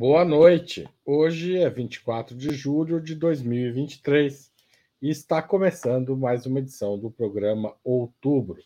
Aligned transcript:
Boa 0.00 0.24
noite. 0.24 0.88
Hoje 1.04 1.58
é 1.58 1.68
24 1.68 2.34
de 2.34 2.54
julho 2.54 3.02
de 3.02 3.14
2023 3.14 4.50
e 5.02 5.10
está 5.10 5.42
começando 5.42 6.16
mais 6.16 6.46
uma 6.46 6.58
edição 6.58 6.98
do 6.98 7.10
programa 7.10 7.74
Outubro. 7.84 8.62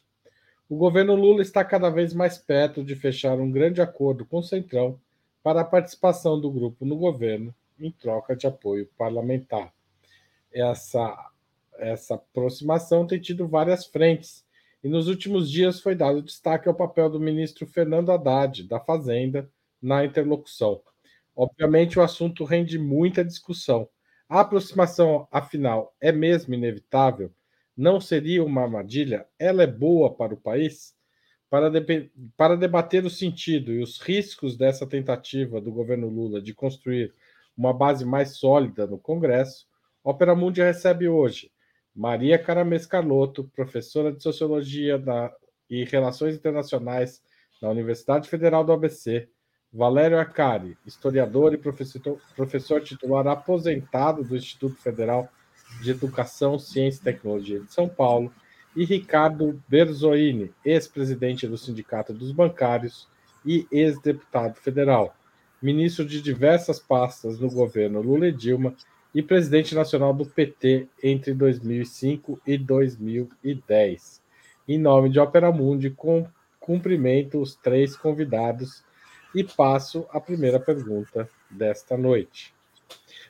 O 0.69 0.77
governo 0.77 1.17
Lula 1.17 1.43
está 1.43 1.65
cada 1.65 1.91
vez 1.91 2.15
mais 2.15 2.39
perto 2.39 2.85
de 2.85 2.95
fechar 2.95 3.41
um 3.41 3.51
grande 3.51 3.83
acordo 3.83 4.25
com 4.25 4.39
o 4.39 4.43
Centrão 4.45 5.01
para 5.43 5.63
a 5.63 5.65
participação 5.65 6.41
do 6.41 6.49
grupo 6.53 6.85
no 6.85 6.95
governo 6.95 7.53
em 7.81 7.91
troca 7.91 8.37
de 8.37 8.47
apoio 8.47 8.89
parlamentar. 8.97 9.75
Essa, 10.53 11.33
essa 11.79 12.15
aproximação 12.15 13.09
tem 13.09 13.19
tido 13.19 13.49
várias 13.49 13.85
frentes 13.85 14.47
e 14.85 14.89
nos 14.89 15.09
últimos 15.09 15.51
dias 15.51 15.81
foi 15.81 15.97
dado 15.97 16.23
destaque 16.23 16.69
ao 16.69 16.77
papel 16.77 17.11
do 17.11 17.19
ministro 17.19 17.67
Fernando 17.67 18.13
Haddad, 18.13 18.63
da 18.69 18.79
Fazenda, 18.79 19.51
na 19.83 20.05
interlocução. 20.05 20.81
Obviamente, 21.37 21.99
o 21.99 22.03
assunto 22.03 22.45
rende 22.45 22.79
muita 22.79 23.25
discussão. 23.25 23.89
A 24.29 24.41
aproximação, 24.41 25.29
afinal, 25.31 25.95
é 26.01 26.13
mesmo 26.13 26.55
inevitável? 26.55 27.33
Não 27.77 28.01
seria 28.01 28.45
uma 28.45 28.63
armadilha? 28.63 29.27
Ela 29.39 29.65
é 29.65 29.67
boa 29.67 30.15
para 30.15 30.33
o 30.33 30.41
país? 30.41 30.95
Para, 31.51 31.69
de... 31.69 32.11
para 32.37 32.57
debater 32.57 33.05
o 33.05 33.11
sentido 33.11 33.73
e 33.73 33.83
os 33.83 34.01
riscos 34.01 34.57
dessa 34.57 34.87
tentativa 34.87 35.61
do 35.61 35.73
governo 35.73 36.09
Lula 36.09 36.41
de 36.41 36.55
construir 36.55 37.13
uma 37.57 37.73
base 37.73 38.05
mais 38.05 38.37
sólida 38.37 38.87
no 38.87 38.99
Congresso, 38.99 39.67
Opera 40.03 40.35
Mundi 40.35 40.63
recebe 40.63 41.09
hoje 41.09 41.51
Maria 41.95 42.39
Caramês 42.39 42.87
Carlotto, 42.87 43.45
professora 43.55 44.13
de 44.13 44.23
Sociologia 44.23 44.99
da... 44.99 45.33
e 45.69 45.85
Relações 45.85 46.35
Internacionais 46.35 47.23
na 47.63 47.71
Universidade 47.71 48.29
Federal 48.29 48.65
do 48.65 48.73
ABC, 48.73 49.29
Valério 49.75 50.21
Acari, 50.21 50.79
historiador 50.87 51.53
e 51.53 51.59
professor, 51.59 52.21
professor 52.37 52.81
titular 52.81 53.27
aposentado 53.27 54.23
do 54.23 54.37
Instituto 54.37 54.77
Federal 54.77 55.29
de 55.83 55.91
Educação, 55.91 56.61
Ciência 56.61 57.01
e 57.01 57.05
Tecnologia 57.05 57.59
de 57.59 57.73
São 57.73 57.89
Paulo, 57.89 58.33
e 58.77 58.85
Ricardo 58.85 59.61
Berzoini, 59.69 60.53
ex-presidente 60.65 61.49
do 61.49 61.59
Sindicato 61.59 62.13
dos 62.13 62.31
Bancários 62.31 63.09
e 63.45 63.67
ex-deputado 63.71 64.55
federal, 64.55 65.13
ministro 65.61 66.05
de 66.05 66.23
diversas 66.23 66.79
pastas 66.79 67.41
no 67.41 67.51
governo 67.51 68.01
Lula 68.01 68.29
e 68.29 68.33
Dilma 68.33 68.75
e 69.13 69.23
presidente 69.23 69.75
nacional 69.75 70.15
do 70.15 70.25
PT 70.25 70.87
entre 71.03 71.35
2005 71.35 72.41
e 72.47 72.57
2010. 72.57 74.23
Em 74.69 74.79
nome 74.79 75.11
de 75.11 75.19
Opera 75.19 75.51
Mundi, 75.51 75.95
cumprimento 76.61 77.41
os 77.41 77.57
três 77.57 77.97
convidados 77.97 78.85
e 79.35 79.43
passo 79.43 80.07
à 80.11 80.21
primeira 80.21 80.61
pergunta 80.61 81.29
desta 81.51 81.97
noite. 81.97 82.55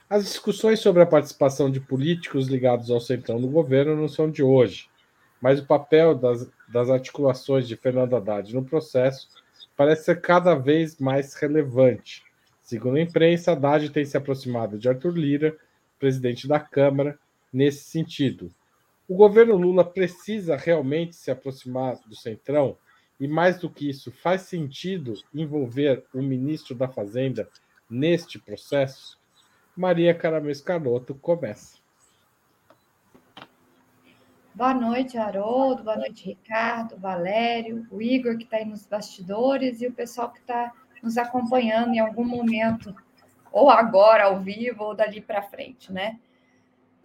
As 0.09 0.25
discussões 0.25 0.81
sobre 0.81 1.03
a 1.03 1.07
participação 1.07 1.71
de 1.71 1.81
políticos 1.81 2.47
ligados 2.47 2.91
ao 2.91 3.01
centrão 3.01 3.39
no 3.39 3.49
governo 3.49 3.97
não 3.97 4.09
são 4.09 4.31
de 4.31 4.43
hoje, 4.43 4.89
mas 5.41 5.59
o 5.59 5.67
papel 5.67 6.15
das, 6.15 6.49
das 6.69 6.91
articulações 6.91 7.67
de 7.67 7.77
Fernando 7.77 8.15
Haddad 8.15 8.55
no 8.55 8.65
processo 8.65 9.29
parece 9.77 10.05
ser 10.05 10.21
cada 10.21 10.55
vez 10.55 10.99
mais 10.99 11.35
relevante. 11.35 12.23
Segundo 12.61 12.97
a 12.97 13.01
imprensa, 13.01 13.53
Haddad 13.53 13.91
tem 13.91 14.05
se 14.05 14.17
aproximado 14.17 14.79
de 14.79 14.89
Arthur 14.89 15.17
Lira, 15.17 15.57
presidente 15.99 16.47
da 16.47 16.61
Câmara, 16.61 17.19
nesse 17.53 17.85
sentido. 17.85 18.51
O 19.09 19.15
governo 19.15 19.57
Lula 19.57 19.85
precisa 19.85 20.57
realmente 20.57 21.15
se 21.17 21.31
aproximar 21.31 21.99
do 22.07 22.17
centrão 22.17 22.77
e 23.25 23.27
mais 23.27 23.59
do 23.59 23.71
que 23.71 23.89
isso, 23.89 24.13
faz 24.13 24.43
sentido 24.43 25.15
envolver 25.33 26.05
o 26.13 26.21
ministro 26.21 26.75
da 26.75 26.87
Fazenda 26.87 27.49
neste 27.89 28.39
processo? 28.39 29.19
Maria 29.75 30.15
Caramês 30.15 30.61
Carlotto 30.61 31.15
começa. 31.15 31.79
Boa 34.55 34.75
noite, 34.75 35.17
Haroldo. 35.17 35.85
Boa 35.85 35.97
noite, 35.97 36.27
Ricardo, 36.27 36.99
Valério, 36.99 37.87
o 37.91 38.03
Igor, 38.03 38.37
que 38.37 38.45
está 38.45 38.59
aí 38.59 38.67
nos 38.67 38.87
bastidores, 38.87 39.81
e 39.81 39.87
o 39.87 39.93
pessoal 39.95 40.31
que 40.31 40.41
está 40.41 40.75
nos 41.03 41.17
acompanhando 41.17 41.95
em 41.95 42.01
algum 42.01 42.27
momento, 42.27 42.95
ou 43.51 43.71
agora, 43.71 44.25
ao 44.25 44.39
vivo, 44.39 44.85
ou 44.85 44.95
dali 44.95 45.23
para 45.23 45.41
frente, 45.41 45.91
né? 45.91 46.21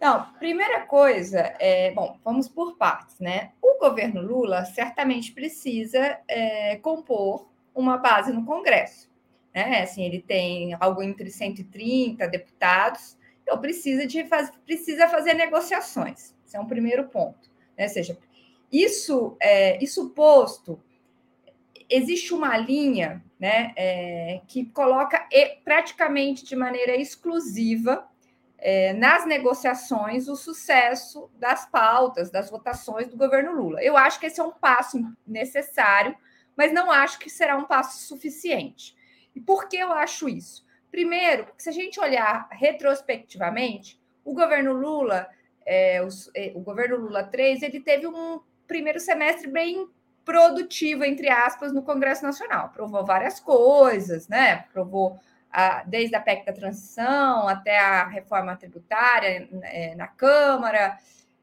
Então, 0.00 0.26
primeira 0.38 0.80
coisa, 0.86 1.54
é, 1.58 1.90
bom, 1.90 2.18
vamos 2.24 2.48
por 2.48 2.74
partes, 2.78 3.20
né? 3.20 3.52
O 3.60 3.78
governo 3.78 4.22
Lula 4.22 4.64
certamente 4.64 5.30
precisa 5.30 6.18
é, 6.26 6.76
compor 6.76 7.50
uma 7.74 7.98
base 7.98 8.32
no 8.32 8.46
Congresso, 8.46 9.10
né? 9.54 9.82
Assim, 9.82 10.02
ele 10.02 10.22
tem 10.22 10.74
algo 10.80 11.02
entre 11.02 11.28
130 11.30 12.26
deputados, 12.28 13.18
então 13.42 13.60
precisa 13.60 14.06
de 14.06 14.24
faz, 14.24 14.50
precisa 14.64 15.06
fazer 15.06 15.34
negociações. 15.34 16.34
Esse 16.46 16.56
é 16.56 16.60
um 16.60 16.66
primeiro 16.66 17.06
ponto, 17.08 17.50
né? 17.76 17.84
Ou 17.84 17.90
seja, 17.90 18.16
isso, 18.72 19.36
é, 19.38 19.84
isso 19.84 20.08
posto, 20.14 20.80
existe 21.90 22.32
uma 22.32 22.56
linha, 22.56 23.22
né, 23.38 23.74
é, 23.76 24.40
que 24.48 24.64
coloca 24.64 25.28
praticamente 25.62 26.42
de 26.46 26.56
maneira 26.56 26.96
exclusiva 26.96 28.09
é, 28.60 28.92
nas 28.92 29.26
negociações 29.26 30.28
o 30.28 30.36
sucesso 30.36 31.30
das 31.38 31.66
pautas, 31.66 32.30
das 32.30 32.50
votações 32.50 33.08
do 33.08 33.16
governo 33.16 33.52
Lula. 33.52 33.82
Eu 33.82 33.96
acho 33.96 34.20
que 34.20 34.26
esse 34.26 34.40
é 34.40 34.44
um 34.44 34.52
passo 34.52 34.98
necessário, 35.26 36.14
mas 36.56 36.72
não 36.72 36.90
acho 36.90 37.18
que 37.18 37.30
será 37.30 37.56
um 37.56 37.64
passo 37.64 38.06
suficiente. 38.06 38.94
E 39.34 39.40
por 39.40 39.66
que 39.68 39.76
eu 39.76 39.90
acho 39.92 40.28
isso? 40.28 40.66
Primeiro, 40.90 41.46
se 41.56 41.70
a 41.70 41.72
gente 41.72 41.98
olhar 41.98 42.48
retrospectivamente, 42.50 43.98
o 44.24 44.34
governo 44.34 44.74
Lula, 44.74 45.26
é, 45.64 45.96
é, 46.34 46.52
o 46.54 46.60
governo 46.60 46.96
Lula 46.96 47.24
3, 47.24 47.62
ele 47.62 47.80
teve 47.80 48.06
um 48.06 48.40
primeiro 48.66 49.00
semestre 49.00 49.48
bem 49.48 49.88
produtivo, 50.24 51.02
entre 51.04 51.30
aspas, 51.30 51.72
no 51.72 51.82
Congresso 51.82 52.22
Nacional. 52.22 52.68
Provou 52.70 53.04
várias 53.06 53.40
coisas, 53.40 54.28
né? 54.28 54.64
Provou 54.72 55.18
a, 55.52 55.82
desde 55.84 56.14
a 56.14 56.20
PEC 56.20 56.46
da 56.46 56.52
transição 56.52 57.48
até 57.48 57.78
a 57.78 58.06
reforma 58.06 58.56
tributária 58.56 59.48
é, 59.62 59.94
na 59.94 60.06
Câmara, 60.06 60.98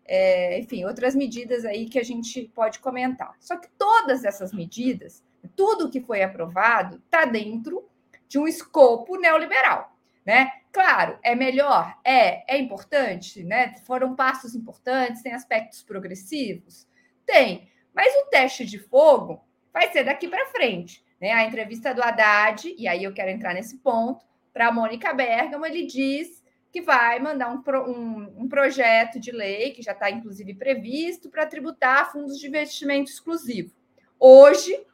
é, 0.06 0.60
enfim, 0.60 0.86
outras 0.86 1.14
medidas 1.14 1.66
aí 1.66 1.88
que 1.90 2.00
a 2.00 2.04
gente 2.04 2.50
pode 2.56 2.80
comentar. 2.80 3.36
Só 3.40 3.58
que 3.58 3.68
todas 3.78 4.24
essas 4.24 4.54
medidas, 4.54 5.24
tudo 5.56 5.90
que 5.90 6.02
foi 6.02 6.24
aprovado, 6.24 7.02
está 7.06 7.26
dentro 7.26 7.88
de 8.28 8.40
um 8.40 8.48
escopo 8.48 9.18
neoliberal. 9.18 9.94
Né? 10.26 10.52
Claro, 10.72 11.18
é 11.24 11.34
melhor, 11.34 11.98
é, 12.04 12.54
é 12.54 12.58
importante, 12.58 13.44
né? 13.44 13.76
Foram 13.86 14.14
passos 14.14 14.54
importantes, 14.54 15.22
tem 15.22 15.34
aspectos 15.34 15.82
progressivos, 15.82 16.86
tem, 17.26 17.72
mas 17.94 18.14
o 18.14 18.26
teste 18.30 18.66
de 18.66 18.78
fogo 18.78 19.42
vai 19.74 19.90
ser 19.92 20.04
daqui 20.04 20.28
para 20.28 20.46
frente. 20.48 21.04
Né? 21.20 21.32
A 21.32 21.46
entrevista 21.46 21.94
do 21.94 22.04
Haddad, 22.04 22.74
e 22.78 22.88
aí 22.88 23.04
eu 23.04 23.14
quero 23.14 23.30
entrar 23.30 23.54
nesse 23.54 23.78
ponto, 23.78 24.26
para 24.54 24.68
a 24.68 24.72
Mônica 24.72 25.14
Bergamo, 25.14 25.66
ele 25.66 25.86
diz 25.86 26.44
que 26.72 26.82
vai 26.82 27.20
mandar 27.20 27.50
um, 27.50 27.64
um, 27.90 28.44
um 28.44 28.50
projeto 28.50 29.20
de 29.20 29.32
lei, 29.32 29.72
que 29.72 29.82
já 29.82 29.94
está 29.94 30.10
inclusive 30.10 30.54
previsto, 30.54 31.30
para 31.30 31.46
tributar 31.46 32.12
fundos 32.12 32.40
de 32.40 32.48
investimento 32.48 33.10
exclusivo. 33.10 33.74
Hoje, 34.20 34.86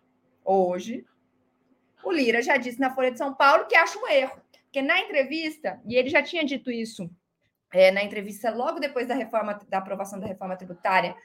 hoje, 0.43 1.05
o 2.03 2.11
Lira 2.11 2.41
já 2.41 2.57
disse 2.57 2.79
na 2.79 2.93
Folha 2.93 3.11
de 3.11 3.17
São 3.17 3.33
Paulo 3.33 3.65
que 3.65 3.75
acha 3.75 3.97
um 3.97 4.07
erro, 4.07 4.41
porque 4.63 4.81
na 4.81 4.99
entrevista, 4.99 5.79
e 5.85 5.95
ele 5.95 6.09
já 6.09 6.21
tinha 6.21 6.43
dito 6.43 6.69
isso 6.69 7.09
é, 7.71 7.89
na 7.89 8.03
entrevista 8.03 8.51
logo 8.51 8.79
depois 8.79 9.07
da 9.07 9.15
reforma, 9.15 9.59
da 9.67 9.79
aprovação 9.79 10.19
da 10.19 10.27
reforma 10.27 10.55
tributária 10.55 11.15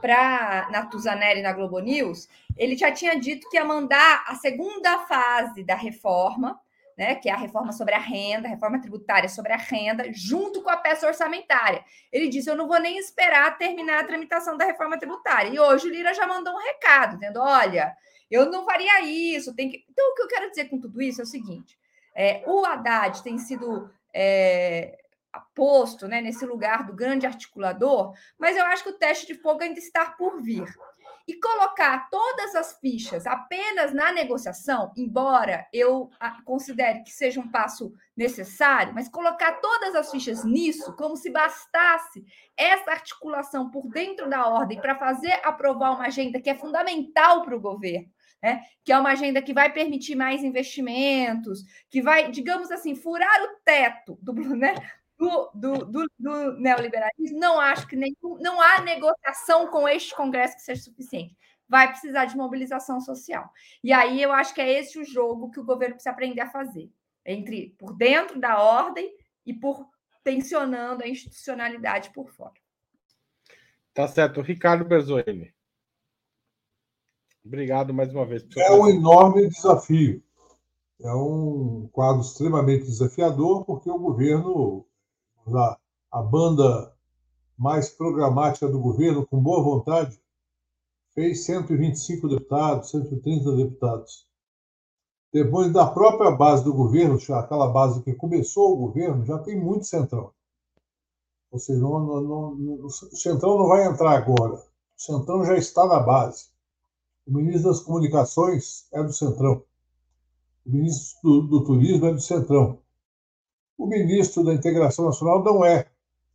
para 0.00 0.68
Natuzanelli 0.70 1.42
na 1.42 1.52
Globo 1.52 1.78
News, 1.78 2.28
ele 2.56 2.76
já 2.76 2.90
tinha 2.92 3.18
dito 3.18 3.48
que 3.48 3.56
ia 3.56 3.64
mandar 3.64 4.24
a 4.26 4.34
segunda 4.34 4.98
fase 5.00 5.62
da 5.62 5.74
reforma, 5.74 6.60
né, 6.96 7.14
que 7.14 7.28
é 7.28 7.32
a 7.32 7.36
reforma 7.36 7.72
sobre 7.72 7.94
a 7.94 7.98
renda, 7.98 8.48
a 8.48 8.50
reforma 8.50 8.80
tributária 8.80 9.28
sobre 9.28 9.52
a 9.52 9.56
renda, 9.56 10.04
junto 10.12 10.62
com 10.62 10.70
a 10.70 10.76
peça 10.76 11.06
orçamentária. 11.06 11.84
Ele 12.10 12.28
disse: 12.28 12.50
Eu 12.50 12.56
não 12.56 12.66
vou 12.66 12.80
nem 12.80 12.98
esperar 12.98 13.56
terminar 13.56 14.00
a 14.00 14.04
tramitação 14.04 14.56
da 14.56 14.64
reforma 14.64 14.98
tributária. 14.98 15.48
E 15.48 15.60
hoje 15.60 15.86
o 15.86 15.90
Lira 15.90 16.12
já 16.12 16.26
mandou 16.26 16.52
um 16.52 16.58
recado, 16.58 17.16
dizendo: 17.16 17.40
Olha, 17.40 17.96
eu 18.28 18.50
não 18.50 18.64
faria 18.64 19.00
isso. 19.02 19.54
Tem 19.54 19.70
que... 19.70 19.84
Então, 19.88 20.10
o 20.10 20.14
que 20.16 20.22
eu 20.22 20.28
quero 20.28 20.50
dizer 20.50 20.64
com 20.64 20.80
tudo 20.80 21.00
isso 21.00 21.20
é 21.20 21.24
o 21.24 21.26
seguinte: 21.26 21.78
é, 22.12 22.42
o 22.44 22.64
Haddad 22.64 23.22
tem 23.22 23.38
sido 23.38 23.88
é, 24.12 24.97
posto 25.54 26.06
né, 26.08 26.20
nesse 26.20 26.44
lugar 26.46 26.86
do 26.86 26.94
grande 26.94 27.26
articulador, 27.26 28.14
mas 28.38 28.56
eu 28.56 28.64
acho 28.66 28.84
que 28.84 28.90
o 28.90 28.98
teste 28.98 29.26
de 29.26 29.34
fogo 29.34 29.62
ainda 29.62 29.78
está 29.78 30.10
por 30.10 30.40
vir. 30.40 30.66
E 31.26 31.34
colocar 31.34 32.08
todas 32.08 32.54
as 32.54 32.78
fichas 32.80 33.26
apenas 33.26 33.92
na 33.92 34.10
negociação, 34.10 34.90
embora 34.96 35.66
eu 35.74 36.10
considere 36.42 37.02
que 37.02 37.10
seja 37.10 37.38
um 37.38 37.50
passo 37.50 37.92
necessário, 38.16 38.94
mas 38.94 39.10
colocar 39.10 39.60
todas 39.60 39.94
as 39.94 40.10
fichas 40.10 40.42
nisso, 40.42 40.96
como 40.96 41.16
se 41.16 41.28
bastasse 41.28 42.24
essa 42.56 42.92
articulação 42.92 43.70
por 43.70 43.86
dentro 43.88 44.28
da 44.28 44.46
ordem 44.46 44.80
para 44.80 44.96
fazer 44.96 45.38
aprovar 45.44 45.90
uma 45.90 46.06
agenda 46.06 46.40
que 46.40 46.48
é 46.48 46.54
fundamental 46.54 47.42
para 47.42 47.54
o 47.54 47.60
governo, 47.60 48.10
né? 48.42 48.62
que 48.82 48.90
é 48.90 48.98
uma 48.98 49.10
agenda 49.10 49.42
que 49.42 49.52
vai 49.52 49.70
permitir 49.70 50.14
mais 50.14 50.42
investimentos, 50.42 51.62
que 51.90 52.00
vai, 52.00 52.30
digamos 52.30 52.70
assim, 52.70 52.94
furar 52.94 53.42
o 53.42 53.60
teto 53.66 54.18
do, 54.22 54.32
né? 54.56 54.74
Do, 55.18 55.50
do, 55.52 55.84
do, 55.84 56.10
do 56.18 56.60
neoliberalismo, 56.60 57.38
não 57.38 57.58
acho 57.58 57.86
que 57.88 57.96
nenhum, 57.96 58.38
não 58.40 58.60
há 58.60 58.80
negociação 58.80 59.66
com 59.66 59.88
este 59.88 60.14
Congresso 60.14 60.56
que 60.56 60.62
seja 60.62 60.82
suficiente. 60.82 61.36
Vai 61.68 61.88
precisar 61.88 62.26
de 62.26 62.36
mobilização 62.36 63.00
social. 63.00 63.50
E 63.82 63.92
aí 63.92 64.22
eu 64.22 64.32
acho 64.32 64.54
que 64.54 64.60
é 64.60 64.78
esse 64.78 64.98
o 64.98 65.04
jogo 65.04 65.50
que 65.50 65.60
o 65.60 65.64
governo 65.64 65.96
precisa 65.96 66.10
aprender 66.10 66.40
a 66.40 66.50
fazer. 66.50 66.90
Entre 67.26 67.74
por 67.78 67.94
dentro 67.94 68.40
da 68.40 68.62
ordem 68.62 69.12
e 69.44 69.52
por 69.52 69.86
tensionando 70.22 71.02
a 71.02 71.08
institucionalidade 71.08 72.10
por 72.10 72.30
fora. 72.30 72.54
Tá 73.92 74.06
certo. 74.06 74.40
Ricardo 74.40 74.84
Berzoni. 74.84 75.52
Obrigado 77.44 77.92
mais 77.92 78.14
uma 78.14 78.24
vez. 78.24 78.46
É 78.56 78.70
um 78.70 78.88
enorme 78.88 79.48
desafio. 79.48 80.22
É 81.00 81.12
um 81.12 81.88
quadro 81.92 82.22
extremamente 82.22 82.84
desafiador, 82.84 83.64
porque 83.64 83.90
o 83.90 83.98
governo 83.98 84.87
a, 85.56 85.78
a 86.10 86.22
banda 86.22 86.92
mais 87.56 87.88
programática 87.90 88.68
do 88.68 88.80
governo, 88.80 89.26
com 89.26 89.42
boa 89.42 89.62
vontade, 89.62 90.20
fez 91.14 91.44
125 91.44 92.28
deputados, 92.28 92.90
130 92.90 93.56
deputados. 93.56 94.28
Depois 95.32 95.72
da 95.72 95.86
própria 95.86 96.30
base 96.30 96.64
do 96.64 96.72
governo, 96.72 97.18
aquela 97.34 97.68
base 97.68 98.02
que 98.02 98.14
começou 98.14 98.72
o 98.72 98.76
governo, 98.76 99.26
já 99.26 99.38
tem 99.38 99.60
muito 99.60 99.84
centrão. 99.84 100.32
Ou 101.50 101.58
seja, 101.58 101.80
não, 101.80 101.98
não, 102.00 102.54
não, 102.54 102.86
o 102.86 102.90
centrão 102.90 103.58
não 103.58 103.68
vai 103.68 103.86
entrar 103.86 104.16
agora. 104.16 104.54
O 104.54 104.62
centrão 105.00 105.44
já 105.44 105.56
está 105.56 105.86
na 105.86 106.00
base. 106.00 106.48
O 107.26 107.32
ministro 107.32 107.70
das 107.70 107.80
Comunicações 107.80 108.86
é 108.92 109.02
do 109.02 109.12
centrão. 109.12 109.62
O 110.64 110.70
ministro 110.70 111.20
do, 111.22 111.42
do 111.42 111.64
Turismo 111.64 112.06
é 112.06 112.12
do 112.12 112.20
centrão. 112.20 112.78
O 113.78 113.86
ministro 113.86 114.42
da 114.42 114.52
Integração 114.52 115.04
Nacional 115.04 115.44
não 115.44 115.64
é 115.64 115.86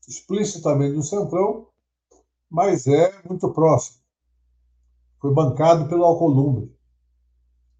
explicitamente 0.07 0.95
do 0.95 1.03
Centrão, 1.03 1.67
mas 2.49 2.87
é 2.87 3.21
muito 3.27 3.51
próximo. 3.51 3.97
Foi 5.19 5.33
bancado 5.33 5.89
pelo 5.89 6.05
Alcolumbre. 6.05 6.73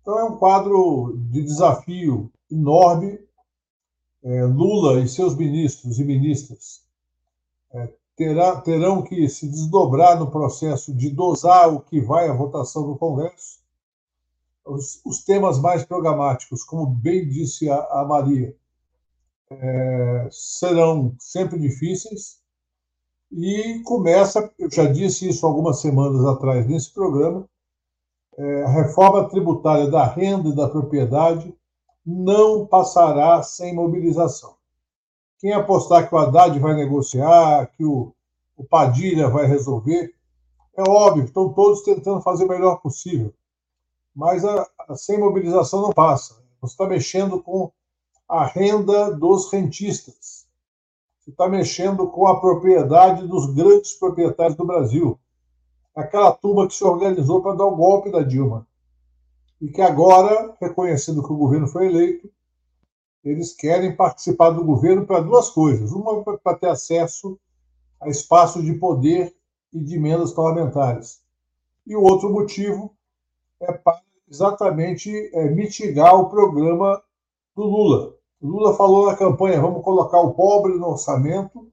Então 0.01 0.19
é 0.19 0.23
um 0.25 0.37
quadro 0.37 1.15
de 1.31 1.41
desafio 1.41 2.29
enorme. 2.51 3.17
É, 4.21 4.43
Lula 4.43 5.01
e 5.01 5.07
seus 5.07 5.35
ministros 5.35 5.99
e 5.99 6.03
ministras 6.03 6.85
é, 7.73 7.93
terá, 8.15 8.59
terão 8.61 9.01
que 9.01 9.27
se 9.27 9.47
desdobrar 9.47 10.17
no 10.17 10.31
processo 10.31 10.93
de 10.93 11.09
dosar 11.09 11.73
o 11.73 11.81
que 11.81 11.99
vai 11.99 12.29
à 12.29 12.33
votação 12.33 12.87
no 12.87 12.97
Congresso. 12.97 13.61
Os, 14.65 15.01
os 15.05 15.23
temas 15.23 15.59
mais 15.59 15.83
programáticos, 15.83 16.63
como 16.63 16.85
bem 16.85 17.27
disse 17.27 17.69
a, 17.69 17.77
a 17.77 18.05
Maria, 18.05 18.55
é, 19.61 20.27
serão 20.31 21.15
sempre 21.19 21.59
difíceis 21.59 22.41
e 23.31 23.81
começa, 23.83 24.51
eu 24.59 24.69
já 24.69 24.85
disse 24.85 25.27
isso 25.27 25.45
algumas 25.45 25.81
semanas 25.81 26.23
atrás 26.25 26.67
nesse 26.67 26.93
programa, 26.93 27.49
é, 28.37 28.63
a 28.63 28.69
reforma 28.69 29.27
tributária 29.27 29.89
da 29.89 30.05
renda 30.05 30.49
e 30.49 30.55
da 30.55 30.69
propriedade 30.69 31.53
não 32.05 32.65
passará 32.65 33.41
sem 33.41 33.73
mobilização. 33.73 34.55
Quem 35.39 35.51
apostar 35.51 36.07
que 36.07 36.15
o 36.15 36.17
Haddad 36.17 36.57
vai 36.59 36.75
negociar, 36.75 37.67
que 37.75 37.83
o, 37.83 38.13
o 38.55 38.63
Padilha 38.63 39.29
vai 39.29 39.45
resolver, 39.45 40.13
é 40.77 40.81
óbvio, 40.89 41.25
estão 41.25 41.53
todos 41.53 41.81
tentando 41.81 42.21
fazer 42.21 42.45
o 42.45 42.49
melhor 42.49 42.81
possível. 42.81 43.33
Mas 44.15 44.45
a, 44.45 44.67
a 44.87 44.95
sem 44.95 45.19
mobilização 45.19 45.81
não 45.81 45.91
passa. 45.91 46.41
Você 46.61 46.73
está 46.73 46.87
mexendo 46.87 47.41
com 47.41 47.71
a 48.27 48.45
renda 48.45 49.11
dos 49.11 49.51
rentistas. 49.51 50.45
Você 51.19 51.29
está 51.31 51.47
mexendo 51.47 52.07
com 52.07 52.27
a 52.27 52.39
propriedade 52.39 53.27
dos 53.27 53.53
grandes 53.53 53.93
proprietários 53.93 54.57
do 54.57 54.65
Brasil. 54.65 55.19
Aquela 55.95 56.31
turma 56.31 56.67
que 56.67 56.73
se 56.73 56.83
organizou 56.83 57.41
para 57.41 57.55
dar 57.55 57.65
o 57.65 57.75
golpe 57.75 58.11
da 58.11 58.21
Dilma. 58.21 58.67
E 59.61 59.69
que 59.69 59.81
agora, 59.81 60.53
reconhecendo 60.59 61.23
que 61.23 61.31
o 61.31 61.37
governo 61.37 61.67
foi 61.67 61.87
eleito, 61.87 62.29
eles 63.23 63.53
querem 63.53 63.95
participar 63.95 64.49
do 64.49 64.65
governo 64.65 65.05
para 65.05 65.21
duas 65.21 65.49
coisas. 65.49 65.93
Uma, 65.93 66.23
para 66.23 66.57
ter 66.57 66.67
acesso 66.67 67.39
a 68.01 68.09
espaços 68.09 68.63
de 68.63 68.73
poder 68.73 69.33
e 69.71 69.79
de 69.79 69.95
emendas 69.95 70.33
parlamentares. 70.33 71.21
E 71.87 71.95
o 71.95 72.01
outro 72.01 72.29
motivo 72.29 72.93
é 73.61 73.71
para 73.71 74.01
exatamente 74.29 75.09
é, 75.33 75.49
mitigar 75.49 76.15
o 76.15 76.29
programa 76.29 77.01
do 77.55 77.63
Lula. 77.63 78.15
O 78.41 78.47
Lula 78.47 78.75
falou 78.75 79.07
na 79.07 79.15
campanha: 79.15 79.61
vamos 79.61 79.83
colocar 79.83 80.19
o 80.19 80.33
pobre 80.33 80.73
no 80.73 80.89
orçamento 80.89 81.67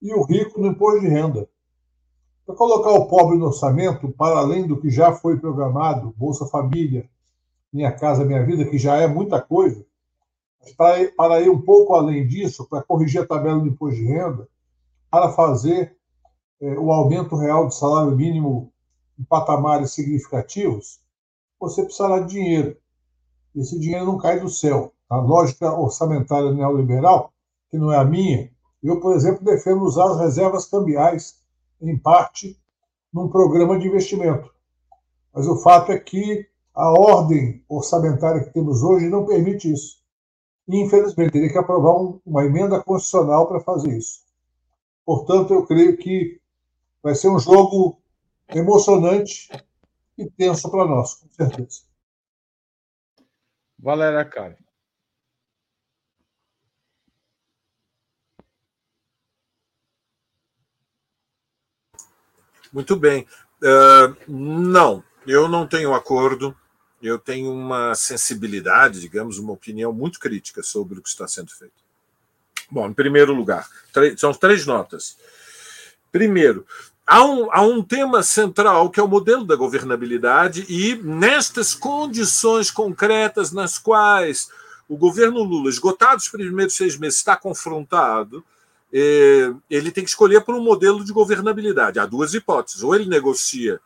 e 0.00 0.12
o 0.12 0.22
rico 0.22 0.60
no 0.60 0.68
imposto 0.68 1.00
de 1.00 1.08
renda. 1.08 1.48
Para 2.44 2.56
colocar 2.56 2.90
o 2.90 3.06
pobre 3.06 3.38
no 3.38 3.46
orçamento, 3.46 4.10
para 4.10 4.38
além 4.38 4.66
do 4.66 4.80
que 4.80 4.90
já 4.90 5.12
foi 5.12 5.38
programado, 5.38 6.12
Bolsa 6.16 6.46
Família, 6.46 7.08
Minha 7.72 7.92
Casa 7.92 8.24
Minha 8.24 8.44
Vida, 8.44 8.64
que 8.64 8.78
já 8.78 8.96
é 8.96 9.06
muita 9.06 9.40
coisa, 9.40 9.86
para 10.76 11.00
ir, 11.00 11.14
para 11.14 11.40
ir 11.40 11.48
um 11.48 11.60
pouco 11.60 11.94
além 11.94 12.26
disso, 12.26 12.66
para 12.68 12.82
corrigir 12.82 13.22
a 13.22 13.26
tabela 13.26 13.60
do 13.60 13.68
imposto 13.68 13.96
de 13.96 14.06
renda, 14.06 14.48
para 15.08 15.30
fazer 15.30 15.96
é, 16.60 16.78
o 16.78 16.90
aumento 16.90 17.36
real 17.36 17.66
do 17.66 17.74
salário 17.74 18.16
mínimo 18.16 18.72
em 19.16 19.22
patamares 19.22 19.92
significativos, 19.92 21.00
você 21.60 21.84
precisará 21.84 22.18
de 22.18 22.34
dinheiro. 22.34 22.76
Esse 23.54 23.78
dinheiro 23.78 24.06
não 24.06 24.18
cai 24.18 24.40
do 24.40 24.48
céu 24.48 24.92
a 25.12 25.16
lógica 25.18 25.70
orçamentária 25.70 26.50
neoliberal, 26.52 27.34
que 27.70 27.76
não 27.76 27.92
é 27.92 27.98
a 27.98 28.04
minha, 28.04 28.50
eu, 28.82 28.98
por 28.98 29.14
exemplo, 29.14 29.44
defendo 29.44 29.82
usar 29.82 30.10
as 30.10 30.18
reservas 30.18 30.64
cambiais, 30.64 31.38
em 31.82 31.98
parte, 31.98 32.58
num 33.12 33.28
programa 33.28 33.78
de 33.78 33.88
investimento. 33.88 34.50
Mas 35.34 35.46
o 35.46 35.58
fato 35.58 35.92
é 35.92 35.98
que 35.98 36.48
a 36.74 36.90
ordem 36.90 37.62
orçamentária 37.68 38.42
que 38.42 38.54
temos 38.54 38.82
hoje 38.82 39.10
não 39.10 39.26
permite 39.26 39.70
isso. 39.70 40.02
E, 40.66 40.80
infelizmente, 40.80 41.32
teria 41.32 41.52
que 41.52 41.58
aprovar 41.58 41.94
um, 41.94 42.18
uma 42.24 42.46
emenda 42.46 42.82
constitucional 42.82 43.46
para 43.46 43.60
fazer 43.60 43.94
isso. 43.94 44.22
Portanto, 45.04 45.52
eu 45.52 45.66
creio 45.66 45.98
que 45.98 46.40
vai 47.02 47.14
ser 47.14 47.28
um 47.28 47.38
jogo 47.38 48.00
emocionante 48.48 49.50
e 50.16 50.30
tenso 50.30 50.70
para 50.70 50.86
nós, 50.86 51.16
com 51.16 51.28
certeza. 51.34 51.80
Valéria 53.78 54.24
Cari. 54.24 54.61
Muito 62.72 62.96
bem. 62.96 63.26
Uh, 63.62 64.16
não, 64.26 65.04
eu 65.26 65.48
não 65.48 65.66
tenho 65.66 65.94
acordo. 65.94 66.56
Eu 67.02 67.18
tenho 67.18 67.52
uma 67.52 67.94
sensibilidade, 67.94 69.00
digamos, 69.00 69.38
uma 69.38 69.52
opinião 69.52 69.92
muito 69.92 70.20
crítica 70.20 70.62
sobre 70.62 70.98
o 70.98 71.02
que 71.02 71.08
está 71.08 71.26
sendo 71.26 71.50
feito. 71.50 71.82
Bom, 72.70 72.88
em 72.88 72.92
primeiro 72.94 73.34
lugar, 73.34 73.68
são 74.16 74.32
três 74.32 74.64
notas. 74.64 75.16
Primeiro, 76.12 76.64
há 77.06 77.24
um, 77.24 77.52
há 77.52 77.60
um 77.60 77.82
tema 77.82 78.22
central 78.22 78.88
que 78.88 79.00
é 79.00 79.02
o 79.02 79.08
modelo 79.08 79.44
da 79.44 79.56
governabilidade, 79.56 80.64
e 80.68 80.94
nestas 81.02 81.74
condições 81.74 82.70
concretas 82.70 83.50
nas 83.50 83.78
quais 83.78 84.48
o 84.88 84.96
governo 84.96 85.42
Lula, 85.42 85.68
esgotado 85.68 86.18
os 86.18 86.28
primeiros 86.28 86.74
seis 86.74 86.96
meses, 86.96 87.18
está 87.18 87.36
confrontado 87.36 88.44
ele 88.92 89.90
tem 89.90 90.04
que 90.04 90.10
escolher 90.10 90.42
por 90.42 90.54
um 90.54 90.62
modelo 90.62 91.04
de 91.04 91.12
governabilidade. 91.12 91.98
Há 91.98 92.06
duas 92.06 92.34
hipóteses: 92.34 92.82
ou 92.82 92.94
ele 92.94 93.06
negocia 93.06 93.80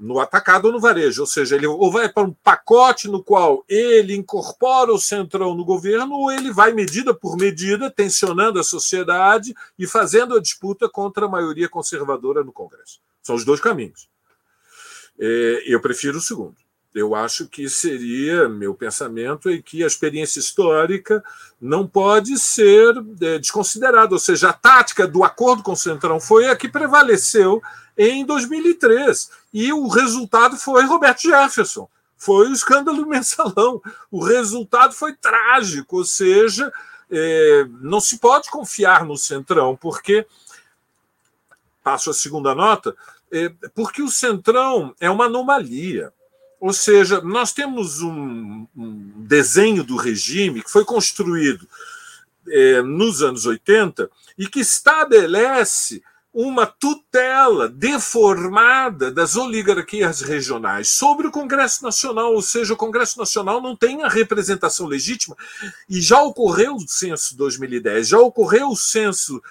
no 0.00 0.18
atacado 0.18 0.64
ou 0.64 0.72
no 0.72 0.80
varejo, 0.80 1.20
ou 1.20 1.26
seja, 1.26 1.54
ele 1.54 1.66
ou 1.66 1.92
vai 1.92 2.08
para 2.08 2.26
um 2.26 2.32
pacote 2.32 3.06
no 3.06 3.22
qual 3.22 3.62
ele 3.68 4.16
incorpora 4.16 4.90
o 4.92 4.98
centrão 4.98 5.54
no 5.54 5.62
governo, 5.62 6.14
ou 6.14 6.32
ele 6.32 6.50
vai 6.50 6.72
medida 6.72 7.12
por 7.12 7.36
medida, 7.36 7.90
tensionando 7.90 8.58
a 8.58 8.64
sociedade 8.64 9.54
e 9.78 9.86
fazendo 9.86 10.34
a 10.34 10.40
disputa 10.40 10.88
contra 10.88 11.26
a 11.26 11.28
maioria 11.28 11.68
conservadora 11.68 12.42
no 12.42 12.50
Congresso. 12.50 12.98
São 13.22 13.34
os 13.34 13.44
dois 13.44 13.60
caminhos. 13.60 14.08
É, 15.18 15.64
eu 15.66 15.80
prefiro 15.82 16.16
o 16.16 16.22
segundo. 16.22 16.56
Eu 16.94 17.14
acho 17.14 17.46
que 17.46 17.68
seria, 17.68 18.48
meu 18.48 18.74
pensamento 18.74 19.48
é 19.48 19.58
que 19.58 19.84
a 19.84 19.86
experiência 19.86 20.40
histórica 20.40 21.22
não 21.60 21.86
pode 21.86 22.36
ser 22.38 22.94
é, 23.20 23.38
desconsiderada, 23.38 24.12
ou 24.12 24.18
seja, 24.18 24.50
a 24.50 24.52
tática 24.52 25.06
do 25.06 25.22
acordo 25.22 25.62
com 25.62 25.72
o 25.72 25.76
Centrão 25.76 26.18
foi 26.18 26.48
a 26.48 26.56
que 26.56 26.68
prevaleceu 26.68 27.62
em 27.96 28.24
2003, 28.24 29.30
e 29.52 29.72
o 29.72 29.86
resultado 29.86 30.56
foi 30.56 30.84
Roberto 30.84 31.22
Jefferson, 31.22 31.88
foi 32.16 32.48
o 32.48 32.52
escândalo 32.52 33.06
mensalão, 33.06 33.80
o 34.10 34.24
resultado 34.24 34.92
foi 34.92 35.14
trágico, 35.14 35.98
ou 35.98 36.04
seja, 36.04 36.72
é, 37.10 37.66
não 37.80 38.00
se 38.00 38.18
pode 38.18 38.50
confiar 38.50 39.04
no 39.04 39.16
Centrão, 39.16 39.76
porque, 39.76 40.26
passo 41.84 42.10
a 42.10 42.14
segunda 42.14 42.54
nota, 42.54 42.96
é, 43.30 43.48
porque 43.74 44.02
o 44.02 44.10
Centrão 44.10 44.94
é 44.98 45.10
uma 45.10 45.26
anomalia. 45.26 46.12
Ou 46.60 46.74
seja, 46.74 47.22
nós 47.22 47.52
temos 47.52 48.02
um, 48.02 48.66
um 48.76 49.12
desenho 49.16 49.82
do 49.82 49.96
regime 49.96 50.62
que 50.62 50.70
foi 50.70 50.84
construído 50.84 51.66
é, 52.46 52.82
nos 52.82 53.22
anos 53.22 53.46
80 53.46 54.10
e 54.36 54.46
que 54.46 54.60
estabelece 54.60 56.02
uma 56.32 56.64
tutela 56.64 57.68
deformada 57.68 59.10
das 59.10 59.34
oligarquias 59.34 60.20
regionais 60.20 60.90
sobre 60.90 61.26
o 61.26 61.30
Congresso 61.30 61.82
Nacional, 61.82 62.32
ou 62.32 62.42
seja, 62.42 62.72
o 62.72 62.76
Congresso 62.76 63.18
Nacional 63.18 63.60
não 63.60 63.74
tem 63.74 64.04
a 64.04 64.08
representação 64.08 64.86
legítima, 64.86 65.36
e 65.88 66.00
já 66.00 66.22
ocorreu 66.22 66.76
o 66.76 66.88
censo 66.88 67.36
2010, 67.36 68.06
já 68.08 68.18
ocorreu 68.18 68.68
o 68.68 68.76
censo 68.76 69.42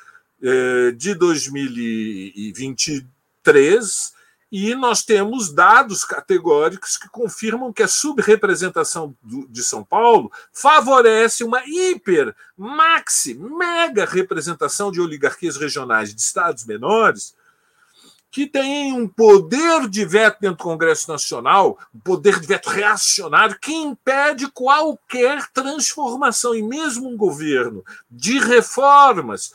eh, 0.41 0.93
de 0.95 1.13
2023, 1.15 4.13
e 4.51 4.73
nós 4.73 5.03
temos 5.03 5.53
dados 5.53 6.03
categóricos 6.03 6.97
que 6.97 7.07
confirmam 7.09 7.71
que 7.71 7.83
a 7.83 7.87
subrepresentação 7.87 9.15
de 9.23 9.63
São 9.63 9.83
Paulo 9.83 10.31
favorece 10.51 11.43
uma 11.43 11.61
hiper, 11.65 12.35
maxi, 12.57 13.35
mega 13.35 14.05
representação 14.05 14.91
de 14.91 14.99
oligarquias 14.99 15.55
regionais 15.55 16.13
de 16.13 16.21
estados 16.21 16.65
menores 16.65 17.35
que 18.31 18.45
têm 18.45 18.93
um 18.93 19.07
poder 19.07 19.87
de 19.89 20.05
veto 20.05 20.39
dentro 20.39 20.57
do 20.57 20.63
Congresso 20.63 21.11
Nacional, 21.11 21.79
um 21.93 21.99
poder 21.99 22.39
de 22.39 22.45
veto 22.45 22.69
reacionário 22.69 23.57
que 23.59 23.73
impede 23.73 24.47
qualquer 24.51 25.47
transformação 25.51 26.53
e 26.53 26.61
mesmo 26.61 27.09
um 27.09 27.17
governo 27.17 27.83
de 28.09 28.37
reformas 28.39 29.51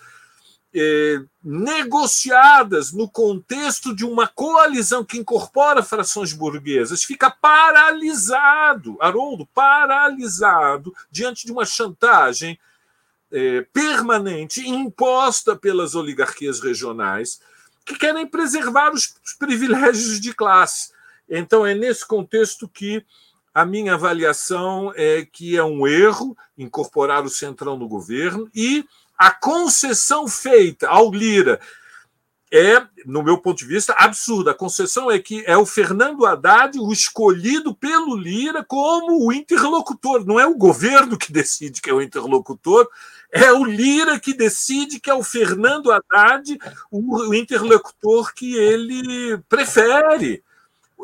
eh, 0.75 1.23
negociadas 1.43 2.93
no 2.93 3.09
contexto 3.09 3.95
de 3.95 4.05
uma 4.05 4.27
coalizão 4.27 5.05
que 5.05 5.19
incorpora 5.19 5.83
frações 5.83 6.33
burguesas, 6.33 7.05
fica 7.05 7.31
paralisado, 7.31 8.97
Haroldo, 9.01 9.47
paralisado 9.55 10.93
diante 11.11 11.47
de 11.47 11.53
uma 11.53 11.65
chantagem 11.65 12.59
eh, 13.31 13.65
permanente 13.73 14.69
imposta 14.69 15.55
pelas 15.55 15.95
oligarquias 15.95 16.59
regionais 16.61 17.41
que 17.85 17.97
querem 17.97 18.27
preservar 18.27 18.93
os 18.93 19.15
privilégios 19.39 20.21
de 20.21 20.35
classe. 20.35 20.91
Então, 21.29 21.65
é 21.65 21.75
nesse 21.75 22.07
contexto 22.07 22.69
que 22.69 23.05
a 23.55 23.65
minha 23.65 23.95
avaliação 23.95 24.93
é 24.97 25.25
que 25.25 25.57
é 25.57 25.63
um 25.63 25.87
erro 25.87 26.37
incorporar 26.59 27.25
o 27.25 27.31
centrão 27.31 27.77
no 27.77 27.87
governo 27.87 28.51
e 28.53 28.85
a 29.17 29.31
concessão 29.31 30.27
feita 30.29 30.89
ao 30.89 31.13
Lira 31.13 31.61
é, 32.57 32.87
no 33.05 33.21
meu 33.21 33.39
ponto 33.39 33.59
de 33.59 33.65
vista, 33.65 33.93
absurda. 33.99 34.53
A 34.53 34.55
concessão 34.55 35.11
é 35.11 35.19
que 35.19 35.43
é 35.45 35.57
o 35.57 35.67
Fernando 35.67 36.25
Haddad 36.25 36.79
o 36.79 36.93
escolhido 36.93 37.75
pelo 37.75 38.17
Lira 38.17 38.65
como 38.65 39.27
o 39.27 39.33
interlocutor. 39.33 40.25
Não 40.25 40.39
é 40.39 40.47
o 40.47 40.57
governo 40.57 41.19
que 41.19 41.33
decide 41.33 41.81
que 41.81 41.91
é 41.91 41.93
o 41.93 42.01
interlocutor, 42.01 42.89
é 43.33 43.53
o 43.53 43.65
Lira 43.65 44.21
que 44.21 44.33
decide 44.33 45.01
que 45.01 45.11
é 45.11 45.15
o 45.15 45.25
Fernando 45.25 45.91
Haddad 45.91 46.57
o 46.93 47.35
interlocutor 47.35 48.33
que 48.33 48.55
ele 48.55 49.37
prefere. 49.49 50.45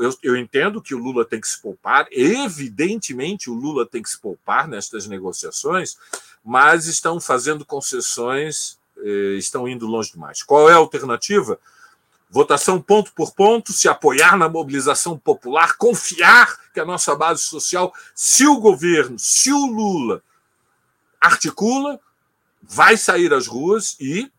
Eu, 0.01 0.17
eu, 0.23 0.37
entendo 0.37 0.81
que 0.81 0.95
o 0.95 0.99
Lula 0.99 1.25
tem 1.25 1.41
que 1.41 1.49
se 1.49 1.61
poupar, 1.61 2.07
evidentemente 2.13 3.51
o 3.51 3.55
Lula 3.55 3.85
tem 3.85 4.01
que 4.01 4.09
se 4.09 4.21
poupar 4.21 4.69
nestas 4.69 5.09
negociações, 5.09 5.97
mas 6.45 6.87
estão 6.87 7.21
fazendo 7.21 7.65
concessões, 7.65 8.79
eh, 8.99 9.37
estão 9.37 9.69
indo 9.69 9.87
longe 9.87 10.13
demais. 10.13 10.43
Qual 10.43 10.69
é 10.69 10.73
a 10.73 10.77
alternativa? 10.77 11.59
Votação 12.31 12.81
ponto 12.81 13.13
por 13.13 13.35
ponto, 13.35 13.73
se 13.73 13.89
apoiar 13.89 14.37
na 14.37 14.49
mobilização 14.49 15.19
popular, 15.19 15.77
confiar 15.77 16.57
que 16.73 16.79
a 16.79 16.85
nossa 16.85 17.15
base 17.17 17.43
social, 17.43 17.93
se 18.15 18.47
o 18.47 18.61
governo, 18.61 19.19
se 19.19 19.53
o 19.53 19.67
Lula 19.67 20.23
articula, 21.21 22.01
vai 22.63 22.97
sair 22.97 23.33
às 23.35 23.47
ruas 23.47 23.97
e 24.01 24.31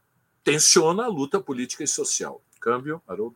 tensiona 0.44 1.04
a 1.04 1.08
luta 1.08 1.40
política 1.40 1.84
e 1.84 1.88
social. 1.88 2.42
Câmbio, 2.60 3.02
Haroldo. 3.08 3.36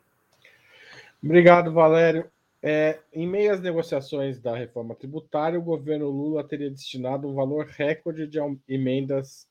Obrigado, 1.21 1.73
Valério. 1.73 2.31
É, 2.67 2.99
em 3.13 3.27
meio 3.27 3.53
às 3.53 3.61
negociações 3.61 4.39
da 4.39 4.57
reforma 4.57 4.95
tributária, 4.95 5.59
o 5.59 5.61
governo 5.61 6.09
Lula 6.09 6.43
teria 6.43 6.71
destinado 6.71 7.27
um 7.27 7.35
valor 7.35 7.67
recorde 7.67 8.25
de 8.25 8.39
emendas 8.67 9.47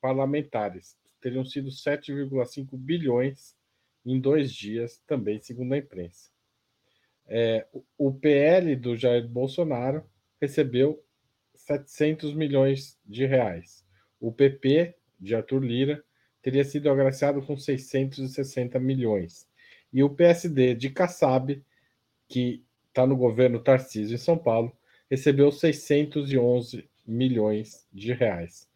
parlamentares. 0.00 0.98
Teriam 1.20 1.44
sido 1.44 1.68
7,5 1.68 2.76
bilhões 2.76 3.54
em 4.04 4.18
dois 4.18 4.52
dias, 4.52 5.00
também 5.06 5.40
segundo 5.40 5.74
a 5.74 5.78
imprensa. 5.78 6.28
É, 7.28 7.68
o 7.96 8.12
PL 8.12 8.74
do 8.74 8.96
Jair 8.96 9.28
Bolsonaro 9.28 10.04
recebeu 10.40 11.00
700 11.54 12.34
milhões 12.34 12.98
de 13.06 13.26
reais. 13.26 13.86
O 14.18 14.32
PP 14.32 14.92
de 15.20 15.36
Arthur 15.36 15.62
Lira 15.62 16.04
teria 16.42 16.64
sido 16.64 16.90
agraciado 16.90 17.40
com 17.42 17.56
660 17.56 18.80
milhões. 18.80 19.48
E 19.92 20.02
o 20.02 20.10
PSD 20.10 20.74
de 20.74 20.90
Kassab 20.90 21.64
que 22.28 22.64
está 22.88 23.06
no 23.06 23.16
governo 23.16 23.60
Tarcísio 23.60 24.14
em 24.14 24.18
São 24.18 24.38
Paulo, 24.38 24.72
recebeu 25.10 25.52
611 25.52 26.88
milhões 27.06 27.86
de 27.92 28.12
reais. 28.12 28.68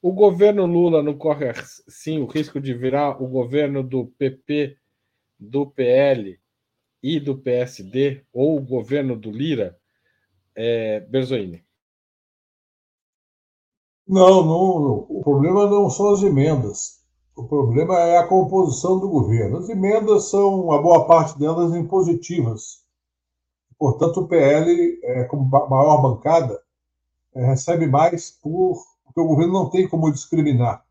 O 0.00 0.12
governo 0.12 0.64
Lula 0.64 1.02
não 1.02 1.16
corre, 1.16 1.52
sim, 1.86 2.20
o 2.20 2.26
risco 2.26 2.60
de 2.60 2.72
virar 2.72 3.22
o 3.22 3.28
governo 3.28 3.82
do 3.82 4.06
PP, 4.06 4.76
do 5.38 5.66
PL 5.66 6.38
e 7.02 7.20
do 7.20 7.36
PSD, 7.36 8.24
ou 8.32 8.56
o 8.56 8.62
governo 8.62 9.16
do 9.16 9.30
Lira? 9.30 9.78
É, 10.54 11.00
Berzoini. 11.00 11.64
Não, 14.06 14.44
não, 14.44 15.06
o 15.08 15.20
problema 15.22 15.68
não 15.68 15.90
são 15.90 16.14
as 16.14 16.22
emendas. 16.22 17.04
O 17.36 17.44
problema 17.46 18.00
é 18.00 18.18
a 18.18 18.26
composição 18.26 18.98
do 18.98 19.08
governo. 19.08 19.58
As 19.58 19.68
emendas 19.68 20.30
são, 20.30 20.72
a 20.72 20.80
boa 20.80 21.06
parte 21.06 21.38
delas, 21.38 21.74
impositivas 21.74 22.87
Portanto, 23.78 24.20
o 24.20 24.28
PL, 24.28 25.00
é, 25.04 25.24
como 25.24 25.44
maior 25.44 26.02
bancada, 26.02 26.60
é, 27.34 27.46
recebe 27.46 27.86
mais 27.86 28.30
por, 28.30 28.82
porque 29.04 29.20
o 29.20 29.26
governo 29.26 29.52
não 29.52 29.70
tem 29.70 29.88
como 29.88 30.10
discriminar. 30.10 30.84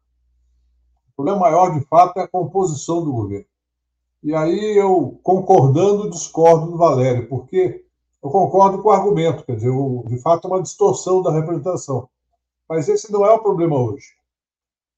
O 1.10 1.15
problema 1.17 1.41
maior, 1.41 1.77
de 1.77 1.86
fato, 1.86 2.17
é 2.20 2.24
a 2.24 2.27
composição 2.27 3.03
do 3.03 3.12
governo. 3.12 3.46
E 4.24 4.34
aí 4.34 4.77
eu, 4.77 5.20
concordando, 5.22 6.10
discordo 6.10 6.72
do 6.72 6.77
Valério, 6.77 7.27
porque 7.27 7.86
eu 8.24 8.29
concordo 8.29 8.82
com 8.82 8.89
o 8.89 8.91
argumento, 8.91 9.46
quer 9.46 9.56
dizer, 9.56 9.72
de 10.06 10.17
fato 10.22 10.48
é 10.48 10.51
uma 10.51 10.62
distorção 10.62 11.22
da 11.22 11.32
representação. 11.32 12.10
Mas 12.67 12.89
esse 12.89 13.12
não 13.12 13.25
é 13.25 13.32
o 13.32 13.41
problema 13.41 13.79
hoje. 13.79 14.08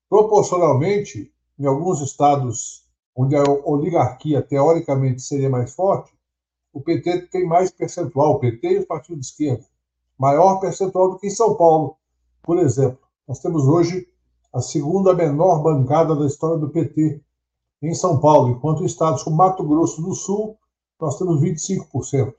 Proporcionalmente, 0.10 1.32
em 1.60 1.66
alguns 1.66 2.02
estados 2.02 2.88
onde 3.16 3.36
a 3.36 3.44
oligarquia 3.44 4.42
teoricamente 4.42 5.22
seria 5.22 5.50
mais 5.50 5.74
forte, 5.76 6.12
o 6.74 6.82
PT 6.82 7.28
tem 7.28 7.46
mais 7.46 7.72
percentual, 7.72 8.34
o 8.34 8.40
PT 8.40 8.68
e 8.68 8.80
os 8.80 8.86
partidos 8.86 9.22
de 9.22 9.26
esquerda, 9.28 9.66
maior 10.18 10.60
percentual 10.60 11.12
do 11.12 11.20
que 11.20 11.28
em 11.28 11.32
São 11.32 11.56
Paulo, 11.56 11.98
por 12.44 12.58
exemplo. 12.60 13.00
Nós 13.28 13.40
temos 13.40 13.68
hoje 13.68 14.08
a 14.54 14.62
segunda 14.62 15.14
menor 15.14 15.62
bancada 15.62 16.16
da 16.16 16.26
história 16.26 16.58
do 16.58 16.70
PT 16.70 17.22
em 17.82 17.94
São 17.94 18.20
Paulo, 18.20 18.50
enquanto 18.50 18.86
estados 18.86 19.24
como 19.24 19.38
Mato 19.38 19.64
Grosso 19.64 20.02
do 20.02 20.14
Sul, 20.14 20.58
nós 21.00 21.18
temos 21.18 21.42
25%. 21.42 22.34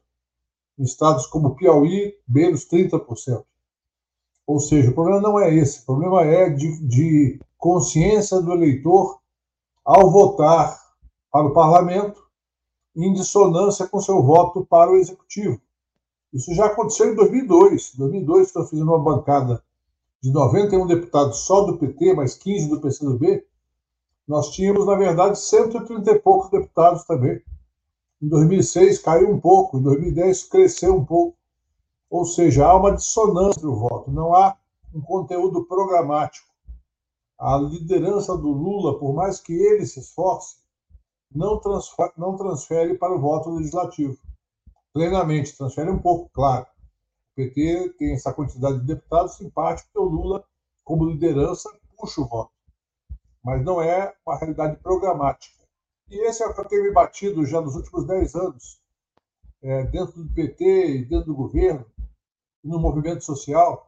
Em 0.78 0.82
estados 0.82 1.26
como 1.26 1.54
Piauí, 1.54 2.14
menos 2.28 2.66
30%. 2.66 3.44
Ou 4.46 4.60
seja, 4.60 4.90
o 4.90 4.94
problema 4.94 5.20
não 5.20 5.38
é 5.38 5.54
esse, 5.54 5.80
o 5.80 5.86
problema 5.86 6.22
é 6.22 6.50
de, 6.50 6.78
de 6.86 7.40
consciência 7.56 8.40
do 8.40 8.52
eleitor 8.52 9.20
ao 9.84 10.10
votar 10.10 10.78
para 11.30 11.46
o 11.46 11.54
parlamento 11.54 12.19
em 12.96 13.12
dissonância 13.12 13.86
com 13.86 14.00
seu 14.00 14.22
voto 14.22 14.64
para 14.64 14.90
o 14.90 14.96
executivo. 14.96 15.60
Isso 16.32 16.54
já 16.54 16.66
aconteceu 16.66 17.12
em 17.12 17.14
2002. 17.14 17.94
Em 17.94 17.98
2002, 17.98 18.52
quando 18.52 18.64
eu 18.64 18.70
fiz 18.70 18.80
uma 18.80 18.98
bancada 18.98 19.62
de 20.22 20.30
91 20.30 20.86
deputados 20.86 21.38
só 21.38 21.62
do 21.62 21.78
PT, 21.78 22.14
mais 22.14 22.34
15 22.34 22.68
do 22.68 22.80
PCdoB, 22.80 23.44
nós 24.28 24.50
tínhamos, 24.50 24.86
na 24.86 24.94
verdade, 24.94 25.38
130 25.38 26.10
e 26.10 26.18
poucos 26.18 26.50
deputados 26.50 27.04
também. 27.04 27.42
Em 28.22 28.28
2006 28.28 28.98
caiu 28.98 29.30
um 29.30 29.40
pouco, 29.40 29.78
em 29.78 29.82
2010 29.82 30.44
cresceu 30.44 30.94
um 30.94 31.04
pouco. 31.04 31.36
Ou 32.08 32.24
seja, 32.24 32.66
há 32.66 32.76
uma 32.76 32.94
dissonância 32.94 33.62
no 33.62 33.74
voto, 33.76 34.10
não 34.10 34.34
há 34.34 34.56
um 34.94 35.00
conteúdo 35.00 35.64
programático. 35.64 36.48
A 37.38 37.56
liderança 37.56 38.36
do 38.36 38.48
Lula, 38.48 38.98
por 38.98 39.14
mais 39.14 39.40
que 39.40 39.52
ele 39.52 39.86
se 39.86 40.00
esforce, 40.00 40.59
não 41.32 41.58
transfere, 41.58 42.12
não 42.16 42.36
transfere 42.36 42.98
para 42.98 43.14
o 43.14 43.20
voto 43.20 43.50
legislativo. 43.50 44.18
Plenamente, 44.92 45.56
transfere 45.56 45.90
um 45.90 46.00
pouco, 46.00 46.28
claro. 46.32 46.66
O 47.32 47.34
PT 47.36 47.94
tem 47.98 48.12
essa 48.12 48.32
quantidade 48.32 48.80
de 48.80 48.86
deputados 48.86 49.36
simpáticos 49.36 49.90
que 49.92 49.98
o 49.98 50.04
Lula, 50.04 50.44
como 50.84 51.08
liderança, 51.08 51.70
puxa 51.96 52.20
o 52.20 52.26
voto. 52.26 52.50
Mas 53.42 53.64
não 53.64 53.80
é 53.80 54.12
uma 54.26 54.36
realidade 54.36 54.76
programática. 54.78 55.60
E 56.10 56.26
esse 56.26 56.42
é 56.42 56.46
o 56.46 56.52
que 56.52 56.60
eu 56.60 56.64
tenho 56.64 56.82
me 56.82 56.92
batido 56.92 57.46
já 57.46 57.60
nos 57.60 57.76
últimos 57.76 58.04
dez 58.04 58.34
anos, 58.34 58.80
é, 59.62 59.84
dentro 59.84 60.22
do 60.22 60.34
PT 60.34 60.88
e 60.88 61.04
dentro 61.04 61.26
do 61.26 61.36
governo, 61.36 61.86
e 62.64 62.68
no 62.68 62.80
movimento 62.80 63.24
social, 63.24 63.86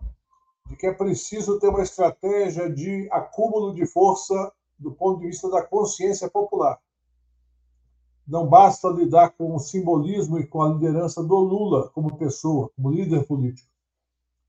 de 0.66 0.76
que 0.76 0.86
é 0.86 0.92
preciso 0.92 1.58
ter 1.58 1.68
uma 1.68 1.82
estratégia 1.82 2.70
de 2.72 3.08
acúmulo 3.10 3.74
de 3.74 3.84
força 3.84 4.52
do 4.78 4.92
ponto 4.92 5.20
de 5.20 5.26
vista 5.26 5.50
da 5.50 5.62
consciência 5.62 6.30
popular. 6.30 6.78
Não 8.32 8.46
basta 8.46 8.88
lidar 8.88 9.28
com 9.32 9.54
o 9.54 9.58
simbolismo 9.58 10.38
e 10.38 10.46
com 10.46 10.62
a 10.62 10.68
liderança 10.70 11.22
do 11.22 11.34
Lula 11.34 11.90
como 11.90 12.16
pessoa, 12.16 12.70
como 12.74 12.90
líder 12.90 13.26
político. 13.26 13.68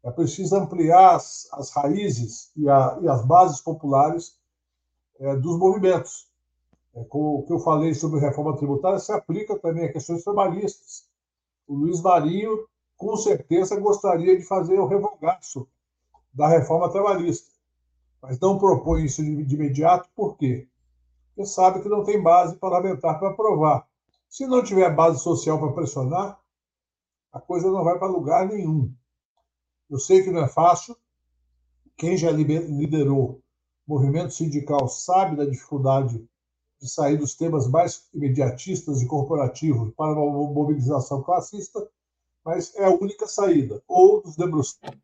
É 0.02 0.10
preciso 0.10 0.56
ampliar 0.56 1.18
as, 1.18 1.50
as 1.52 1.70
raízes 1.70 2.50
e, 2.56 2.70
a, 2.70 2.98
e, 3.02 3.10
as 3.10 3.26
bases 3.26 3.60
populares 3.60 4.40
é, 5.20 5.36
dos 5.36 5.60
movimentos. 5.60 6.30
É, 6.96 7.04
com 7.04 7.40
o 7.40 7.44
que 7.44 7.52
eu 7.52 7.60
falei 7.60 7.94
sobre 7.94 8.22
reforma 8.22 8.56
tributária 8.56 9.00
se 9.00 9.12
aplica 9.12 9.60
também 9.60 9.84
a 9.84 9.92
questões 9.92 10.24
trabalhistas. 10.24 11.06
O 11.68 11.76
Luiz 11.76 12.00
Marinho, 12.00 12.66
com 12.96 13.18
certeza, 13.18 13.78
gostaria 13.78 14.38
de 14.38 14.46
fazer 14.46 14.80
o 14.80 14.88
revogaço 14.88 15.68
da 16.34 16.48
reforma 16.48 16.90
trabalhista, 16.90 17.52
mas 18.22 18.40
não 18.40 18.58
propõe 18.58 19.04
isso 19.04 19.22
de, 19.22 19.44
de 19.44 19.56
imediato, 19.56 20.08
por 20.16 20.38
quê? 20.38 20.70
Porque 21.36 21.50
sabe 21.50 21.82
que 21.82 21.90
não 21.90 22.04
tem 22.04 22.22
base 22.22 22.56
parlamentar 22.58 23.20
para 23.20 23.30
aprovar. 23.30 23.88
Se 24.30 24.46
não 24.46 24.64
tiver 24.64 24.94
base 24.96 25.20
social 25.20 25.60
para 25.60 25.74
pressionar, 25.74 26.40
a 27.32 27.40
coisa 27.40 27.72
não 27.72 27.84
vai 27.84 27.98
para 27.98 28.08
lugar 28.08 28.48
nenhum. 28.48 28.94
Eu 29.90 30.00
sei 30.00 30.24
que 30.24 30.32
não 30.32 30.44
é 30.44 30.48
fácil. 30.48 30.96
Quem 31.98 32.16
já 32.18 32.32
liderou 32.32 33.42
movimento 33.88 34.34
sindical 34.34 34.88
sabe 34.88 35.36
da 35.36 35.46
dificuldade 35.46 36.24
de 36.80 36.90
sair 36.90 37.18
dos 37.18 37.36
temas 37.36 37.68
mais 37.68 38.08
imediatistas 38.14 39.02
e 39.02 39.08
corporativos 39.08 39.94
para 39.96 40.12
uma 40.12 40.52
mobilização 40.52 41.22
classista, 41.24 41.88
mas 42.44 42.76
é 42.76 42.86
a 42.86 42.94
única 42.94 43.28
saída. 43.28 43.82
Ou 43.88 44.22
nos 44.24 44.36
debruçamos 44.36 45.00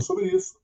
sobre 0.00 0.26
isso, 0.26 0.56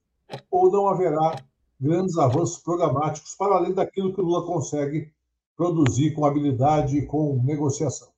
ou 0.51 0.71
não 0.71 0.87
haverá 0.87 1.35
grandes 1.79 2.17
avanços 2.17 2.61
programáticos 2.61 3.35
para 3.35 3.55
além 3.55 3.73
daquilo 3.73 4.13
que 4.13 4.19
o 4.19 4.23
Lula 4.23 4.45
consegue 4.45 5.11
produzir 5.55 6.13
com 6.13 6.25
habilidade 6.25 6.97
e 6.97 7.05
com 7.05 7.41
negociação. 7.43 8.09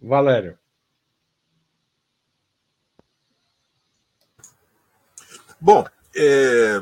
Valério. 0.00 0.58
Bom, 5.60 5.84
é... 6.14 6.80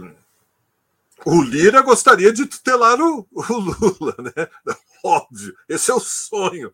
o 1.25 1.43
Lira 1.43 1.81
gostaria 1.81 2.33
de 2.33 2.45
tutelar 2.45 3.01
o, 3.01 3.27
o 3.33 3.55
Lula, 3.55 4.17
né? 4.19 4.49
Óbvio, 5.03 5.57
esse 5.69 5.91
é 5.91 5.95
o 5.95 6.01
sonho. 6.01 6.73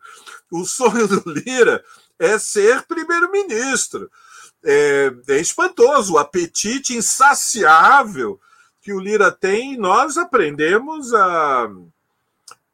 O 0.51 0.65
sonho 0.65 1.07
do 1.07 1.23
Lira 1.31 1.85
é 2.19 2.39
ser 2.39 2.83
primeiro-ministro 2.87 4.11
é, 4.65 5.12
é 5.29 5.41
espantoso, 5.41 6.15
o 6.15 6.19
apetite 6.19 6.97
insaciável 6.97 8.41
que 8.83 8.93
o 8.93 8.99
Lira 8.99 9.31
tem, 9.31 9.77
nós 9.79 10.19
aprendemos 10.19 11.15
a, 11.15 11.71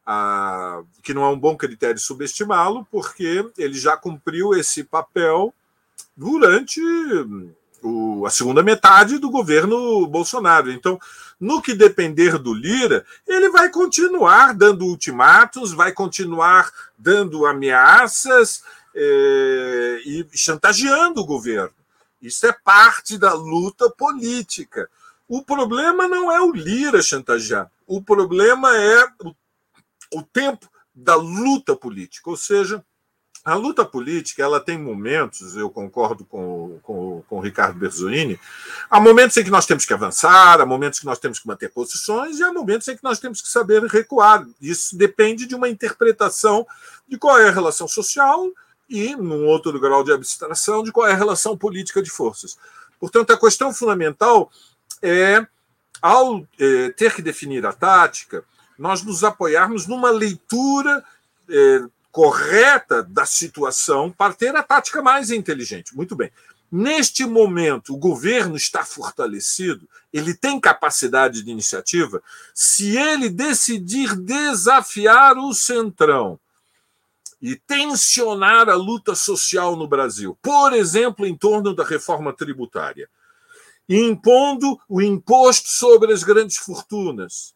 a, 0.05 0.81
que 1.03 1.13
não 1.13 1.23
é 1.23 1.29
um 1.29 1.39
bom 1.39 1.55
critério 1.55 1.99
subestimá-lo, 1.99 2.85
porque 2.91 3.45
ele 3.57 3.77
já 3.77 3.95
cumpriu 3.95 4.55
esse 4.55 4.83
papel 4.83 5.53
durante 6.17 6.81
o, 7.83 8.25
a 8.25 8.31
segunda 8.31 8.63
metade 8.63 9.19
do 9.19 9.29
governo 9.29 10.07
Bolsonaro. 10.07 10.71
Então, 10.71 10.99
no 11.39 11.61
que 11.61 11.75
depender 11.75 12.39
do 12.39 12.55
Lira, 12.55 13.05
ele 13.27 13.49
vai 13.49 13.69
continuar 13.69 14.55
dando 14.55 14.85
ultimatos, 14.85 15.71
vai 15.71 15.91
continuar 15.91 16.71
dando 16.97 17.45
ameaças 17.45 18.63
é, 18.95 20.01
e 20.05 20.27
chantageando 20.33 21.21
o 21.21 21.25
governo. 21.25 21.73
Isso 22.19 22.47
é 22.47 22.51
parte 22.51 23.15
da 23.15 23.33
luta 23.33 23.89
política. 23.91 24.89
O 25.29 25.43
problema 25.43 26.07
não 26.07 26.31
é 26.31 26.41
o 26.41 26.51
Lira 26.51 27.03
chantagear, 27.03 27.71
o 27.85 28.01
problema 28.01 28.75
é 28.75 29.05
o, 29.23 29.35
o 30.15 30.23
tempo 30.23 30.67
da 30.93 31.13
luta 31.13 31.75
política, 31.75 32.31
ou 32.31 32.35
seja, 32.35 32.83
a 33.45 33.53
luta 33.53 33.85
política 33.85 34.41
ela 34.41 34.59
tem 34.59 34.75
momentos, 34.75 35.55
eu 35.55 35.69
concordo 35.69 36.25
com, 36.25 36.79
com, 36.81 37.23
com 37.29 37.37
o 37.37 37.39
Ricardo 37.39 37.77
Berzolini, 37.77 38.39
há 38.89 38.99
momentos 38.99 39.37
em 39.37 39.43
que 39.43 39.51
nós 39.51 39.67
temos 39.67 39.85
que 39.85 39.93
avançar, 39.93 40.59
há 40.59 40.65
momentos 40.65 40.99
que 40.99 41.05
nós 41.05 41.19
temos 41.19 41.37
que 41.37 41.47
manter 41.47 41.69
posições 41.69 42.39
e 42.39 42.43
há 42.43 42.51
momentos 42.51 42.87
em 42.87 42.97
que 42.97 43.03
nós 43.03 43.19
temos 43.19 43.39
que 43.39 43.49
saber 43.49 43.83
recuar. 43.83 44.45
Isso 44.59 44.97
depende 44.97 45.45
de 45.45 45.53
uma 45.53 45.69
interpretação 45.69 46.65
de 47.07 47.19
qual 47.19 47.39
é 47.39 47.47
a 47.47 47.51
relação 47.51 47.87
social 47.87 48.49
e, 48.89 49.15
num 49.15 49.45
outro 49.45 49.79
grau 49.79 50.03
de 50.03 50.11
abstração, 50.11 50.83
de 50.83 50.91
qual 50.91 51.07
é 51.07 51.13
a 51.13 51.15
relação 51.17 51.55
política 51.55 52.01
de 52.01 52.09
forças. 52.09 52.57
Portanto, 52.99 53.31
a 53.31 53.39
questão 53.39 53.71
fundamental 53.71 54.51
é, 55.01 55.45
ao 56.01 56.45
é, 56.59 56.89
ter 56.91 57.13
que 57.13 57.21
definir 57.21 57.65
a 57.65 57.73
tática, 57.73 58.43
nós 58.77 59.03
nos 59.03 59.23
apoiarmos 59.23 59.87
numa 59.87 60.09
leitura 60.09 61.03
é, 61.49 61.83
correta 62.11 63.03
da 63.03 63.25
situação 63.25 64.11
para 64.11 64.33
ter 64.33 64.55
a 64.55 64.63
tática 64.63 65.01
mais 65.01 65.31
inteligente. 65.31 65.95
Muito 65.95 66.15
bem. 66.15 66.31
Neste 66.71 67.25
momento, 67.25 67.93
o 67.93 67.97
governo 67.97 68.55
está 68.55 68.85
fortalecido, 68.85 69.89
ele 70.13 70.35
tem 70.35 70.59
capacidade 70.59 71.41
de 71.41 71.49
iniciativa. 71.49 72.21
Se 72.53 72.95
ele 72.95 73.27
decidir 73.27 74.15
desafiar 74.15 75.37
o 75.37 75.53
Centrão, 75.53 76.39
e 77.41 77.55
tensionar 77.55 78.69
a 78.69 78.75
luta 78.75 79.15
social 79.15 79.75
no 79.75 79.87
Brasil, 79.87 80.37
por 80.41 80.73
exemplo, 80.73 81.25
em 81.25 81.35
torno 81.35 81.73
da 81.73 81.83
reforma 81.83 82.33
tributária, 82.33 83.09
impondo 83.97 84.79
o 84.87 85.01
imposto 85.01 85.67
sobre 85.67 86.13
as 86.13 86.23
grandes 86.23 86.57
fortunas, 86.57 87.55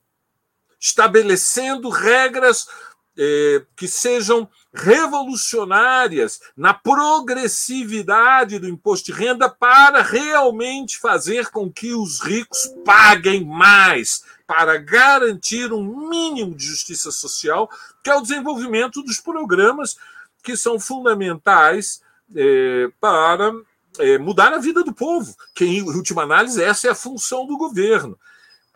estabelecendo 0.79 1.89
regras 1.89 2.67
eh, 3.15 3.63
que 3.75 3.87
sejam 3.87 4.49
revolucionárias 4.73 6.39
na 6.57 6.73
progressividade 6.73 8.57
do 8.57 8.67
imposto 8.67 9.11
de 9.11 9.19
renda 9.19 9.47
para 9.47 10.01
realmente 10.01 10.97
fazer 10.97 11.51
com 11.51 11.71
que 11.71 11.93
os 11.93 12.19
ricos 12.19 12.73
paguem 12.83 13.45
mais, 13.45 14.23
para 14.47 14.77
garantir 14.77 15.71
um 15.71 16.09
mínimo 16.09 16.55
de 16.55 16.65
justiça 16.65 17.11
social, 17.11 17.69
que 18.03 18.09
é 18.09 18.15
o 18.15 18.21
desenvolvimento 18.21 19.03
dos 19.03 19.19
programas 19.19 19.95
que 20.43 20.57
são 20.57 20.79
fundamentais 20.79 22.01
eh, 22.35 22.91
para 22.99 23.53
eh, 23.99 24.17
mudar 24.17 24.53
a 24.53 24.57
vida 24.57 24.83
do 24.83 24.93
povo, 24.93 25.35
que, 25.53 25.65
em 25.65 25.81
última 25.81 26.23
análise, 26.23 26.61
essa 26.61 26.87
é 26.87 26.91
a 26.91 26.95
função 26.95 27.45
do 27.45 27.57
governo. 27.57 28.17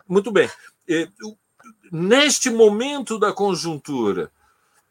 Muito 0.06 0.30
bem. 0.30 0.50
Eh, 0.88 1.08
neste 1.90 2.50
momento 2.50 3.18
da 3.18 3.32
conjuntura, 3.32 4.30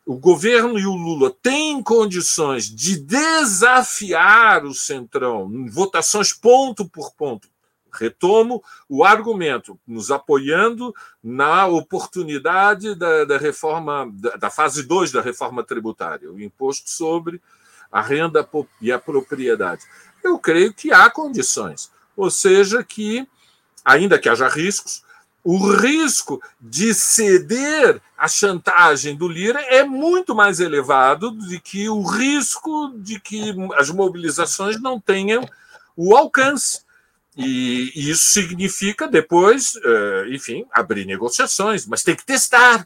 o 0.06 0.18
governo 0.18 0.80
e 0.80 0.86
o 0.86 0.96
Lula 0.96 1.36
têm 1.42 1.84
condições 1.84 2.66
de 2.66 2.98
desafiar 2.98 4.64
o 4.64 4.74
Centrão 4.74 5.52
em 5.54 5.70
votações 5.70 6.32
ponto 6.32 6.88
por 6.88 7.12
ponto. 7.14 7.50
Retomo 7.92 8.64
o 8.88 9.04
argumento, 9.04 9.80
nos 9.88 10.12
apoiando 10.12 10.94
na 11.22 11.66
oportunidade 11.66 12.96
da, 12.96 13.26
da 13.26 13.38
reforma, 13.38 14.10
da, 14.14 14.36
da 14.36 14.50
fase 14.50 14.84
2 14.84 15.12
da 15.12 15.22
reforma 15.22 15.64
tributária, 15.64 16.32
o 16.32 16.40
imposto 16.40 16.90
sobre 16.90 17.42
a 17.92 18.02
renda 18.02 18.48
e 18.82 18.92
a 18.92 19.00
propriedade. 19.00 19.84
Eu 20.24 20.38
creio 20.38 20.74
que 20.74 20.92
há 20.92 21.10
condições, 21.10 21.92
ou 22.16 22.30
seja, 22.30 22.84
que, 22.84 23.28
ainda 23.84 24.20
que 24.20 24.30
haja 24.30 24.48
riscos, 24.48 25.04
o 25.44 25.72
risco 25.72 26.42
de 26.60 26.94
ceder 26.94 28.02
à 28.18 28.28
chantagem 28.28 29.16
do 29.16 29.30
Lira 29.30 29.62
é 29.62 29.82
muito 29.84 30.36
mais 30.36 30.60
elevado 30.60 31.32
do 31.32 31.62
que 31.62 31.88
o 31.88 32.02
risco 32.04 32.92
de 32.98 33.18
que 33.18 33.56
as 33.78 33.90
mobilizações 33.90 34.78
não 34.82 35.00
tenham 35.00 35.48
o 35.96 36.16
alcance. 36.18 36.82
E 37.38 37.94
isso 37.96 38.26
significa 38.32 39.08
depois, 39.08 39.80
eh, 39.86 40.26
enfim, 40.32 40.66
abrir 40.72 41.06
negociações, 41.06 41.86
mas 41.86 42.04
tem 42.04 42.16
que 42.16 42.26
testar. 42.26 42.86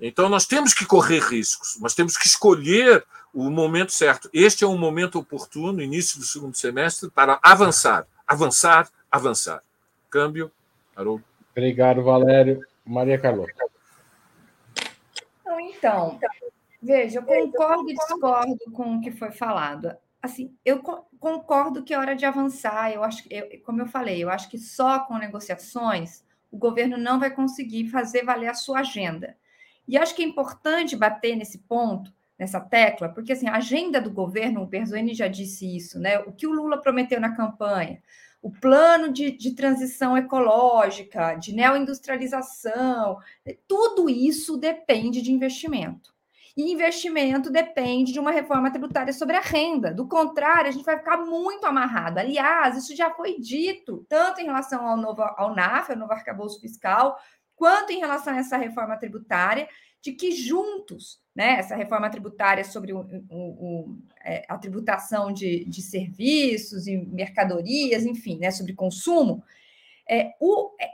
Então 0.00 0.28
nós 0.28 0.46
temos 0.46 0.72
que 0.72 0.84
correr 0.84 1.20
riscos, 1.20 1.78
nós 1.80 1.94
temos 1.94 2.16
que 2.16 2.26
escolher 2.26 3.02
o 3.36 3.50
momento 3.50 3.92
certo. 3.92 4.30
Este 4.32 4.64
é 4.64 4.66
um 4.66 4.78
momento 4.78 5.18
oportuno, 5.18 5.82
início 5.82 6.18
do 6.18 6.24
segundo 6.24 6.56
semestre, 6.56 7.10
para 7.10 7.38
avançar, 7.42 8.06
avançar, 8.26 8.90
avançar. 9.12 9.62
Câmbio, 10.08 10.50
Haroldo. 10.96 11.22
Obrigado, 11.50 12.02
Valério. 12.02 12.64
Maria 12.82 13.18
Carlota. 13.18 13.52
Então, 15.60 16.18
veja, 16.82 17.18
eu 17.18 17.24
concordo 17.24 17.90
e 17.90 17.94
discordo 17.94 18.58
com 18.72 18.96
o 18.96 19.00
que 19.02 19.10
foi 19.10 19.30
falado. 19.30 19.94
Assim, 20.22 20.56
eu 20.64 20.80
concordo 21.20 21.82
que 21.82 21.92
é 21.92 21.98
hora 21.98 22.16
de 22.16 22.24
avançar. 22.24 22.90
Eu 22.90 23.04
acho, 23.04 23.22
eu, 23.28 23.60
como 23.62 23.82
eu 23.82 23.86
falei, 23.86 24.24
eu 24.24 24.30
acho 24.30 24.48
que 24.48 24.58
só 24.58 25.00
com 25.00 25.18
negociações 25.18 26.24
o 26.50 26.56
governo 26.56 26.96
não 26.96 27.20
vai 27.20 27.30
conseguir 27.30 27.88
fazer 27.88 28.24
valer 28.24 28.48
a 28.48 28.54
sua 28.54 28.80
agenda. 28.80 29.36
E 29.86 29.98
acho 29.98 30.14
que 30.14 30.22
é 30.22 30.26
importante 30.26 30.96
bater 30.96 31.36
nesse 31.36 31.58
ponto, 31.58 32.15
nessa 32.38 32.60
tecla, 32.60 33.08
porque 33.08 33.32
assim, 33.32 33.48
a 33.48 33.56
agenda 33.56 34.00
do 34.00 34.10
governo, 34.10 34.62
o 34.62 34.66
Berzoni 34.66 35.14
já 35.14 35.28
disse 35.28 35.76
isso, 35.76 35.98
né? 35.98 36.18
O 36.20 36.32
que 36.32 36.46
o 36.46 36.52
Lula 36.52 36.80
prometeu 36.80 37.20
na 37.20 37.34
campanha, 37.34 38.02
o 38.42 38.50
plano 38.50 39.12
de, 39.12 39.30
de 39.30 39.54
transição 39.54 40.16
ecológica, 40.16 41.34
de 41.34 41.52
neoindustrialização, 41.54 43.18
tudo 43.66 44.08
isso 44.08 44.56
depende 44.56 45.22
de 45.22 45.32
investimento. 45.32 46.14
E 46.56 46.72
investimento 46.72 47.50
depende 47.50 48.12
de 48.12 48.18
uma 48.18 48.30
reforma 48.30 48.70
tributária 48.70 49.12
sobre 49.12 49.36
a 49.36 49.40
renda. 49.40 49.92
Do 49.92 50.08
contrário, 50.08 50.68
a 50.68 50.70
gente 50.70 50.84
vai 50.84 50.96
ficar 50.96 51.18
muito 51.18 51.66
amarrado. 51.66 52.18
Aliás, 52.18 52.78
isso 52.78 52.96
já 52.96 53.10
foi 53.10 53.38
dito, 53.38 54.06
tanto 54.08 54.40
em 54.40 54.44
relação 54.44 54.86
ao 54.86 54.96
novo 54.96 55.22
ao 55.22 55.54
NAF, 55.54 55.90
ao 55.90 55.98
novo 55.98 56.12
arcabouço 56.12 56.58
fiscal, 56.58 57.18
quanto 57.54 57.92
em 57.92 57.98
relação 57.98 58.32
a 58.32 58.38
essa 58.38 58.56
reforma 58.56 58.96
tributária, 58.96 59.68
de 60.06 60.12
que 60.12 60.30
juntos, 60.30 61.20
né, 61.34 61.58
essa 61.58 61.74
reforma 61.74 62.08
tributária 62.08 62.62
sobre 62.62 62.92
o, 62.92 63.00
o, 63.28 63.36
o, 63.36 63.98
é, 64.24 64.44
a 64.48 64.56
tributação 64.56 65.32
de, 65.32 65.64
de, 65.64 65.82
serviços 65.82 66.86
e 66.86 66.96
mercadorias, 66.96 68.06
enfim, 68.06 68.38
né, 68.38 68.52
sobre 68.52 68.72
consumo, 68.72 69.42
é, 70.08 70.30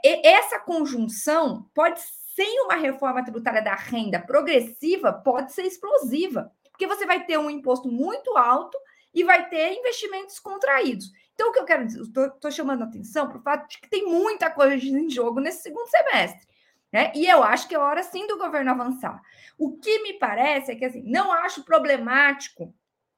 essa 0.03 0.57
conjunção 0.57 1.69
pode, 1.75 2.01
sem 2.35 2.61
uma 2.61 2.73
reforma 2.73 3.23
tributária 3.23 3.61
da 3.61 3.75
renda 3.75 4.19
progressiva, 4.19 5.13
pode 5.13 5.53
ser 5.53 5.61
explosiva, 5.61 6.51
porque 6.71 6.87
você 6.87 7.05
vai 7.05 7.23
ter 7.23 7.37
um 7.37 7.51
imposto 7.51 7.87
muito 7.87 8.35
alto 8.35 8.75
e 9.13 9.23
vai 9.23 9.47
ter 9.47 9.73
investimentos 9.73 10.39
contraídos. 10.39 11.11
Então, 11.35 11.49
o 11.49 11.53
que 11.53 11.59
eu 11.59 11.65
quero 11.65 11.85
dizer, 11.85 12.01
estou 12.01 12.51
chamando 12.51 12.81
a 12.81 12.85
atenção 12.85 13.29
para 13.29 13.37
o 13.37 13.41
fato 13.43 13.69
de 13.69 13.77
que 13.77 13.87
tem 13.87 14.07
muita 14.07 14.49
coisa 14.49 14.73
em 14.73 15.07
jogo 15.07 15.39
nesse 15.39 15.61
segundo 15.61 15.87
semestre. 15.87 16.47
Né? 16.93 17.11
E 17.15 17.25
eu 17.25 17.43
acho 17.43 17.67
que 17.67 17.73
é 17.73 17.79
hora 17.79 18.03
sim 18.03 18.27
do 18.27 18.37
governo 18.37 18.69
avançar. 18.69 19.19
O 19.57 19.77
que 19.79 20.03
me 20.03 20.13
parece 20.13 20.71
é 20.71 20.75
que 20.75 20.85
assim, 20.85 21.01
não 21.03 21.31
acho 21.31 21.65
problemático 21.65 22.71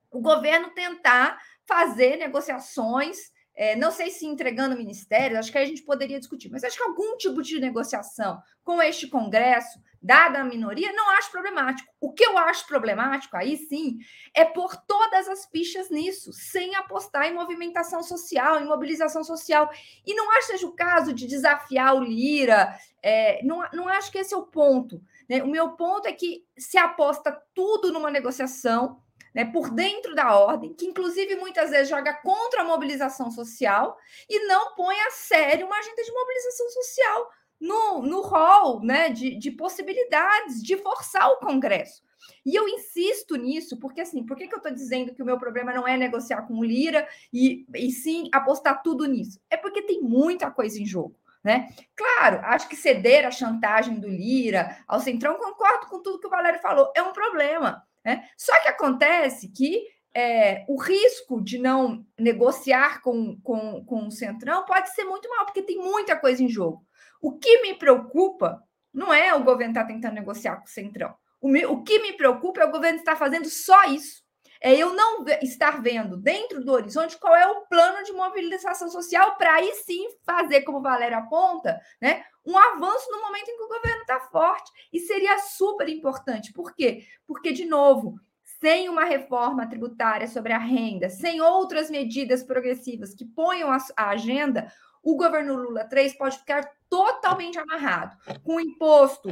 o 0.10 0.22
governo 0.22 0.70
tentar 0.70 1.38
fazer 1.66 2.16
negociações, 2.16 3.18
é, 3.56 3.76
não 3.76 3.92
sei 3.92 4.12
se 4.12 4.26
entregando 4.26 4.76
ministérios, 4.76 5.40
acho 5.40 5.52
que 5.52 5.58
a 5.58 5.66
gente 5.66 5.82
poderia 5.84 6.20
discutir, 6.20 6.50
mas 6.50 6.64
acho 6.64 6.76
que 6.76 6.84
algum 6.84 7.16
tipo 7.18 7.42
de 7.42 7.60
negociação 7.60 8.42
com 8.64 8.82
este 8.82 9.08
Congresso, 9.08 9.80
dada 10.02 10.42
a 10.42 10.44
minoria, 10.44 10.92
não 10.92 11.10
acho 11.12 11.32
problemático. 11.32 11.90
O 12.00 12.12
que 12.12 12.26
eu 12.26 12.38
acho 12.38 12.68
problemático, 12.68 13.38
aí 13.38 13.58
sim, 13.58 13.98
é 14.34 14.44
pôr 14.44 14.76
todas 14.86 15.28
as 15.30 15.46
fichas 15.46 15.90
nisso, 15.90 16.34
sem 16.34 16.76
apostar 16.76 17.26
em 17.26 17.34
movimentação 17.34 18.04
social, 18.04 18.60
em 18.60 18.68
mobilização 18.68 19.24
social. 19.24 19.70
E 20.06 20.14
não 20.14 20.30
acho 20.32 20.48
que 20.48 20.54
seja 20.54 20.68
o 20.68 20.76
caso 20.76 21.14
de 21.14 21.26
desafiar 21.26 21.96
o 21.96 22.04
Lira, 22.04 22.76
é, 23.02 23.44
não, 23.44 23.64
não 23.72 23.88
acho 23.88 24.12
que 24.12 24.18
esse 24.18 24.34
é 24.34 24.38
o 24.38 24.46
ponto. 24.48 25.02
Né? 25.30 25.42
O 25.44 25.48
meu 25.48 25.72
ponto 25.72 26.08
é 26.08 26.12
que 26.12 26.44
se 26.58 26.78
aposta 26.78 27.40
tudo 27.54 27.92
numa 27.92 28.12
negociação, 28.12 29.00
né, 29.36 29.44
por 29.44 29.70
dentro 29.70 30.16
da 30.16 30.34
ordem, 30.34 30.74
que 30.74 30.86
inclusive 30.86 31.36
muitas 31.36 31.70
vezes 31.70 31.90
joga 31.90 32.14
contra 32.14 32.62
a 32.62 32.64
mobilização 32.64 33.30
social 33.30 33.98
e 34.30 34.48
não 34.48 34.74
põe 34.76 34.96
a 35.02 35.12
sério 35.12 35.68
uma 35.68 35.78
agenda 35.78 36.02
de 36.02 36.12
mobilização 36.14 36.70
social 36.70 37.32
no, 37.60 38.02
no 38.02 38.22
hall 38.22 38.82
né, 38.82 39.10
de, 39.10 39.36
de 39.36 39.52
possibilidades 39.52 40.64
de 40.64 40.78
forçar 40.78 41.30
o 41.32 41.38
Congresso. 41.38 42.02
E 42.46 42.56
eu 42.56 42.68
insisto 42.68 43.36
nisso, 43.36 43.78
porque 43.78 44.02
assim, 44.02 44.26
por 44.26 44.38
que, 44.38 44.48
que 44.48 44.56
eu 44.56 44.60
estou 44.60 44.72
dizendo 44.72 45.14
que 45.14 45.22
o 45.22 45.26
meu 45.26 45.38
problema 45.38 45.74
não 45.74 45.86
é 45.86 45.98
negociar 45.98 46.44
com 46.44 46.58
o 46.58 46.64
Lira 46.64 47.08
e, 47.32 47.66
e 47.76 47.92
sim 47.92 48.30
apostar 48.32 48.82
tudo 48.82 49.06
nisso? 49.06 49.40
É 49.50 49.58
porque 49.58 49.82
tem 49.82 50.02
muita 50.02 50.50
coisa 50.50 50.82
em 50.82 50.86
jogo. 50.86 51.16
Né? 51.44 51.70
Claro, 51.96 52.40
acho 52.46 52.68
que 52.68 52.76
ceder 52.76 53.28
à 53.28 53.30
chantagem 53.30 54.00
do 54.00 54.08
Lira, 54.08 54.78
ao 54.88 55.00
Centrão, 55.00 55.36
concordo 55.36 55.88
com 55.88 56.02
tudo 56.02 56.20
que 56.20 56.26
o 56.26 56.32
Valério 56.32 56.60
falou, 56.60 56.92
é 56.96 57.04
um 57.04 57.14
problema. 57.14 57.86
Né? 58.06 58.30
Só 58.38 58.58
que 58.62 58.68
acontece 58.68 59.52
que 59.52 59.84
é, 60.16 60.64
o 60.70 60.80
risco 60.80 61.44
de 61.44 61.58
não 61.58 62.06
negociar 62.18 63.02
com, 63.02 63.38
com, 63.42 63.84
com 63.84 64.08
o 64.08 64.12
Centrão 64.12 64.64
pode 64.64 64.94
ser 64.94 65.04
muito 65.04 65.28
mal, 65.28 65.46
porque 65.46 65.64
tem 65.64 65.78
muita 65.78 66.16
coisa 66.16 66.42
em 66.42 66.48
jogo. 66.48 66.86
O 67.22 67.38
que 67.38 67.62
me 67.64 67.74
preocupa 67.74 68.64
não 68.94 69.14
é 69.14 69.34
o 69.34 69.44
governo 69.44 69.72
estar 69.72 69.82
tá 69.82 69.88
tentando 69.88 70.14
negociar 70.14 70.58
com 70.58 70.66
o 70.66 70.70
Centrão. 70.70 71.14
O, 71.42 71.50
me, 71.50 71.66
o 71.66 71.84
que 71.84 72.00
me 72.00 72.14
preocupa 72.14 72.62
é 72.62 72.66
o 72.66 72.72
governo 72.72 73.00
estar 73.00 73.18
fazendo 73.18 73.50
só 73.50 73.84
isso. 73.86 74.24
É 74.62 74.74
eu 74.74 74.94
não 74.94 75.26
estar 75.42 75.82
vendo 75.82 76.16
dentro 76.16 76.64
do 76.64 76.72
horizonte 76.72 77.20
qual 77.20 77.36
é 77.36 77.46
o 77.46 77.68
plano 77.68 78.04
de 78.04 78.14
mobilização 78.14 78.90
social 78.90 79.36
para 79.36 79.56
aí 79.56 79.74
sim 79.86 80.08
fazer, 80.26 80.62
como 80.62 80.78
o 80.78 80.82
Valério 80.82 81.18
aponta, 81.18 81.80
né, 82.02 82.24
um 82.46 82.58
avanço 82.58 83.10
no 83.12 83.22
momento 83.22 83.50
em 83.50 83.58
que 83.58 83.64
o 83.64 83.68
governo 83.68 84.02
está 84.02 84.20
forte. 84.20 84.72
E 84.92 85.00
seria 85.00 85.38
super 85.40 85.90
importante. 85.90 86.54
Por 86.54 86.76
quê? 86.76 87.06
Porque, 87.26 87.52
de 87.52 87.66
novo, 87.66 88.20
sem 88.60 88.88
uma 88.88 89.06
reforma 89.06 89.68
tributária 89.68 90.28
sobre 90.28 90.54
a 90.54 90.58
renda, 90.58 91.10
sem 91.10 91.42
outras 91.42 91.90
medidas 91.90 92.44
progressivas 92.44 93.14
que 93.14 93.26
ponham 93.26 93.72
a, 93.72 93.78
a 93.98 94.10
agenda, 94.10 94.72
o 95.04 95.16
governo 95.16 95.56
Lula 95.56 95.86
3 95.86 96.18
pode 96.18 96.38
ficar 96.38 96.70
totalmente 96.90 97.60
amarrado 97.60 98.18
com 98.44 98.56
o 98.56 98.60
imposto 98.60 99.30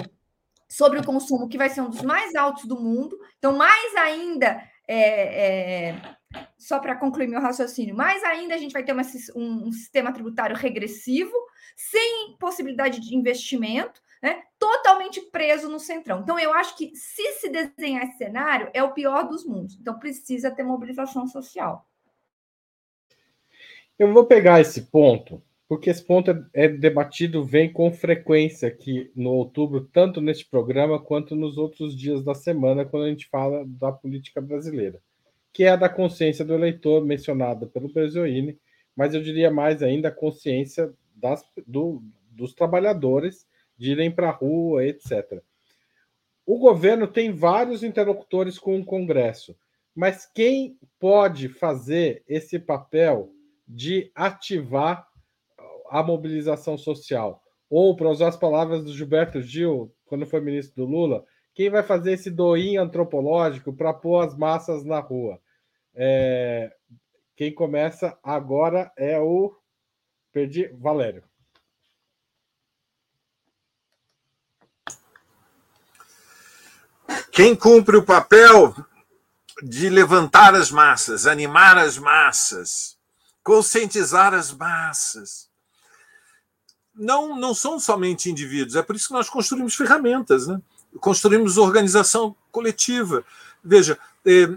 sobre 0.68 1.00
o 1.00 1.06
consumo, 1.06 1.48
que 1.48 1.58
vai 1.58 1.70
ser 1.70 1.82
um 1.82 1.90
dos 1.90 2.02
mais 2.02 2.34
altos 2.36 2.66
do 2.66 2.80
mundo. 2.80 3.18
Então, 3.38 3.56
mais 3.56 3.96
ainda, 3.96 4.62
é, 4.88 5.90
é, 5.90 6.16
só 6.58 6.80
para 6.80 6.96
concluir 6.96 7.28
meu 7.28 7.42
raciocínio, 7.42 7.96
mais 7.96 8.24
ainda 8.24 8.56
a 8.56 8.58
gente 8.58 8.74
vai 8.74 8.84
ter 8.84 8.94
uma, 8.94 9.04
um, 9.36 9.68
um, 9.68 9.72
sistema 9.72 10.12
tributário 10.12 10.56
regressivo, 10.56 11.34
sem 11.76 12.36
possibilidade 12.40 13.00
de 13.00 13.16
investimento, 13.16 14.02
né, 14.22 14.44
totalmente 14.58 15.20
preso 15.22 15.70
no 15.70 15.80
centrão. 15.80 16.22
Então, 16.22 16.40
eu 16.40 16.54
acho 16.54 16.78
que 16.78 16.96
se 16.96 17.24
se 17.34 17.50
desenhar 17.50 18.04
esse 18.04 18.18
cenário, 18.18 18.70
é 18.74 18.82
o 18.82 18.94
pior 18.94 19.28
dos 19.28 19.46
mundos. 19.46 19.78
Então, 19.80 20.00
precisa 20.00 20.52
ter 20.52 20.64
mobilização 20.64 21.28
social. 21.28 21.88
Eu 24.00 24.14
vou 24.14 24.26
pegar 24.26 24.62
esse 24.62 24.84
ponto 24.84 25.42
porque 25.74 25.90
esse 25.90 26.04
ponto 26.04 26.30
é, 26.30 26.46
é, 26.54 26.68
debatido, 26.68 27.44
vem 27.44 27.72
com 27.72 27.92
frequência 27.92 28.68
aqui 28.68 29.12
no 29.16 29.32
outubro, 29.32 29.82
tanto 29.92 30.22
neste 30.22 30.46
programa 30.46 31.00
quanto 31.00 31.36
nos 31.36 31.58
outros 31.58 31.98
dias 31.98 32.24
da 32.24 32.36
semana, 32.36 32.86
quando 32.86 33.06
a 33.06 33.10
gente 33.10 33.28
fala 33.28 33.66
da 33.66 33.92
política 33.92 34.40
brasileira, 34.40 35.02
que 35.54 35.64
é 35.64 35.70
a 35.70 35.76
da 35.76 35.88
consciência 35.88 36.44
do 36.44 36.54
eleitor, 36.54 37.06
mencionada 37.06 37.68
pelo 37.68 37.94
Berzoini, 37.94 38.60
mas 38.96 39.14
eu 39.14 39.22
diria 39.22 39.52
mais 39.52 39.84
ainda 39.84 40.08
a 40.08 40.12
consciência 40.12 40.92
das, 41.16 41.46
do, 41.68 42.02
dos 42.32 42.54
trabalhadores 42.54 43.48
de 43.78 43.92
irem 43.92 44.12
para 44.12 44.30
a 44.30 44.34
rua, 44.34 44.84
etc. 44.84 45.42
O 46.46 46.58
governo 46.58 47.08
tem 47.08 47.32
vários 47.32 47.84
interlocutores 47.84 48.58
com 48.58 48.80
o 48.80 48.86
Congresso, 48.86 49.56
mas 49.96 50.26
quem 50.26 50.78
pode 51.00 51.48
fazer 51.48 52.24
esse 52.28 52.60
papel 52.60 53.32
de 53.68 54.12
ativar 54.16 55.08
a 55.90 56.02
mobilização 56.02 56.78
social. 56.78 57.42
Ou, 57.70 57.96
para 57.96 58.10
usar 58.10 58.30
as 58.30 58.38
palavras 58.38 58.84
do 58.84 58.92
Gilberto 58.92 59.42
Gil, 59.42 59.94
quando 60.06 60.26
foi 60.26 60.42
ministro 60.42 60.76
do 60.76 60.92
Lula, 60.92 61.24
quem 61.54 61.70
vai 61.70 61.84
fazer 61.84 62.14
esse 62.14 62.32
doinho 62.32 62.82
antropológico 62.82 63.72
para 63.72 63.94
pôr 63.94 64.22
as 64.22 64.36
massas 64.36 64.84
na 64.84 65.00
rua? 65.00 65.40
É... 65.96 66.76
Quem 67.36 67.54
começa 67.54 68.18
agora 68.24 68.92
é 68.98 69.20
o. 69.20 69.56
Perdi. 70.32 70.68
Valério. 70.80 71.24
Quem 77.32 77.56
cumpre 77.56 77.98
o 77.98 78.06
papel 78.06 78.76
de 79.64 79.90
levantar 79.90 80.54
as 80.54 80.70
massas, 80.70 81.26
animar 81.26 81.78
as 81.78 81.98
massas, 81.98 82.98
conscientizar 83.44 84.34
as 84.34 84.52
massas, 84.52 85.50
não, 86.94 87.36
não 87.36 87.56
são 87.56 87.80
somente 87.80 88.30
indivíduos, 88.30 88.76
é 88.76 88.84
por 88.84 88.96
isso 88.96 89.08
que 89.08 89.14
nós 89.14 89.30
construímos 89.30 89.74
ferramentas, 89.74 90.48
né? 90.48 90.62
construímos 91.00 91.58
organização 91.58 92.36
coletiva. 92.52 93.26
Veja, 93.64 93.98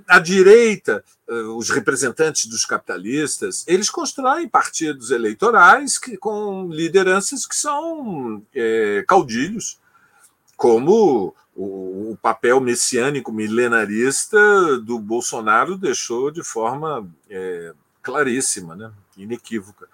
a 0.06 0.18
direita, 0.18 1.04
eh, 1.28 1.34
os 1.34 1.70
representantes 1.70 2.46
dos 2.46 2.64
capitalistas, 2.64 3.64
eles 3.66 3.90
constroem 3.90 4.48
partidos 4.48 5.10
eleitorais 5.10 5.98
que, 5.98 6.16
com 6.16 6.68
lideranças 6.70 7.46
que 7.46 7.56
são 7.56 8.42
é, 8.54 9.04
caudilhos, 9.06 9.78
como 10.56 11.34
o, 11.54 12.12
o, 12.12 12.18
papel 12.22 12.60
messiânico 12.60 13.32
milenarista 13.32 14.78
do 14.78 14.98
Bolsonaro 14.98 15.76
deixou 15.76 16.30
de 16.30 16.42
forma 16.42 17.06
claríssima, 18.02 18.76
né? 18.76 18.92
inequívoca. 19.16 19.88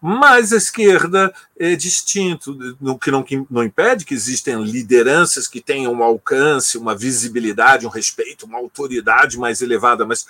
Mas 0.00 0.52
a 0.52 0.56
esquerda 0.56 1.32
é 1.58 1.74
distinto, 1.74 2.56
no 2.80 2.98
que 2.98 3.10
não, 3.10 3.22
que 3.22 3.44
não 3.50 3.64
impede 3.64 4.04
que 4.04 4.14
existem 4.14 4.62
lideranças 4.62 5.48
que 5.48 5.60
tenham 5.60 5.92
um 5.92 6.02
alcance, 6.02 6.78
uma 6.78 6.94
visibilidade, 6.94 7.86
um 7.86 7.90
respeito, 7.90 8.46
uma 8.46 8.58
autoridade 8.58 9.36
mais 9.36 9.60
elevada, 9.60 10.06
mas 10.06 10.26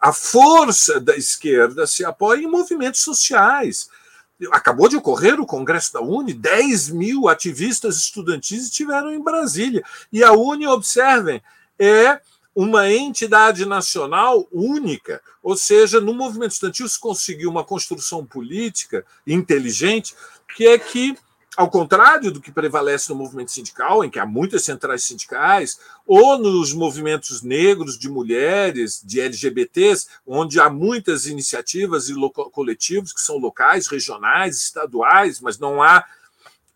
a 0.00 0.12
força 0.12 1.00
da 1.00 1.16
esquerda 1.16 1.86
se 1.86 2.04
apoia 2.04 2.42
em 2.42 2.50
movimentos 2.50 3.00
sociais. 3.00 3.88
Acabou 4.52 4.88
de 4.88 4.96
ocorrer 4.96 5.38
o 5.40 5.46
Congresso 5.46 5.92
da 5.92 6.00
Uni, 6.00 6.32
10 6.32 6.90
mil 6.90 7.28
ativistas 7.28 7.96
estudantis 7.96 8.64
estiveram 8.64 9.12
em 9.12 9.22
Brasília. 9.22 9.82
E 10.10 10.24
a 10.24 10.32
Uni, 10.32 10.66
observem, 10.66 11.42
é 11.78 12.20
uma 12.62 12.92
entidade 12.92 13.64
nacional 13.64 14.46
única, 14.52 15.22
ou 15.42 15.56
seja, 15.56 15.98
no 15.98 16.12
movimento 16.12 16.52
estudantil 16.52 16.86
se 16.86 17.00
conseguiu 17.00 17.48
uma 17.48 17.64
construção 17.64 18.22
política 18.22 19.02
inteligente, 19.26 20.14
que 20.54 20.66
é 20.66 20.78
que, 20.78 21.16
ao 21.56 21.70
contrário 21.70 22.30
do 22.30 22.38
que 22.38 22.52
prevalece 22.52 23.08
no 23.08 23.14
movimento 23.14 23.50
sindical, 23.50 24.04
em 24.04 24.10
que 24.10 24.18
há 24.18 24.26
muitas 24.26 24.62
centrais 24.62 25.04
sindicais, 25.04 25.80
ou 26.06 26.36
nos 26.36 26.74
movimentos 26.74 27.40
negros 27.40 27.98
de 27.98 28.10
mulheres, 28.10 29.00
de 29.02 29.22
LGBTs, 29.22 30.08
onde 30.26 30.60
há 30.60 30.68
muitas 30.68 31.24
iniciativas 31.24 32.10
e 32.10 32.14
coletivos 32.52 33.14
que 33.14 33.22
são 33.22 33.38
locais, 33.38 33.86
regionais, 33.86 34.58
estaduais, 34.58 35.40
mas 35.40 35.58
não 35.58 35.82
há 35.82 36.04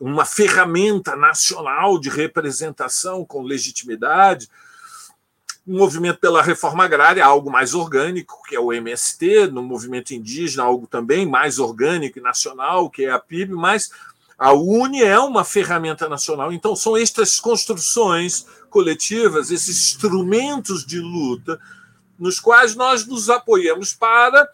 uma 0.01 0.25
ferramenta 0.25 1.15
nacional 1.15 1.99
de 1.99 2.09
representação 2.09 3.23
com 3.23 3.43
legitimidade 3.43 4.49
um 5.67 5.79
movimento 5.79 6.21
pela 6.21 6.43
reforma 6.43 6.85
agrária, 6.85 7.25
algo 7.25 7.51
mais 7.51 7.75
orgânico, 7.75 8.43
que 8.47 8.55
é 8.55 8.61
o 8.61 8.73
MST, 8.73 9.47
no 9.47 9.63
movimento 9.63 10.13
indígena, 10.13 10.65
algo 10.65 10.87
também 10.87 11.27
mais 11.27 11.59
orgânico 11.59 12.19
e 12.19 12.23
nacional, 12.23 12.91
que 12.91 13.07
é 13.07 13.11
a 13.11 13.19
PIB, 13.19 13.55
mas 13.55 13.91
a 14.39 14.53
UNE 14.53 15.03
é 15.03 15.19
uma 15.19 15.45
ferramenta 15.45 16.09
nacional. 16.09 16.53
Então, 16.53 16.77
são 16.77 16.97
estas 16.97 17.41
construções 17.41 18.47
coletivas, 18.69 19.51
esses 19.51 19.93
instrumentos 19.93 20.85
de 20.85 21.01
luta, 21.01 21.59
nos 22.19 22.39
quais 22.39 22.75
nós 22.75 23.07
nos 23.07 23.31
apoiamos 23.31 23.95
para 23.95 24.47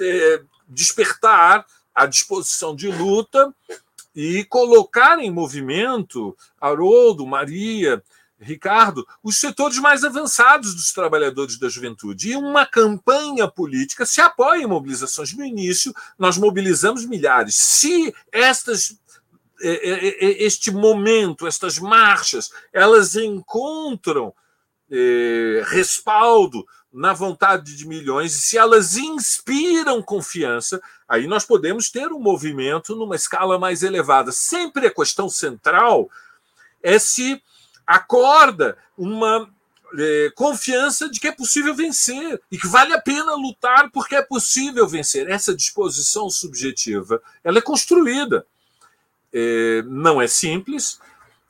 é, 0.00 0.42
despertar 0.68 1.66
a 1.94 2.06
disposição 2.06 2.74
de 2.74 2.88
luta 2.88 3.54
e 4.14 4.44
colocar 4.44 5.18
em 5.18 5.30
movimento 5.30 6.36
Haroldo, 6.58 7.26
Maria, 7.26 8.02
Ricardo, 8.38 9.06
os 9.22 9.40
setores 9.40 9.78
mais 9.78 10.04
avançados 10.04 10.74
dos 10.74 10.92
trabalhadores 10.92 11.58
da 11.58 11.68
juventude. 11.68 12.30
E 12.30 12.36
uma 12.36 12.66
campanha 12.66 13.48
política 13.48 14.04
se 14.04 14.20
apoia 14.20 14.62
em 14.62 14.66
mobilizações. 14.66 15.32
No 15.32 15.44
início, 15.44 15.94
nós 16.18 16.36
mobilizamos 16.36 17.06
milhares. 17.06 17.54
Se 17.56 18.14
estas 18.30 18.98
é, 19.62 19.70
é, 19.70 20.08
é, 20.08 20.42
este 20.44 20.70
momento, 20.70 21.46
estas 21.46 21.78
marchas, 21.78 22.50
elas 22.72 23.16
encontram 23.16 24.32
respaldo 25.64 26.64
na 26.92 27.12
vontade 27.12 27.76
de 27.76 27.86
milhões, 27.86 28.34
e 28.34 28.40
se 28.40 28.56
elas 28.56 28.96
inspiram 28.96 30.00
confiança, 30.00 30.80
aí 31.08 31.26
nós 31.26 31.44
podemos 31.44 31.90
ter 31.90 32.12
um 32.12 32.20
movimento 32.20 32.94
numa 32.94 33.16
escala 33.16 33.58
mais 33.58 33.82
elevada. 33.82 34.30
Sempre 34.30 34.86
a 34.86 34.94
questão 34.94 35.28
central 35.28 36.08
é 36.82 36.98
se 36.98 37.42
acorda 37.86 38.76
uma 38.96 39.48
é, 39.98 40.32
confiança 40.34 41.08
de 41.08 41.20
que 41.20 41.28
é 41.28 41.32
possível 41.32 41.74
vencer 41.74 42.40
e 42.50 42.58
que 42.58 42.66
vale 42.66 42.92
a 42.92 43.00
pena 43.00 43.34
lutar 43.34 43.90
porque 43.90 44.16
é 44.16 44.22
possível 44.22 44.86
vencer. 44.86 45.28
Essa 45.28 45.54
disposição 45.54 46.28
subjetiva 46.28 47.22
ela 47.44 47.58
é 47.58 47.62
construída. 47.62 48.46
É, 49.32 49.82
não 49.86 50.20
é 50.20 50.26
simples, 50.26 50.98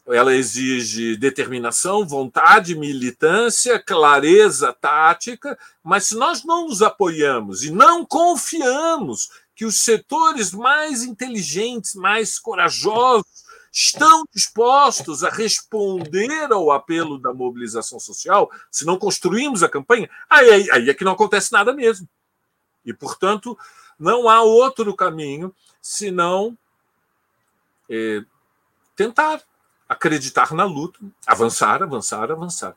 ela 0.09 0.35
exige 0.35 1.17
determinação, 1.17 2.07
vontade, 2.07 2.77
militância, 2.77 3.79
clareza 3.79 4.73
tática, 4.73 5.59
mas 5.83 6.05
se 6.05 6.15
nós 6.15 6.45
não 6.45 6.69
nos 6.69 6.83
apoiamos 6.83 7.65
e 7.65 7.71
não 7.71 8.05
confiamos 8.05 9.31
que 9.55 9.65
os 9.65 9.81
setores 9.81 10.53
mais 10.53 11.03
inteligentes, 11.03 11.95
mais 11.95 12.39
corajosos, 12.39 13.46
estão 13.79 14.25
dispostos 14.33 15.23
a 15.23 15.29
responder 15.29 16.51
ao 16.51 16.73
apelo 16.73 17.19
da 17.19 17.35
mobilização 17.35 18.01
social, 18.01 18.51
se 18.71 18.87
não 18.87 18.99
construímos 18.99 19.63
a 19.63 19.69
campanha, 19.69 20.09
aí, 20.31 20.71
aí 20.71 20.89
é 20.89 20.95
que 20.95 21.05
não 21.05 21.13
acontece 21.13 21.53
nada 21.53 21.75
mesmo. 21.75 22.09
E, 22.87 22.95
portanto, 22.95 23.57
não 23.99 24.31
há 24.31 24.41
outro 24.41 24.97
caminho 24.97 25.55
senão 25.83 26.57
é, 27.91 28.25
tentar 28.97 29.43
acreditar 29.87 30.55
na 30.55 30.65
luta, 30.65 30.99
avançar, 31.27 31.83
avançar, 31.83 32.33
avançar. 32.33 32.75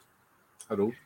Haroldo? 0.67 0.97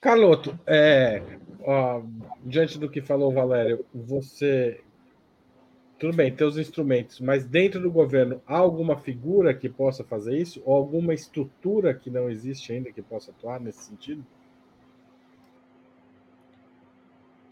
Carloto, 0.00 0.58
é, 0.66 1.22
ó, 1.62 2.02
diante 2.42 2.80
do 2.80 2.90
que 2.90 3.00
falou 3.00 3.30
o 3.30 3.34
Valério, 3.34 3.86
você 3.94 4.82
tudo 6.00 6.16
bem, 6.16 6.34
tem 6.34 6.46
os 6.46 6.56
instrumentos, 6.56 7.20
mas 7.20 7.44
dentro 7.44 7.78
do 7.78 7.90
governo 7.90 8.40
há 8.46 8.56
alguma 8.56 8.96
figura 8.96 9.52
que 9.52 9.68
possa 9.68 10.02
fazer 10.02 10.34
isso? 10.34 10.62
Ou 10.64 10.74
alguma 10.74 11.12
estrutura 11.12 11.92
que 11.92 12.08
não 12.08 12.30
existe 12.30 12.72
ainda 12.72 12.90
que 12.90 13.02
possa 13.02 13.30
atuar 13.30 13.60
nesse 13.60 13.82
sentido? 13.84 14.24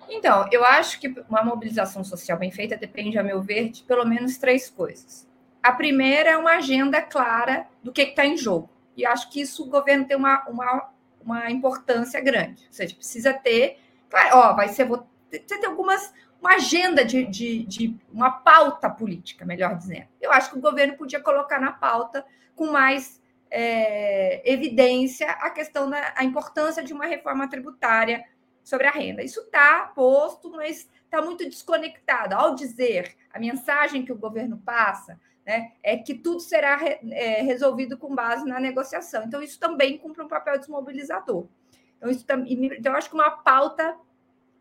Então, 0.08 0.48
eu 0.50 0.64
acho 0.64 0.98
que 0.98 1.08
uma 1.28 1.44
mobilização 1.44 2.02
social 2.02 2.38
bem 2.38 2.50
feita 2.50 2.74
depende, 2.74 3.18
a 3.18 3.22
meu 3.22 3.42
ver, 3.42 3.68
de 3.68 3.82
pelo 3.82 4.06
menos 4.06 4.38
três 4.38 4.70
coisas. 4.70 5.28
A 5.62 5.70
primeira 5.70 6.30
é 6.30 6.36
uma 6.38 6.56
agenda 6.56 7.02
clara 7.02 7.66
do 7.82 7.92
que 7.92 8.00
está 8.00 8.24
em 8.24 8.38
jogo. 8.38 8.70
E 8.96 9.04
acho 9.04 9.28
que 9.30 9.42
isso 9.42 9.62
o 9.62 9.68
governo 9.68 10.06
tem 10.06 10.16
uma, 10.16 10.48
uma, 10.48 10.90
uma 11.20 11.50
importância 11.50 12.18
grande. 12.18 12.64
Ou 12.66 12.72
seja, 12.72 12.94
precisa 12.94 13.34
ter. 13.34 13.78
Claro, 14.08 14.38
ó, 14.38 14.54
vai 14.54 14.68
ser. 14.68 14.86
Você 14.86 15.40
tem 15.40 15.66
algumas 15.66 16.14
uma 16.40 16.54
agenda 16.54 17.04
de, 17.04 17.24
de, 17.24 17.64
de, 17.64 17.96
uma 18.12 18.30
pauta 18.30 18.88
política, 18.88 19.44
melhor 19.44 19.76
dizendo. 19.76 20.06
Eu 20.20 20.32
acho 20.32 20.50
que 20.50 20.58
o 20.58 20.60
governo 20.60 20.96
podia 20.96 21.20
colocar 21.20 21.60
na 21.60 21.72
pauta 21.72 22.24
com 22.54 22.70
mais 22.70 23.20
é, 23.50 24.42
evidência 24.50 25.30
a 25.30 25.50
questão 25.50 25.88
da 25.88 26.14
a 26.16 26.24
importância 26.24 26.82
de 26.82 26.92
uma 26.92 27.06
reforma 27.06 27.48
tributária 27.48 28.24
sobre 28.62 28.86
a 28.86 28.90
renda. 28.90 29.22
Isso 29.22 29.40
está 29.40 29.90
posto, 29.94 30.50
mas 30.50 30.88
está 31.04 31.22
muito 31.22 31.44
desconectado. 31.44 32.34
Ao 32.34 32.54
dizer 32.54 33.16
a 33.32 33.38
mensagem 33.38 34.04
que 34.04 34.12
o 34.12 34.18
governo 34.18 34.58
passa 34.58 35.18
né, 35.46 35.72
é 35.82 35.96
que 35.96 36.14
tudo 36.14 36.40
será 36.40 36.76
re, 36.76 36.98
é, 37.10 37.40
resolvido 37.42 37.96
com 37.96 38.14
base 38.14 38.44
na 38.44 38.60
negociação. 38.60 39.24
Então, 39.24 39.42
isso 39.42 39.58
também 39.58 39.96
cumpre 39.96 40.22
um 40.22 40.28
papel 40.28 40.58
desmobilizador. 40.58 41.46
Então, 41.96 42.10
isso, 42.10 42.24
então, 42.28 42.92
eu 42.92 42.98
acho 42.98 43.08
que 43.08 43.14
uma 43.14 43.30
pauta 43.30 43.96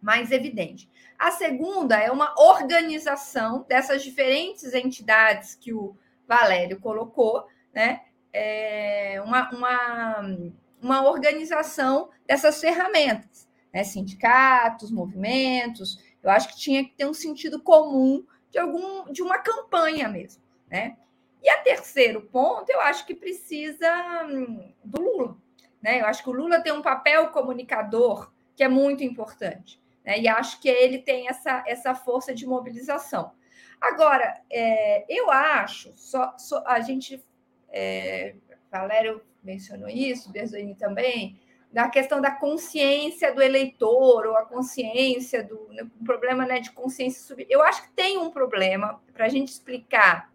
mais 0.01 0.31
evidente. 0.31 0.89
A 1.17 1.31
segunda 1.31 1.97
é 1.97 2.11
uma 2.11 2.33
organização 2.37 3.65
dessas 3.67 4.03
diferentes 4.03 4.73
entidades 4.73 5.55
que 5.55 5.73
o 5.73 5.95
Valério 6.27 6.79
colocou, 6.79 7.47
né? 7.73 8.01
É 8.31 9.21
uma, 9.25 9.49
uma, 9.49 10.37
uma 10.81 11.07
organização 11.07 12.09
dessas 12.27 12.59
ferramentas, 12.59 13.47
né? 13.73 13.83
sindicatos, 13.83 14.91
movimentos. 14.91 15.97
Eu 16.21 16.29
acho 16.29 16.49
que 16.49 16.57
tinha 16.57 16.83
que 16.83 16.93
ter 16.93 17.07
um 17.07 17.13
sentido 17.13 17.61
comum 17.61 18.23
de 18.51 18.59
algum 18.59 19.11
de 19.11 19.23
uma 19.23 19.39
campanha 19.39 20.07
mesmo, 20.07 20.43
né? 20.69 20.97
E 21.41 21.49
a 21.49 21.61
terceiro 21.61 22.21
ponto, 22.21 22.69
eu 22.69 22.81
acho 22.81 23.05
que 23.05 23.15
precisa 23.15 24.25
hum, 24.25 24.73
do 24.83 25.01
Lula, 25.01 25.37
né? 25.81 26.01
Eu 26.01 26.05
acho 26.05 26.21
que 26.21 26.29
o 26.29 26.33
Lula 26.33 26.59
tem 26.61 26.73
um 26.73 26.81
papel 26.81 27.29
comunicador 27.29 28.31
que 28.55 28.63
é 28.63 28.67
muito 28.67 29.03
importante. 29.03 29.81
Né? 30.07 30.21
E 30.21 30.27
acho 30.29 30.61
que 30.61 30.69
ele 30.69 30.99
tem 30.99 31.27
essa, 31.27 31.61
essa 31.67 31.93
força 31.93 32.33
de 32.33 32.47
mobilização. 32.47 33.33
Agora, 33.79 34.41
é, 34.49 35.05
eu 35.09 35.29
acho, 35.29 35.91
só, 35.97 36.33
só 36.37 36.63
a 36.65 36.79
gente, 36.79 37.21
é, 37.67 38.33
Valério 38.71 39.21
mencionou 39.43 39.89
isso, 39.89 40.31
Berzoni 40.31 40.75
também, 40.75 41.37
da 41.71 41.89
questão 41.89 42.21
da 42.21 42.31
consciência 42.31 43.35
do 43.35 43.41
eleitor, 43.41 44.25
ou 44.25 44.37
a 44.37 44.45
consciência 44.45 45.43
do 45.43 45.67
né, 45.73 45.85
um 45.99 46.05
problema 46.05 46.45
né, 46.45 46.61
de 46.61 46.71
consciência. 46.71 47.21
Sub... 47.21 47.45
Eu 47.49 47.61
acho 47.61 47.83
que 47.83 47.91
tem 47.91 48.17
um 48.17 48.31
problema 48.31 49.03
para 49.13 49.25
a 49.25 49.29
gente 49.29 49.49
explicar 49.49 50.31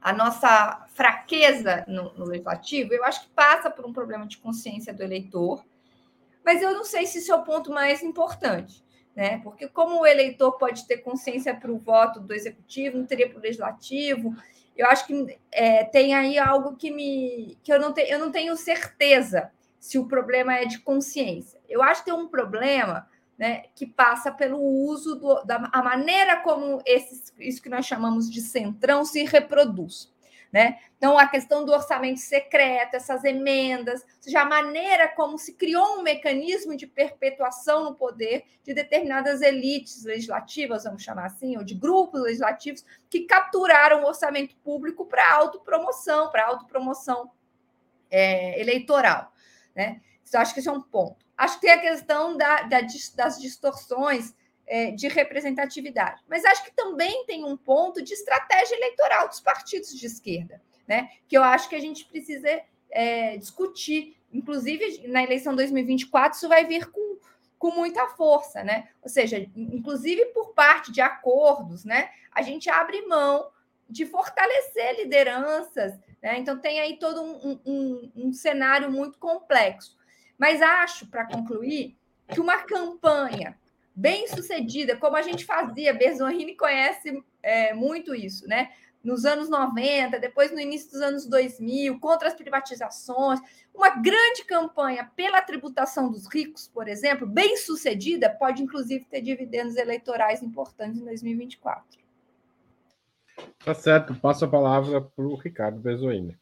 a 0.00 0.12
nossa 0.14 0.86
fraqueza 0.94 1.84
no, 1.86 2.14
no, 2.14 2.24
legislativo, 2.24 2.94
eu 2.94 3.04
acho 3.04 3.22
que 3.22 3.28
passa 3.30 3.68
por 3.68 3.84
um 3.84 3.92
problema 3.92 4.26
de 4.26 4.38
consciência 4.38 4.94
do 4.94 5.02
eleitor, 5.02 5.62
mas 6.48 6.62
eu 6.62 6.72
não 6.72 6.82
sei 6.82 7.04
se 7.04 7.18
isso 7.18 7.30
é 7.30 7.34
o 7.34 7.42
ponto 7.42 7.70
mais 7.70 8.02
importante, 8.02 8.82
né? 9.14 9.38
Porque 9.44 9.68
como 9.68 10.00
o 10.00 10.06
eleitor 10.06 10.52
pode 10.52 10.86
ter 10.86 10.96
consciência 10.96 11.54
para 11.54 11.70
o 11.70 11.76
voto 11.76 12.20
do 12.20 12.32
executivo, 12.32 12.96
não 12.96 13.04
teria 13.04 13.28
para 13.28 13.38
o 13.38 13.42
legislativo. 13.42 14.34
eu 14.74 14.86
acho 14.86 15.06
que 15.06 15.38
é, 15.52 15.84
tem 15.84 16.14
aí 16.14 16.38
algo 16.38 16.74
que 16.74 16.90
me 16.90 17.58
que 17.62 17.70
eu 17.70 17.78
não, 17.78 17.92
te, 17.92 18.00
eu 18.10 18.18
não 18.18 18.32
tenho 18.32 18.56
certeza 18.56 19.52
se 19.78 19.98
o 19.98 20.06
problema 20.06 20.54
é 20.54 20.64
de 20.64 20.78
consciência. 20.78 21.60
Eu 21.68 21.82
acho 21.82 22.02
que 22.02 22.10
tem 22.10 22.18
um 22.18 22.28
problema 22.28 23.06
né, 23.36 23.64
que 23.74 23.84
passa 23.84 24.32
pelo 24.32 24.58
uso 24.58 25.16
do, 25.16 25.44
da 25.44 25.68
a 25.70 25.82
maneira 25.82 26.40
como 26.40 26.80
esses, 26.86 27.30
isso 27.38 27.60
que 27.60 27.68
nós 27.68 27.84
chamamos 27.84 28.30
de 28.30 28.40
centrão 28.40 29.04
se 29.04 29.22
reproduz. 29.22 30.10
Né? 30.50 30.78
Então, 30.96 31.18
a 31.18 31.28
questão 31.28 31.64
do 31.64 31.72
orçamento 31.72 32.20
secreto, 32.20 32.94
essas 32.94 33.22
emendas, 33.22 34.00
ou 34.00 34.22
seja, 34.22 34.40
a 34.40 34.44
maneira 34.46 35.06
como 35.08 35.36
se 35.36 35.52
criou 35.52 35.98
um 35.98 36.02
mecanismo 36.02 36.74
de 36.74 36.86
perpetuação 36.86 37.84
no 37.84 37.94
poder 37.94 38.44
de 38.64 38.72
determinadas 38.72 39.42
elites 39.42 40.04
legislativas, 40.04 40.84
vamos 40.84 41.02
chamar 41.02 41.26
assim, 41.26 41.58
ou 41.58 41.64
de 41.64 41.74
grupos 41.74 42.22
legislativos, 42.22 42.82
que 43.10 43.26
capturaram 43.26 44.02
o 44.02 44.06
orçamento 44.06 44.56
público 44.56 45.04
para 45.04 45.34
autopromoção, 45.34 46.30
para 46.30 46.46
autopromoção 46.46 47.30
é, 48.10 48.58
eleitoral. 48.58 49.30
Né? 49.76 50.00
Então, 50.26 50.40
acho 50.40 50.54
que 50.54 50.60
esse 50.60 50.68
é 50.68 50.72
um 50.72 50.80
ponto. 50.80 51.26
Acho 51.36 51.56
que 51.56 51.66
tem 51.66 51.70
a 51.70 51.80
questão 51.80 52.36
da, 52.36 52.62
da, 52.62 52.80
das 53.14 53.38
distorções 53.38 54.34
é, 54.68 54.90
de 54.90 55.08
representatividade. 55.08 56.22
Mas 56.28 56.44
acho 56.44 56.62
que 56.64 56.70
também 56.70 57.24
tem 57.24 57.44
um 57.44 57.56
ponto 57.56 58.02
de 58.02 58.12
estratégia 58.12 58.76
eleitoral 58.76 59.26
dos 59.26 59.40
partidos 59.40 59.98
de 59.98 60.06
esquerda, 60.06 60.60
né? 60.86 61.10
Que 61.26 61.36
eu 61.36 61.42
acho 61.42 61.68
que 61.68 61.74
a 61.74 61.80
gente 61.80 62.04
precisa 62.04 62.60
é, 62.90 63.36
discutir. 63.38 64.16
Inclusive, 64.30 65.08
na 65.08 65.22
eleição 65.22 65.56
2024, 65.56 66.36
isso 66.36 66.48
vai 66.48 66.66
vir 66.66 66.90
com, 66.90 67.18
com 67.58 67.70
muita 67.70 68.08
força, 68.08 68.62
né? 68.62 68.88
Ou 69.02 69.08
seja, 69.08 69.38
inclusive 69.56 70.26
por 70.26 70.52
parte 70.52 70.92
de 70.92 71.00
acordos, 71.00 71.84
né? 71.84 72.10
A 72.30 72.42
gente 72.42 72.68
abre 72.68 73.06
mão 73.06 73.50
de 73.88 74.04
fortalecer 74.04 74.96
lideranças, 74.98 75.98
né? 76.22 76.38
Então 76.38 76.58
tem 76.58 76.78
aí 76.78 76.98
todo 76.98 77.22
um, 77.22 77.60
um, 77.64 78.12
um 78.14 78.32
cenário 78.34 78.92
muito 78.92 79.18
complexo. 79.18 79.96
Mas 80.36 80.60
acho, 80.60 81.06
para 81.06 81.26
concluir, 81.26 81.96
que 82.28 82.38
uma 82.38 82.58
campanha 82.58 83.58
bem 83.98 84.28
sucedida, 84.28 84.96
como 84.96 85.16
a 85.16 85.22
gente 85.22 85.44
fazia, 85.44 85.92
Berzonrini 85.92 86.54
conhece 86.54 87.20
é, 87.42 87.74
muito 87.74 88.14
isso, 88.14 88.46
né? 88.46 88.70
Nos 89.02 89.24
anos 89.24 89.48
90, 89.48 90.20
depois 90.20 90.52
no 90.52 90.60
início 90.60 90.92
dos 90.92 91.00
anos 91.00 91.26
2000, 91.26 91.98
contra 91.98 92.28
as 92.28 92.34
privatizações, 92.34 93.40
uma 93.74 93.90
grande 93.90 94.44
campanha 94.44 95.10
pela 95.16 95.42
tributação 95.42 96.10
dos 96.10 96.32
ricos, 96.32 96.68
por 96.68 96.86
exemplo, 96.86 97.26
bem 97.26 97.56
sucedida, 97.56 98.30
pode 98.30 98.62
inclusive 98.62 99.04
ter 99.04 99.20
dividendos 99.20 99.76
eleitorais 99.76 100.42
importantes 100.42 101.00
em 101.00 101.04
2024. 101.04 101.98
Tá 103.64 103.74
certo, 103.74 104.14
passo 104.14 104.44
a 104.44 104.48
palavra 104.48 105.00
para 105.00 105.24
o 105.24 105.34
Ricardo 105.34 105.80
Bezoini. 105.80 106.36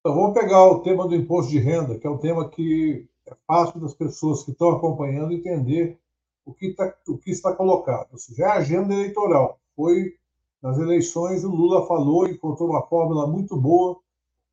Então, 0.00 0.14
vamos 0.14 0.32
pegar 0.32 0.64
o 0.64 0.80
tema 0.80 1.06
do 1.06 1.14
imposto 1.14 1.50
de 1.50 1.58
renda, 1.58 1.98
que 1.98 2.06
é 2.06 2.10
um 2.10 2.18
tema 2.18 2.48
que 2.48 3.06
é 3.30 3.36
fácil 3.46 3.80
das 3.80 3.94
pessoas 3.94 4.42
que 4.42 4.50
estão 4.50 4.70
acompanhando 4.70 5.32
entender 5.32 5.98
o 6.44 6.52
que, 6.52 6.72
tá, 6.72 6.94
o 7.08 7.16
que 7.16 7.30
está 7.30 7.54
colocado. 7.54 8.08
Ou 8.12 8.18
seja, 8.18 8.44
é 8.44 8.46
a 8.46 8.54
agenda 8.54 8.92
eleitoral. 8.92 9.58
Foi 9.76 10.14
nas 10.62 10.78
eleições, 10.78 11.44
o 11.44 11.50
Lula 11.50 11.86
falou, 11.86 12.26
encontrou 12.26 12.70
uma 12.70 12.86
fórmula 12.86 13.26
muito 13.26 13.56
boa, 13.56 13.98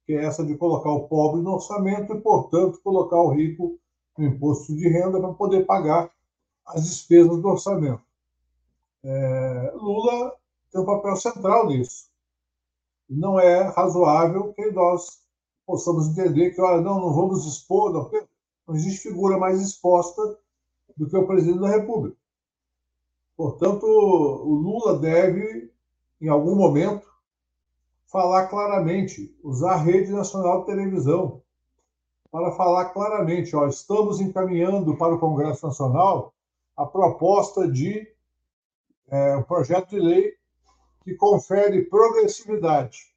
que 0.06 0.14
é 0.14 0.24
essa 0.24 0.46
de 0.46 0.56
colocar 0.56 0.92
o 0.92 1.08
pobre 1.08 1.42
no 1.42 1.54
orçamento 1.54 2.14
e, 2.14 2.22
portanto, 2.22 2.80
colocar 2.82 3.18
o 3.18 3.32
rico 3.32 3.78
no 4.18 4.26
imposto 4.26 4.74
de 4.76 4.88
renda 4.88 5.20
para 5.20 5.34
poder 5.34 5.66
pagar 5.66 6.10
as 6.66 6.84
despesas 6.84 7.42
do 7.42 7.48
orçamento. 7.48 8.02
É, 9.04 9.72
Lula 9.76 10.34
tem 10.72 10.82
um 10.82 10.86
papel 10.86 11.16
central 11.18 11.68
nisso. 11.68 12.08
Não 13.10 13.40
é 13.40 13.64
razoável 13.64 14.54
que 14.54 14.72
nós 14.72 15.22
possamos 15.66 16.08
entender 16.08 16.52
que, 16.52 16.62
olha, 16.62 16.82
não, 16.82 17.00
não 17.00 17.14
vamos 17.14 17.46
expor, 17.46 17.92
não, 17.92 18.10
não 18.68 18.76
existe 18.76 19.08
figura 19.08 19.38
mais 19.38 19.62
exposta 19.62 20.38
do 20.96 21.08
que 21.10 21.16
o 21.16 21.26
presidente 21.26 21.60
da 21.60 21.70
República. 21.70 22.18
Portanto, 23.36 23.86
o 23.86 24.54
Lula 24.54 24.98
deve, 24.98 25.72
em 26.20 26.28
algum 26.28 26.56
momento, 26.56 27.08
falar 28.08 28.48
claramente, 28.48 29.36
usar 29.44 29.74
a 29.74 29.78
rede 29.78 30.12
nacional 30.12 30.62
de 30.62 30.66
televisão 30.66 31.42
para 32.32 32.52
falar 32.52 32.90
claramente, 32.90 33.56
ó, 33.56 33.68
estamos 33.68 34.20
encaminhando 34.20 34.98
para 34.98 35.16
o 35.16 35.20
Congresso 35.20 35.66
Nacional 35.66 36.34
a 36.76 36.86
proposta 36.86 37.68
de 37.68 38.08
é, 39.10 39.38
um 39.38 39.44
projeto 39.44 39.90
de 39.90 40.00
lei 40.00 40.34
que 41.04 41.16
confere 41.16 41.86
progressividade. 41.86 43.16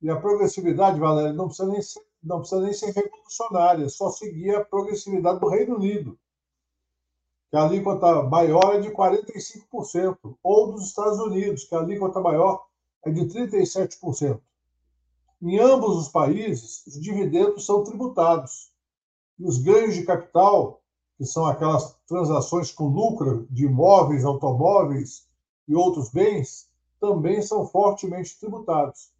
E 0.00 0.08
a 0.08 0.16
progressividade, 0.16 0.98
Valéria, 0.98 1.32
não 1.32 1.48
precisa 1.48 1.68
nem 1.68 1.82
ser 1.82 2.07
não 2.22 2.40
precisa 2.40 2.60
nem 2.60 2.72
ser 2.72 2.92
revolucionária, 2.92 3.88
só 3.88 4.10
seguir 4.10 4.54
a 4.54 4.64
progressividade 4.64 5.40
do 5.40 5.48
Reino 5.48 5.76
Unido, 5.76 6.18
que 7.50 7.56
a 7.56 7.64
alíquota 7.64 8.22
maior 8.24 8.74
é 8.74 8.80
de 8.80 8.90
45%, 8.90 10.36
ou 10.42 10.72
dos 10.72 10.86
Estados 10.86 11.18
Unidos, 11.18 11.64
que 11.64 11.74
a 11.74 11.78
alíquota 11.78 12.20
maior 12.20 12.66
é 13.04 13.10
de 13.10 13.22
37%. 13.22 14.40
Em 15.40 15.58
ambos 15.58 15.96
os 15.96 16.08
países, 16.08 16.84
os 16.86 17.00
dividendos 17.00 17.64
são 17.64 17.84
tributados. 17.84 18.72
E 19.38 19.46
os 19.46 19.58
ganhos 19.58 19.94
de 19.94 20.04
capital, 20.04 20.82
que 21.16 21.24
são 21.24 21.46
aquelas 21.46 21.96
transações 22.06 22.72
com 22.72 22.88
lucro 22.88 23.46
de 23.48 23.64
imóveis, 23.64 24.24
automóveis 24.24 25.28
e 25.66 25.74
outros 25.74 26.10
bens, 26.10 26.68
também 27.00 27.40
são 27.40 27.66
fortemente 27.66 28.38
tributados. 28.38 29.12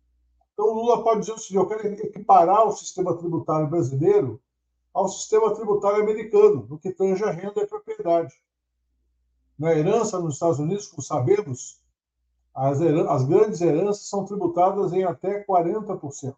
Então, 0.59 0.73
o 0.73 0.75
Lula 0.75 1.05
pode 1.05 1.21
dizer 1.21 1.35
o 1.35 1.38
seguinte: 1.38 1.55
eu 1.55 1.68
quero 1.68 1.87
equiparar 1.87 2.66
o 2.66 2.73
sistema 2.73 3.16
tributário 3.16 3.68
brasileiro 3.68 4.42
ao 4.92 5.09
sistema 5.09 5.55
tributário 5.55 6.03
americano, 6.03 6.66
no 6.68 6.77
que 6.77 6.90
tange 6.90 7.23
a 7.23 7.31
renda 7.31 7.61
e 7.61 7.62
a 7.62 7.66
propriedade. 7.68 8.35
Na 9.57 9.73
herança 9.73 10.18
nos 10.18 10.35
Estados 10.35 10.59
Unidos, 10.59 10.88
como 10.88 11.01
sabemos, 11.01 11.81
as, 12.53 12.81
as 12.81 13.25
grandes 13.25 13.61
heranças 13.61 14.09
são 14.09 14.25
tributadas 14.25 14.92
em 14.92 15.05
até 15.05 15.44
40%. 15.44 16.35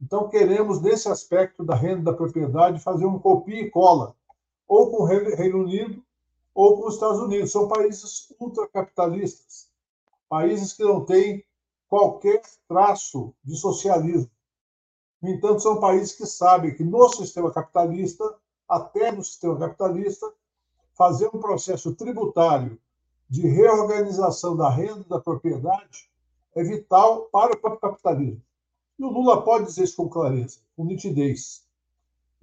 Então, 0.00 0.28
queremos, 0.28 0.80
nesse 0.80 1.08
aspecto 1.08 1.64
da 1.64 1.74
renda 1.74 2.12
da 2.12 2.16
propriedade, 2.16 2.78
fazer 2.78 3.06
um 3.06 3.18
copia 3.18 3.60
e 3.60 3.70
cola, 3.70 4.14
ou 4.68 4.88
com 4.88 5.02
o 5.02 5.04
Reino 5.04 5.64
Unido, 5.64 6.00
ou 6.54 6.80
com 6.80 6.86
os 6.86 6.94
Estados 6.94 7.18
Unidos. 7.18 7.50
São 7.50 7.66
países 7.66 8.32
ultracapitalistas, 8.38 9.68
países 10.28 10.72
que 10.72 10.84
não 10.84 11.04
têm 11.04 11.44
qualquer 11.88 12.42
traço 12.68 13.34
de 13.42 13.56
socialismo. 13.56 14.30
No 15.20 15.30
entanto, 15.30 15.60
são 15.60 15.80
países 15.80 16.12
que 16.14 16.26
sabem 16.26 16.74
que 16.74 16.84
no 16.84 17.08
sistema 17.08 17.50
capitalista, 17.50 18.24
até 18.68 19.10
no 19.10 19.24
sistema 19.24 19.58
capitalista, 19.58 20.32
fazer 20.92 21.28
um 21.34 21.40
processo 21.40 21.94
tributário 21.94 22.78
de 23.28 23.46
reorganização 23.46 24.56
da 24.56 24.70
renda 24.70 25.00
e 25.00 25.08
da 25.08 25.20
propriedade 25.20 26.08
é 26.54 26.62
vital 26.62 27.22
para 27.32 27.52
o 27.52 27.58
próprio 27.58 27.80
capitalismo. 27.80 28.42
E 28.98 29.04
o 29.04 29.10
Lula 29.10 29.42
pode 29.42 29.66
dizer 29.66 29.84
isso 29.84 29.96
com 29.96 30.08
clareza, 30.08 30.58
com 30.76 30.84
nitidez. 30.84 31.64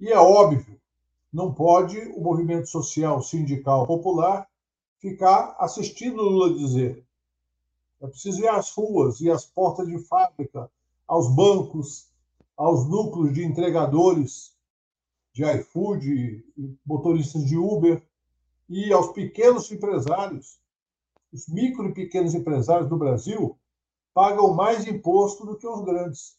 E 0.00 0.08
é 0.08 0.18
óbvio, 0.18 0.80
não 1.32 1.52
pode 1.52 1.98
o 2.16 2.20
movimento 2.20 2.66
social, 2.68 3.22
sindical, 3.22 3.86
popular 3.86 4.48
ficar 4.98 5.54
assistindo 5.58 6.20
o 6.20 6.28
Lula 6.28 6.54
dizer 6.54 7.05
é 8.00 8.06
preciso 8.06 8.42
ir 8.42 8.48
às 8.48 8.70
ruas 8.72 9.20
e 9.20 9.30
às 9.30 9.46
portas 9.46 9.86
de 9.86 9.98
fábrica, 9.98 10.70
aos 11.06 11.34
bancos, 11.34 12.10
aos 12.56 12.88
núcleos 12.88 13.32
de 13.32 13.44
entregadores 13.44 14.54
de 15.32 15.44
iFood, 15.44 16.44
motoristas 16.84 17.44
de 17.44 17.56
Uber 17.56 18.02
e 18.68 18.92
aos 18.92 19.12
pequenos 19.12 19.70
empresários. 19.70 20.58
Os 21.32 21.46
micro 21.48 21.88
e 21.88 21.94
pequenos 21.94 22.34
empresários 22.34 22.88
do 22.88 22.96
Brasil 22.96 23.58
pagam 24.14 24.54
mais 24.54 24.86
imposto 24.86 25.44
do 25.44 25.56
que 25.56 25.66
os 25.66 25.84
grandes, 25.84 26.38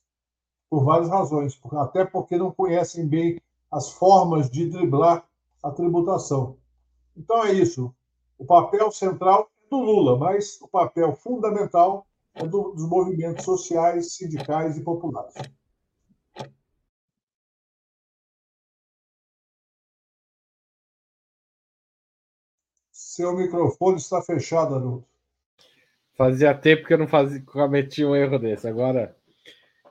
por 0.70 0.84
várias 0.84 1.10
razões, 1.10 1.60
até 1.74 2.04
porque 2.06 2.38
não 2.38 2.52
conhecem 2.52 3.08
bem 3.08 3.39
as 3.72 3.91
formas 3.91 4.50
de 4.50 4.67
driblar 4.67 5.28
a 5.62 5.72
tributação. 5.72 6.58
Então 7.15 7.46
é 7.46 7.54
isso. 7.54 7.93
O 8.38 8.46
papel 8.46 8.91
central 8.91 9.50
do 9.69 9.77
Lula, 9.77 10.17
mas 10.17 10.60
o 10.62 10.67
papel 10.67 11.13
fundamental 11.13 12.08
é 12.36 12.45
do, 12.45 12.72
dos 12.72 12.88
movimentos 12.88 13.43
sociais, 13.43 14.13
sindicais 14.13 14.78
e 14.78 14.84
populares. 14.84 15.34
Seu 22.91 23.36
microfone 23.36 23.97
está 23.97 24.22
fechado, 24.22 24.76
Haroldo. 24.76 25.05
Fazia 26.15 26.53
tempo 26.53 26.86
que 26.86 26.93
eu 26.93 26.97
não 26.97 27.07
fazia, 27.07 27.41
cometi 27.41 28.05
um 28.05 28.15
erro 28.15 28.39
desse. 28.39 28.68
Agora, 28.68 29.15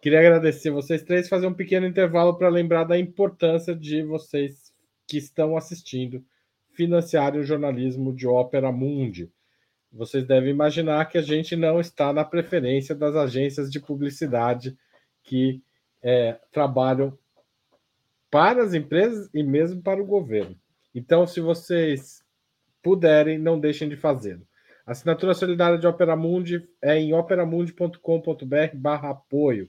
queria 0.01 0.21
agradecer 0.21 0.71
vocês 0.71 1.03
três, 1.03 1.29
fazer 1.29 1.47
um 1.47 1.55
pequeno 1.55 1.87
intervalo 1.87 2.37
para 2.37 2.49
lembrar 2.49 2.85
da 2.85 2.99
importância 2.99 3.75
de 3.75 4.03
vocês 4.03 4.73
que 5.07 5.19
estão 5.19 5.57
assistindo 5.57 6.25
financiarem 6.73 7.41
o 7.41 7.45
jornalismo 7.45 8.13
de 8.15 8.27
Ópera 8.27 8.71
Mundi 8.71 9.33
vocês 9.97 10.25
devem 10.25 10.51
imaginar 10.51 11.07
que 11.07 11.19
a 11.19 11.23
gente 11.23 11.57
não 11.57 11.81
está 11.81 12.13
na 12.13 12.25
preferência 12.25 12.95
das 12.95 13.17
agências 13.17 13.71
de 13.71 13.81
publicidade 13.81 14.77
que 15.23 15.63
é, 16.03 16.39
trabalham 16.53 17.19
para 18.31 18.63
as 18.63 18.75
empresas 18.75 19.29
e 19.33 19.43
mesmo 19.43 19.83
para 19.83 20.03
o 20.03 20.07
governo. 20.07 20.57
Então, 20.95 21.27
se 21.27 21.41
vocês 21.41 22.23
puderem, 22.83 23.39
não 23.39 23.59
deixem 23.59 23.89
de 23.89 23.97
fazê-lo. 23.97 24.47
A 24.87 24.93
assinatura 24.93 25.35
solidária 25.35 25.79
de 25.79 25.87
Operamundi 25.87 26.69
é 26.81 26.97
em 26.99 27.13
operamundi.com.br 27.13 28.77
barra 28.77 29.11
apoio. 29.11 29.69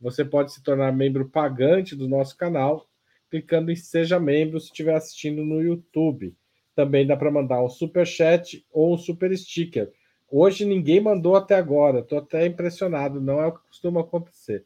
Você 0.00 0.24
pode 0.24 0.52
se 0.52 0.62
tornar 0.62 0.92
membro 0.92 1.28
pagante 1.28 1.94
do 1.94 2.08
nosso 2.08 2.36
canal 2.36 2.88
clicando 3.30 3.70
em 3.70 3.76
Seja 3.76 4.18
Membro 4.18 4.60
se 4.60 4.66
estiver 4.66 4.94
assistindo 4.94 5.44
no 5.44 5.60
YouTube. 5.60 6.34
Também 6.76 7.04
dá 7.04 7.16
para 7.16 7.32
mandar 7.32 7.64
um 7.64 7.68
super 7.68 8.06
chat 8.06 8.64
ou 8.70 8.94
um 8.94 8.98
super 8.98 9.36
sticker. 9.36 9.92
Hoje 10.30 10.64
ninguém 10.64 11.00
mandou 11.00 11.34
até 11.34 11.54
agora, 11.54 12.00
estou 12.00 12.18
até 12.18 12.46
impressionado, 12.46 13.20
não 13.20 13.40
é 13.40 13.46
o 13.46 13.52
que 13.52 13.66
costuma 13.66 14.02
acontecer. 14.02 14.64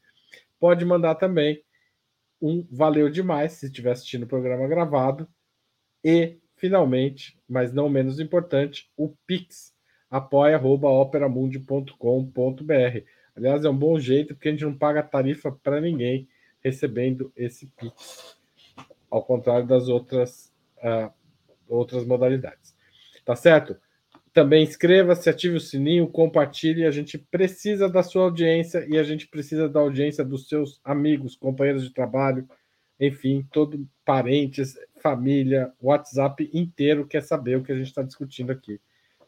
Pode 0.58 0.84
mandar 0.84 1.14
também 1.14 1.62
um 2.40 2.66
valeu 2.70 3.08
demais 3.08 3.52
se 3.52 3.66
estiver 3.66 3.92
assistindo 3.92 4.24
o 4.24 4.26
programa 4.26 4.66
gravado. 4.66 5.28
E, 6.02 6.38
finalmente, 6.56 7.38
mas 7.48 7.72
não 7.72 7.88
menos 7.88 8.18
importante, 8.18 8.90
o 8.96 9.14
Pix, 9.26 9.72
apoia.operamundi.com.br. 10.10 13.04
Aliás, 13.36 13.64
é 13.64 13.70
um 13.70 13.76
bom 13.76 14.00
jeito, 14.00 14.34
porque 14.34 14.48
a 14.48 14.52
gente 14.52 14.64
não 14.64 14.76
paga 14.76 15.00
tarifa 15.02 15.52
para 15.52 15.80
ninguém 15.80 16.28
recebendo 16.62 17.32
esse 17.36 17.68
Pix, 17.68 18.36
ao 19.10 19.22
contrário 19.22 19.66
das 19.66 19.88
outras, 19.88 20.52
uh, 20.78 21.10
outras 21.70 22.04
modalidades. 22.04 22.74
Tá 23.24 23.36
certo? 23.36 23.76
Também 24.32 24.62
inscreva-se, 24.62 25.28
ative 25.28 25.56
o 25.56 25.60
sininho, 25.60 26.06
compartilhe. 26.06 26.84
A 26.84 26.90
gente 26.90 27.18
precisa 27.18 27.88
da 27.88 28.02
sua 28.02 28.24
audiência 28.24 28.86
e 28.88 28.98
a 28.98 29.02
gente 29.02 29.26
precisa 29.26 29.68
da 29.68 29.80
audiência 29.80 30.24
dos 30.24 30.48
seus 30.48 30.80
amigos, 30.84 31.36
companheiros 31.36 31.82
de 31.82 31.92
trabalho, 31.92 32.48
enfim, 32.98 33.46
todo 33.50 33.88
parentes, 34.04 34.78
família, 35.02 35.72
WhatsApp 35.80 36.50
inteiro 36.52 37.06
quer 37.06 37.22
saber 37.22 37.56
o 37.56 37.62
que 37.62 37.72
a 37.72 37.76
gente 37.76 37.86
está 37.86 38.02
discutindo 38.02 38.52
aqui 38.52 38.78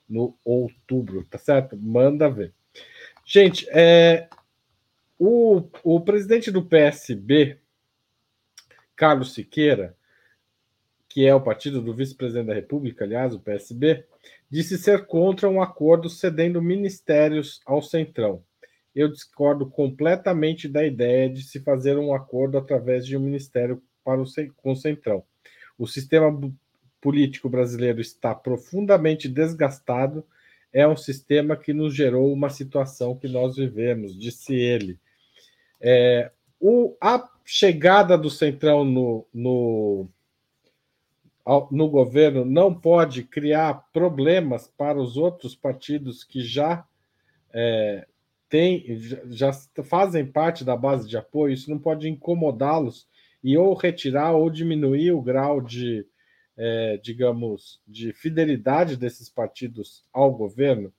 no 0.08 0.36
outubro, 0.44 1.24
tá 1.24 1.38
certo? 1.38 1.76
Manda 1.76 2.30
ver. 2.30 2.52
Gente, 3.24 3.66
é, 3.70 4.28
o, 5.18 5.62
o 5.82 6.00
presidente 6.00 6.50
do 6.50 6.62
PSB, 6.62 7.58
Carlos 8.94 9.32
Siqueira, 9.32 9.96
que 11.12 11.26
é 11.26 11.34
o 11.34 11.42
partido 11.42 11.82
do 11.82 11.94
vice-presidente 11.94 12.46
da 12.46 12.54
República, 12.54 13.04
aliás, 13.04 13.34
o 13.34 13.38
PSB, 13.38 14.02
disse 14.50 14.78
ser 14.78 15.04
contra 15.04 15.46
um 15.46 15.60
acordo 15.60 16.08
cedendo 16.08 16.62
ministérios 16.62 17.60
ao 17.66 17.82
Centrão. 17.82 18.42
Eu 18.94 19.08
discordo 19.08 19.68
completamente 19.68 20.66
da 20.66 20.86
ideia 20.86 21.28
de 21.28 21.42
se 21.42 21.60
fazer 21.60 21.98
um 21.98 22.14
acordo 22.14 22.56
através 22.56 23.06
de 23.06 23.14
um 23.14 23.20
ministério 23.20 23.82
para 24.02 24.22
o, 24.22 24.24
com 24.56 24.72
o 24.72 24.76
Centrão. 24.76 25.22
O 25.78 25.86
sistema 25.86 26.34
político 26.98 27.46
brasileiro 27.46 28.00
está 28.00 28.34
profundamente 28.34 29.28
desgastado. 29.28 30.24
É 30.72 30.88
um 30.88 30.96
sistema 30.96 31.58
que 31.58 31.74
nos 31.74 31.94
gerou 31.94 32.32
uma 32.32 32.48
situação 32.48 33.18
que 33.18 33.28
nós 33.28 33.56
vivemos, 33.56 34.18
disse 34.18 34.54
ele. 34.54 34.98
É, 35.78 36.30
o, 36.58 36.96
a 36.98 37.28
chegada 37.44 38.16
do 38.16 38.30
Centrão 38.30 38.82
no, 38.82 39.26
no 39.34 40.08
no 41.70 41.88
governo 41.88 42.44
não 42.44 42.72
pode 42.72 43.24
criar 43.24 43.88
problemas 43.92 44.68
para 44.68 45.00
os 45.00 45.16
outros 45.16 45.56
partidos 45.56 46.22
que 46.22 46.40
já 46.40 46.86
é, 47.52 48.06
tem, 48.48 48.84
já 49.30 49.52
fazem 49.84 50.26
parte 50.26 50.64
da 50.64 50.76
base 50.76 51.08
de 51.08 51.16
apoio, 51.16 51.54
isso 51.54 51.70
não 51.70 51.78
pode 51.78 52.08
incomodá-los 52.08 53.08
e 53.42 53.56
ou 53.56 53.74
retirar 53.74 54.32
ou 54.32 54.48
diminuir 54.48 55.12
o 55.12 55.22
grau 55.22 55.60
de, 55.60 56.06
é, 56.56 56.96
digamos, 57.02 57.80
de 57.86 58.12
fidelidade 58.12 58.96
desses 58.96 59.28
partidos 59.28 60.04
ao 60.12 60.32
governo, 60.32 60.92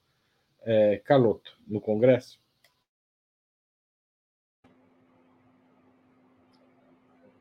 é, 0.62 1.00
Caloto, 1.04 1.56
no 1.66 1.80
Congresso? 1.80 2.38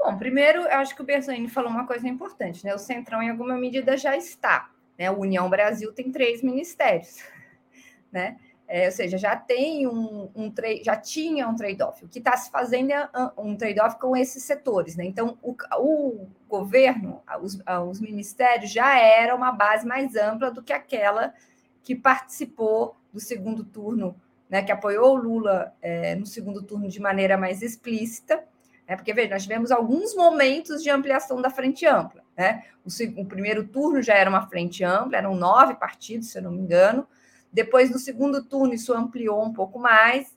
Bom, 0.04 0.18
primeiro, 0.18 0.64
eu 0.64 0.80
acho 0.80 0.94
que 0.94 1.02
o 1.02 1.06
Berzani 1.06 1.48
falou 1.48 1.72
uma 1.72 1.88
coisa 1.88 2.06
importante, 2.10 2.66
né? 2.66 2.76
O 2.76 2.78
Centrão, 2.78 3.24
em 3.24 3.30
alguma 3.30 3.58
medida, 3.58 3.96
já 3.96 4.18
está. 4.18 4.70
Né? 5.00 5.08
A 5.08 5.14
União 5.14 5.50
Brasil 5.50 5.94
tem 5.94 6.12
três 6.12 6.44
ministérios, 6.44 7.24
né? 8.12 8.38
É, 8.68 8.88
ou 8.88 8.92
seja, 8.92 9.18
já 9.18 9.38
tem 9.38 9.88
um, 9.88 10.30
um 10.36 10.54
já 10.84 10.98
tinha 10.98 11.48
um 11.48 11.56
trade-off. 11.56 12.04
O 12.04 12.10
que 12.10 12.20
está 12.20 12.36
se 12.36 12.52
fazendo 12.52 12.92
é 12.92 13.10
um 13.38 13.56
trade-off 13.56 13.98
com 13.98 14.16
esses 14.18 14.44
setores, 14.44 14.98
né? 14.98 15.06
Então, 15.06 15.38
o, 15.42 15.56
o 15.78 16.28
governo, 16.50 17.24
os, 17.42 17.62
os 17.90 18.02
ministérios 18.02 18.72
já 18.72 19.00
era 19.00 19.34
uma 19.34 19.54
base 19.54 19.88
mais 19.88 20.18
ampla 20.18 20.52
do 20.52 20.62
que 20.62 20.74
aquela 20.74 21.34
que 21.82 21.96
participou 21.96 22.98
do 23.14 23.22
segundo 23.22 23.64
turno, 23.64 24.20
né? 24.50 24.64
Que 24.64 24.72
apoiou 24.74 25.14
o 25.14 25.22
Lula 25.22 25.74
é, 25.82 26.14
no 26.14 26.26
segundo 26.26 26.62
turno 26.62 26.90
de 26.90 27.00
maneira 27.00 27.38
mais 27.38 27.62
explícita 27.62 28.44
né? 28.88 28.96
Porque, 28.96 29.14
veja, 29.14 29.30
nós 29.30 29.44
tivemos 29.44 29.72
alguns 29.72 30.16
momentos 30.16 30.84
de 30.84 30.90
ampliação 30.90 31.42
da 31.42 31.50
frente 31.50 31.86
ampla. 31.86 32.24
Né? 32.38 32.64
O, 32.84 33.22
o, 33.22 33.26
primeiro 33.26 33.68
turno 33.68 34.02
já 34.02 34.14
era 34.14 34.30
uma 34.30 34.48
frente 34.48 34.84
ampla, 34.84 35.18
eram 35.18 35.36
nove 35.36 35.76
partidos, 35.76 36.32
se 36.32 36.38
eu 36.38 36.44
não 36.44 36.52
me 36.52 36.60
engano. 36.60 37.08
Depois, 37.52 37.90
no 37.90 38.00
segundo 38.00 38.44
turno, 38.44 38.74
isso 38.74 38.94
ampliou 38.94 39.44
um 39.44 39.54
pouco 39.54 39.80
mais, 39.80 40.36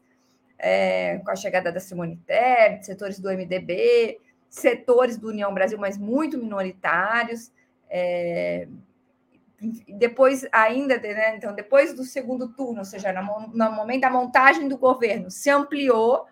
é, 0.58 1.18
com 1.24 1.30
a 1.30 1.36
chegada 1.36 1.72
da 1.72 1.80
Simone 1.80 2.20
Tebet, 2.26 2.84
setores 2.84 3.18
do 3.18 3.30
MDB, 3.30 4.20
setores 4.48 5.16
do 5.16 5.28
União 5.28 5.52
Brasil, 5.52 5.78
mas 5.78 5.98
muito 5.98 6.38
minoritários. 6.38 7.50
É, 7.88 8.68
depois 9.88 10.46
ainda, 10.52 10.98
né, 10.98 11.36
então, 11.36 11.54
depois 11.54 11.94
do 11.94 12.04
segundo 12.04 12.48
turno, 12.48 12.80
ou 12.80 12.84
seja, 12.84 13.10
no, 13.12 13.48
no 13.48 13.72
momento 13.72 14.02
da 14.02 14.10
montagem 14.10 14.68
do 14.68 14.76
governo, 14.76 15.30
se 15.30 15.48
ampliou 15.48 16.26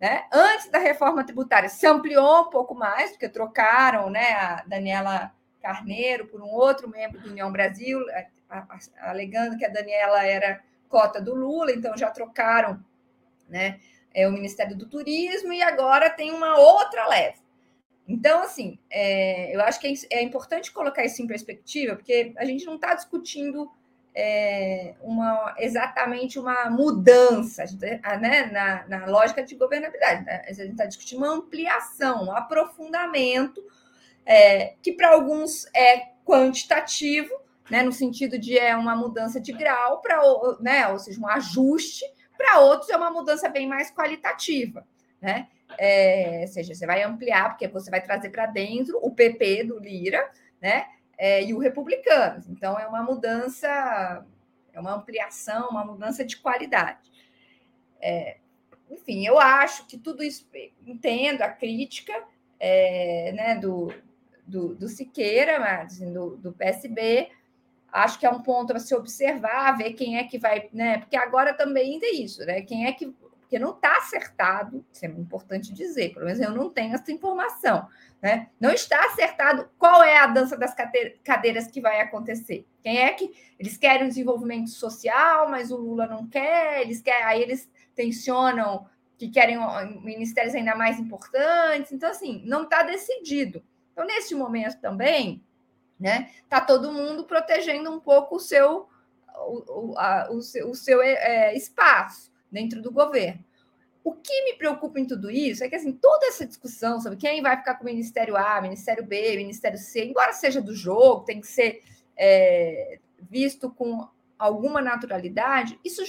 né? 0.00 0.24
Antes 0.32 0.70
da 0.70 0.78
reforma 0.78 1.24
tributária, 1.24 1.68
se 1.68 1.86
ampliou 1.86 2.42
um 2.42 2.50
pouco 2.50 2.74
mais, 2.74 3.10
porque 3.10 3.28
trocaram 3.28 4.08
né, 4.08 4.32
a 4.32 4.64
Daniela 4.66 5.32
Carneiro 5.60 6.26
por 6.26 6.40
um 6.40 6.48
outro 6.48 6.88
membro 6.88 7.20
do 7.20 7.30
União 7.30 7.50
Brasil, 7.50 8.00
alegando 9.00 9.58
que 9.58 9.66
a 9.66 9.70
Daniela 9.70 10.24
era 10.24 10.62
cota 10.88 11.20
do 11.20 11.34
Lula, 11.34 11.72
então 11.72 11.96
já 11.96 12.10
trocaram 12.10 12.82
né, 13.48 13.80
é, 14.14 14.26
o 14.28 14.32
Ministério 14.32 14.76
do 14.76 14.88
Turismo 14.88 15.52
e 15.52 15.62
agora 15.62 16.08
tem 16.08 16.32
uma 16.32 16.58
outra 16.58 17.06
leva. 17.08 17.36
Então, 18.06 18.42
assim, 18.42 18.78
é, 18.88 19.54
eu 19.54 19.60
acho 19.60 19.78
que 19.78 19.86
é, 19.86 20.18
é 20.18 20.22
importante 20.22 20.72
colocar 20.72 21.04
isso 21.04 21.20
em 21.20 21.26
perspectiva, 21.26 21.94
porque 21.94 22.32
a 22.38 22.44
gente 22.44 22.64
não 22.64 22.76
está 22.76 22.94
discutindo 22.94 23.70
é, 24.20 24.94
uma, 25.00 25.54
exatamente 25.58 26.40
uma 26.40 26.68
mudança 26.68 27.64
né, 28.20 28.50
na, 28.50 28.84
na 28.88 29.06
lógica 29.06 29.44
de 29.44 29.54
governabilidade. 29.54 30.24
Né? 30.24 30.42
A 30.44 30.52
gente 30.52 30.72
está 30.72 30.86
discutindo 30.86 31.18
uma 31.18 31.32
ampliação, 31.34 32.24
um 32.24 32.32
aprofundamento, 32.32 33.62
é, 34.26 34.74
que 34.82 34.92
para 34.92 35.12
alguns 35.12 35.66
é 35.72 36.08
quantitativo, 36.24 37.32
né, 37.70 37.84
no 37.84 37.92
sentido 37.92 38.36
de 38.40 38.58
é 38.58 38.74
uma 38.74 38.96
mudança 38.96 39.40
de 39.40 39.52
grau, 39.52 40.00
para 40.00 40.20
né, 40.58 40.88
ou 40.88 40.98
seja, 40.98 41.20
um 41.20 41.28
ajuste, 41.28 42.04
para 42.36 42.58
outros 42.58 42.90
é 42.90 42.96
uma 42.96 43.12
mudança 43.12 43.48
bem 43.48 43.68
mais 43.68 43.88
qualitativa. 43.88 44.84
Né? 45.22 45.46
É, 45.78 46.40
ou 46.40 46.48
seja, 46.48 46.74
você 46.74 46.86
vai 46.86 47.04
ampliar, 47.04 47.50
porque 47.50 47.68
você 47.68 47.88
vai 47.88 48.00
trazer 48.00 48.30
para 48.30 48.46
dentro 48.46 48.98
o 49.00 49.14
PP 49.14 49.62
do 49.62 49.78
Lira, 49.78 50.28
né? 50.60 50.86
É, 51.18 51.44
e 51.44 51.52
o 51.52 51.58
Republicanos. 51.58 52.48
Então, 52.48 52.78
é 52.78 52.86
uma 52.86 53.02
mudança, 53.02 54.24
é 54.72 54.80
uma 54.80 54.94
ampliação, 54.94 55.68
uma 55.68 55.84
mudança 55.84 56.24
de 56.24 56.36
qualidade. 56.36 57.10
É, 58.00 58.38
enfim, 58.90 59.26
eu 59.26 59.38
acho 59.38 59.86
que 59.86 59.98
tudo 59.98 60.22
isso, 60.22 60.48
entendo 60.86 61.42
a 61.42 61.48
crítica 61.48 62.12
é, 62.58 63.32
né, 63.32 63.56
do, 63.56 63.92
do, 64.46 64.74
do 64.74 64.88
Siqueira, 64.88 65.82
assim, 65.82 66.12
do, 66.12 66.36
do 66.36 66.52
PSB, 66.52 67.30
acho 67.92 68.18
que 68.18 68.26
é 68.26 68.30
um 68.30 68.42
ponto 68.42 68.72
a 68.74 68.78
se 68.78 68.94
observar, 68.94 69.76
ver 69.76 69.92
quem 69.92 70.18
é 70.18 70.24
que 70.24 70.38
vai, 70.38 70.68
né? 70.72 70.98
Porque 70.98 71.16
agora 71.16 71.54
também 71.54 71.98
tem 71.98 72.22
isso, 72.22 72.44
né? 72.44 72.62
Quem 72.62 72.86
é 72.86 72.92
que. 72.92 73.14
Porque 73.48 73.58
não 73.58 73.70
está 73.70 73.96
acertado, 73.96 74.84
isso 74.92 75.06
é 75.06 75.08
importante 75.08 75.72
dizer, 75.72 76.12
pelo 76.12 76.26
menos 76.26 76.38
eu 76.38 76.50
não 76.50 76.68
tenho 76.68 76.94
essa 76.94 77.10
informação. 77.10 77.88
Né? 78.20 78.50
Não 78.60 78.70
está 78.70 79.06
acertado 79.06 79.70
qual 79.78 80.02
é 80.02 80.18
a 80.18 80.26
dança 80.26 80.54
das 80.54 80.76
cadeiras 81.24 81.66
que 81.66 81.80
vai 81.80 81.98
acontecer. 82.02 82.66
Quem 82.82 82.98
é 82.98 83.10
que 83.14 83.32
eles 83.58 83.78
querem 83.78 84.04
um 84.04 84.08
desenvolvimento 84.08 84.68
social, 84.68 85.48
mas 85.48 85.70
o 85.70 85.78
Lula 85.78 86.06
não 86.06 86.26
quer, 86.28 86.82
eles 86.82 87.00
querem, 87.00 87.24
aí 87.24 87.40
eles 87.40 87.66
tensionam 87.94 88.86
que 89.16 89.30
querem 89.30 89.56
ministérios 90.02 90.54
ainda 90.54 90.76
mais 90.76 91.00
importantes. 91.00 91.90
Então, 91.90 92.10
assim, 92.10 92.42
não 92.44 92.64
está 92.64 92.82
decidido. 92.82 93.64
Então, 93.92 94.04
nesse 94.04 94.34
momento 94.34 94.78
também, 94.78 95.42
né, 95.98 96.30
está 96.42 96.60
todo 96.60 96.92
mundo 96.92 97.24
protegendo 97.24 97.90
um 97.90 97.98
pouco 97.98 98.36
o 98.36 98.40
seu 98.40 98.86
o, 99.38 99.94
a, 99.96 100.28
o 100.30 100.42
seu, 100.42 100.68
o 100.68 100.74
seu 100.74 101.00
é, 101.00 101.54
espaço 101.56 102.30
dentro 102.50 102.80
do 102.82 102.90
governo. 102.90 103.44
O 104.04 104.14
que 104.14 104.44
me 104.44 104.54
preocupa 104.54 104.98
em 104.98 105.06
tudo 105.06 105.30
isso 105.30 105.62
é 105.62 105.68
que 105.68 105.74
assim, 105.74 105.92
toda 105.92 106.26
essa 106.26 106.46
discussão 106.46 107.00
sobre 107.00 107.18
quem 107.18 107.42
vai 107.42 107.56
ficar 107.56 107.74
com 107.74 107.82
o 107.82 107.86
Ministério 107.86 108.36
A, 108.36 108.60
Ministério 108.60 109.04
B, 109.04 109.36
Ministério 109.36 109.78
C, 109.78 110.04
embora 110.04 110.32
seja 110.32 110.62
do 110.62 110.74
jogo, 110.74 111.24
tem 111.24 111.40
que 111.40 111.46
ser 111.46 111.82
é, 112.16 112.98
visto 113.28 113.70
com 113.70 114.08
alguma 114.38 114.80
naturalidade, 114.80 115.78
isso 115.84 116.02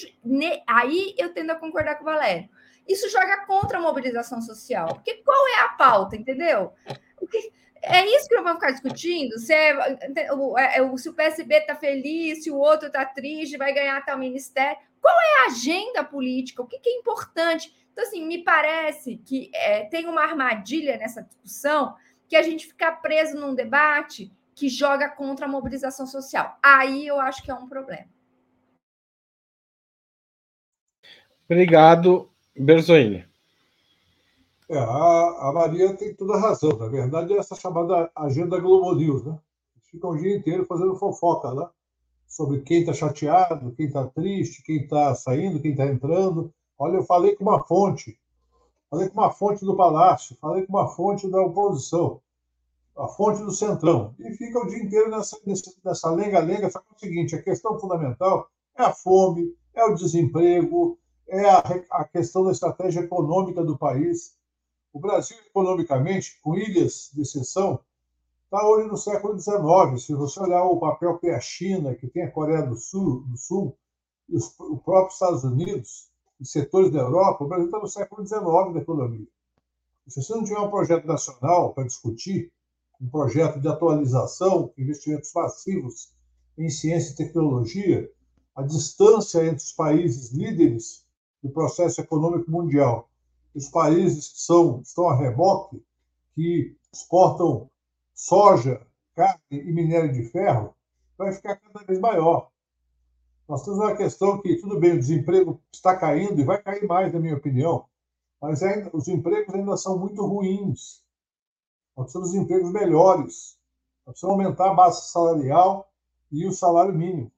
aí 0.68 1.16
eu 1.18 1.34
tendo 1.34 1.52
a 1.52 1.56
concordar 1.56 1.96
com 1.96 2.04
o 2.04 2.06
Valério. 2.06 2.48
Isso 2.88 3.10
joga 3.10 3.46
contra 3.46 3.78
a 3.78 3.82
mobilização 3.82 4.42
social. 4.42 4.96
Porque 4.96 5.16
qual 5.24 5.48
é 5.50 5.60
a 5.62 5.70
pauta, 5.70 6.16
entendeu? 6.16 6.74
é 7.84 8.06
isso 8.06 8.28
que 8.28 8.36
nós 8.36 8.44
vamos 8.44 8.60
ficar 8.60 8.72
discutindo? 8.72 9.38
Se, 9.38 9.54
é, 9.54 9.70
é 10.18 10.98
se 10.98 11.10
o 11.10 11.14
PSB 11.14 11.56
está 11.56 11.76
feliz, 11.76 12.44
se 12.44 12.52
o 12.52 12.58
outro 12.58 12.88
está 12.88 13.06
triste, 13.06 13.58
vai 13.58 13.74
ganhar 13.74 14.04
tal 14.06 14.18
ministério. 14.18 14.78
Qual 15.02 15.16
é 15.16 15.44
a 15.44 15.48
agenda 15.48 16.04
política? 16.04 16.62
O 16.62 16.68
que, 16.68 16.80
que 16.80 16.90
é 16.90 16.98
importante? 16.98 17.74
Então, 17.92 18.04
assim, 18.04 18.26
me 18.26 18.44
parece 18.44 19.18
que 19.18 19.52
é, 19.54 19.86
tem 19.86 20.08
uma 20.08 20.22
armadilha 20.22 20.98
nessa 20.98 21.22
discussão 21.22 21.96
que 22.28 22.36
a 22.36 22.42
gente 22.42 22.68
ficar 22.68 23.02
preso 23.02 23.38
num 23.38 23.56
debate 23.56 24.32
que 24.54 24.70
joga 24.70 25.10
contra 25.10 25.46
a 25.46 25.50
mobilização 25.50 26.06
social. 26.06 26.58
Aí 26.62 27.08
eu 27.08 27.20
acho 27.20 27.44
que 27.44 27.50
é 27.50 27.54
um 27.54 27.68
problema. 27.68 28.08
Obrigado, 31.46 32.30
Berzoini. 32.56 33.28
É, 34.70 34.78
a, 34.78 35.50
a, 35.50 35.52
Maria 35.52 35.96
tem 35.96 36.14
toda 36.14 36.36
a 36.36 36.40
razão. 36.40 36.78
Na 36.78 36.88
verdade, 36.88 37.34
é 37.34 37.38
essa 37.38 37.56
chamada 37.56 38.12
agenda 38.16 38.60
Globo 38.60 38.94
News, 38.94 39.26
né? 39.26 39.40
Fica 39.90 40.08
o 40.08 40.16
dia 40.16 40.36
inteiro 40.36 40.66
fazendo 40.66 40.96
fofoca 40.96 41.50
lá 41.50 41.72
sobre 42.30 42.62
quem 42.62 42.82
está 42.82 42.94
chateado, 42.94 43.74
quem 43.76 43.88
está 43.88 44.06
triste, 44.06 44.62
quem 44.62 44.84
está 44.84 45.16
saindo, 45.16 45.60
quem 45.60 45.72
está 45.72 45.88
entrando. 45.88 46.54
Olha, 46.78 46.98
eu 46.98 47.04
falei 47.04 47.36
com 47.36 47.44
uma 47.44 47.66
fonte, 47.66 48.18
falei 48.90 49.10
com 49.10 49.20
uma 49.20 49.32
fonte 49.32 49.66
do 49.66 49.76
Palácio, 49.76 50.38
falei 50.40 50.66
com 50.66 50.72
uma 50.72 50.88
fonte 50.88 51.28
da 51.28 51.42
oposição, 51.42 52.22
a 52.96 53.08
fonte 53.08 53.42
do 53.42 53.52
Centrão. 53.52 54.14
E 54.20 54.32
fica 54.36 54.60
o 54.60 54.68
dia 54.68 54.78
inteiro 54.78 55.10
nessa, 55.10 55.38
nessa 55.84 56.12
lenga-lenga. 56.12 56.70
Só 56.70 56.80
que 56.80 56.86
é 56.92 56.96
o 56.96 57.00
seguinte: 57.00 57.36
a 57.36 57.42
questão 57.42 57.80
fundamental 57.80 58.48
é 58.78 58.84
a 58.84 58.94
fome, 58.94 59.56
é 59.74 59.84
o 59.84 59.96
desemprego, 59.96 61.00
é 61.28 61.50
a, 61.50 61.60
a 61.92 62.04
questão 62.06 62.44
da 62.44 62.52
estratégia 62.52 63.02
econômica 63.02 63.64
do 63.64 63.78
país. 63.78 64.38
O 64.94 65.00
Brasil, 65.00 65.38
economicamente, 65.46 66.40
com 66.42 66.56
ilhas 66.56 67.10
de 67.14 67.22
exceção, 67.22 67.80
está 68.52 68.68
hoje 68.68 68.88
no 68.88 68.98
século 68.98 69.40
XIX. 69.40 70.04
Se 70.04 70.16
você 70.16 70.40
olhar 70.40 70.64
o 70.64 70.80
papel 70.80 71.20
que 71.20 71.28
é 71.28 71.36
a 71.36 71.40
China, 71.40 71.94
que 71.94 72.08
tem 72.08 72.24
a 72.24 72.32
Coreia 72.32 72.64
do 72.64 72.76
Sul, 72.76 73.22
do 73.28 73.38
Sul 73.38 73.78
os, 74.28 74.60
os 74.60 74.82
próprios 74.82 75.14
Estados 75.14 75.44
Unidos, 75.44 76.10
e 76.40 76.46
setores 76.46 76.92
da 76.92 77.00
Europa, 77.00 77.44
o 77.44 77.48
Brasil 77.48 77.66
está 77.66 77.80
no 77.80 77.88
século 77.88 78.26
XIX 78.26 78.74
da 78.74 78.80
economia. 78.80 79.28
Se 80.08 80.24
você 80.24 80.34
não 80.34 80.44
tiver 80.44 80.60
um 80.60 80.70
projeto 80.70 81.06
nacional 81.06 81.74
para 81.74 81.86
discutir, 81.86 82.52
um 83.00 83.10
projeto 83.10 83.60
de 83.60 83.68
atualização, 83.68 84.72
investimentos 84.78 85.32
massivos 85.36 86.14
em 86.58 86.70
ciência 86.70 87.12
e 87.12 87.16
tecnologia, 87.16 88.10
a 88.56 88.64
distância 88.64 89.46
entre 89.46 89.58
os 89.58 89.74
países 89.74 90.32
líderes 90.32 91.06
do 91.44 91.50
processo 91.50 92.02
econômico 92.02 92.50
mundial 92.50 93.10
os 93.54 93.68
países 93.68 94.30
que 94.30 94.42
são, 94.42 94.80
estão 94.82 95.10
a 95.10 95.16
reboque, 95.16 95.84
que 96.36 96.76
exportam 96.94 97.70
soja, 98.20 98.86
carne 99.16 99.40
e 99.50 99.72
minério 99.72 100.12
de 100.12 100.24
ferro, 100.24 100.76
vai 101.18 101.32
ficar 101.32 101.56
cada 101.56 101.86
vez 101.86 101.98
maior. 102.00 102.52
Nós 103.48 103.64
temos 103.64 103.80
uma 103.80 103.96
questão 103.96 104.42
que, 104.42 104.58
tudo 104.58 104.78
bem, 104.78 104.92
o 104.92 105.00
desemprego 105.00 105.62
está 105.74 105.96
caindo 105.96 106.40
e 106.40 106.44
vai 106.44 106.62
cair 106.62 106.86
mais, 106.86 107.14
na 107.14 107.20
minha 107.20 107.38
opinião, 107.38 107.86
mas 108.42 108.62
ainda, 108.62 108.90
os 108.94 109.08
empregos 109.08 109.56
ainda 109.56 109.78
são 109.78 109.98
muito 109.98 110.22
ruins. 110.26 111.02
Nós 111.96 112.08
precisamos 112.08 112.32
de 112.32 112.38
empregos 112.40 112.74
melhores. 112.74 113.58
Nós 114.06 114.16
precisamos 114.16 114.46
aumentar 114.46 114.72
a 114.72 114.74
base 114.74 115.10
salarial 115.10 115.90
e 116.30 116.46
o 116.46 116.52
salário 116.52 116.94
mínimo. 116.94 117.32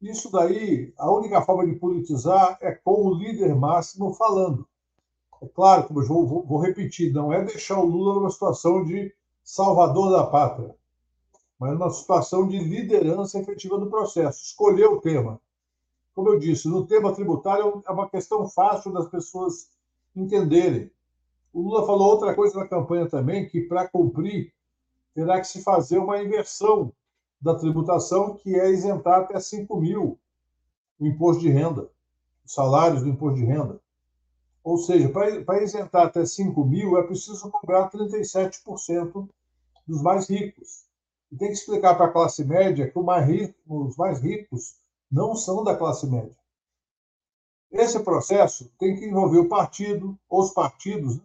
Isso 0.00 0.30
daí, 0.30 0.92
a 0.98 1.10
única 1.10 1.40
forma 1.40 1.66
de 1.66 1.78
politizar 1.78 2.58
é 2.60 2.72
com 2.72 3.06
o 3.06 3.14
líder 3.14 3.54
máximo 3.54 4.12
falando. 4.12 4.68
É 5.40 5.48
claro, 5.48 5.88
como 5.88 6.02
eu 6.02 6.06
vou, 6.06 6.44
vou 6.44 6.60
repetir, 6.60 7.14
não 7.14 7.32
é 7.32 7.42
deixar 7.42 7.80
o 7.80 7.86
Lula 7.86 8.16
numa 8.16 8.30
situação 8.30 8.84
de 8.84 9.12
salvador 9.42 10.10
da 10.10 10.26
pátria, 10.26 10.74
mas 11.58 11.72
numa 11.72 11.90
situação 11.90 12.46
de 12.46 12.58
liderança 12.58 13.38
efetiva 13.38 13.78
do 13.78 13.90
processo, 13.90 14.42
escolher 14.42 14.86
o 14.86 15.00
tema. 15.00 15.40
Como 16.14 16.28
eu 16.28 16.38
disse, 16.38 16.68
no 16.68 16.86
tema 16.86 17.14
tributário 17.14 17.82
é 17.86 17.90
uma 17.90 18.08
questão 18.08 18.48
fácil 18.48 18.92
das 18.92 19.08
pessoas 19.08 19.70
entenderem. 20.14 20.90
O 21.52 21.62
Lula 21.62 21.86
falou 21.86 22.08
outra 22.08 22.34
coisa 22.34 22.58
na 22.58 22.66
campanha 22.66 23.08
também, 23.08 23.48
que 23.48 23.62
para 23.62 23.88
cumprir 23.88 24.52
terá 25.14 25.40
que 25.40 25.46
se 25.46 25.62
fazer 25.62 25.98
uma 25.98 26.22
inversão 26.22 26.92
da 27.40 27.54
tributação, 27.54 28.34
que 28.34 28.54
é 28.54 28.70
isentar 28.70 29.20
até 29.20 29.38
5 29.38 29.76
mil 29.80 30.18
o 30.98 31.06
imposto 31.06 31.42
de 31.42 31.48
renda, 31.48 31.90
os 32.44 32.52
salários 32.54 33.02
do 33.02 33.08
imposto 33.08 33.38
de 33.38 33.44
renda. 33.44 33.80
Ou 34.64 34.78
seja, 34.78 35.08
para 35.08 35.62
isentar 35.62 36.06
até 36.06 36.24
5 36.24 36.64
mil, 36.64 36.96
é 36.96 37.02
preciso 37.02 37.50
cobrar 37.50 37.90
37% 37.90 39.28
dos 39.86 40.02
mais 40.02 40.28
ricos. 40.28 40.84
E 41.30 41.36
tem 41.36 41.48
que 41.48 41.54
explicar 41.54 41.96
para 41.96 42.06
a 42.06 42.12
classe 42.12 42.44
média 42.44 42.88
que 42.88 42.98
mais 43.00 43.26
rico, 43.26 43.54
os 43.66 43.96
mais 43.96 44.20
ricos 44.20 44.76
não 45.10 45.34
são 45.34 45.64
da 45.64 45.76
classe 45.76 46.06
média. 46.06 46.36
Esse 47.72 47.98
processo 48.00 48.70
tem 48.78 48.94
que 48.96 49.06
envolver 49.06 49.38
o 49.38 49.48
partido, 49.48 50.16
os 50.30 50.52
partidos, 50.52 51.16
né? 51.16 51.22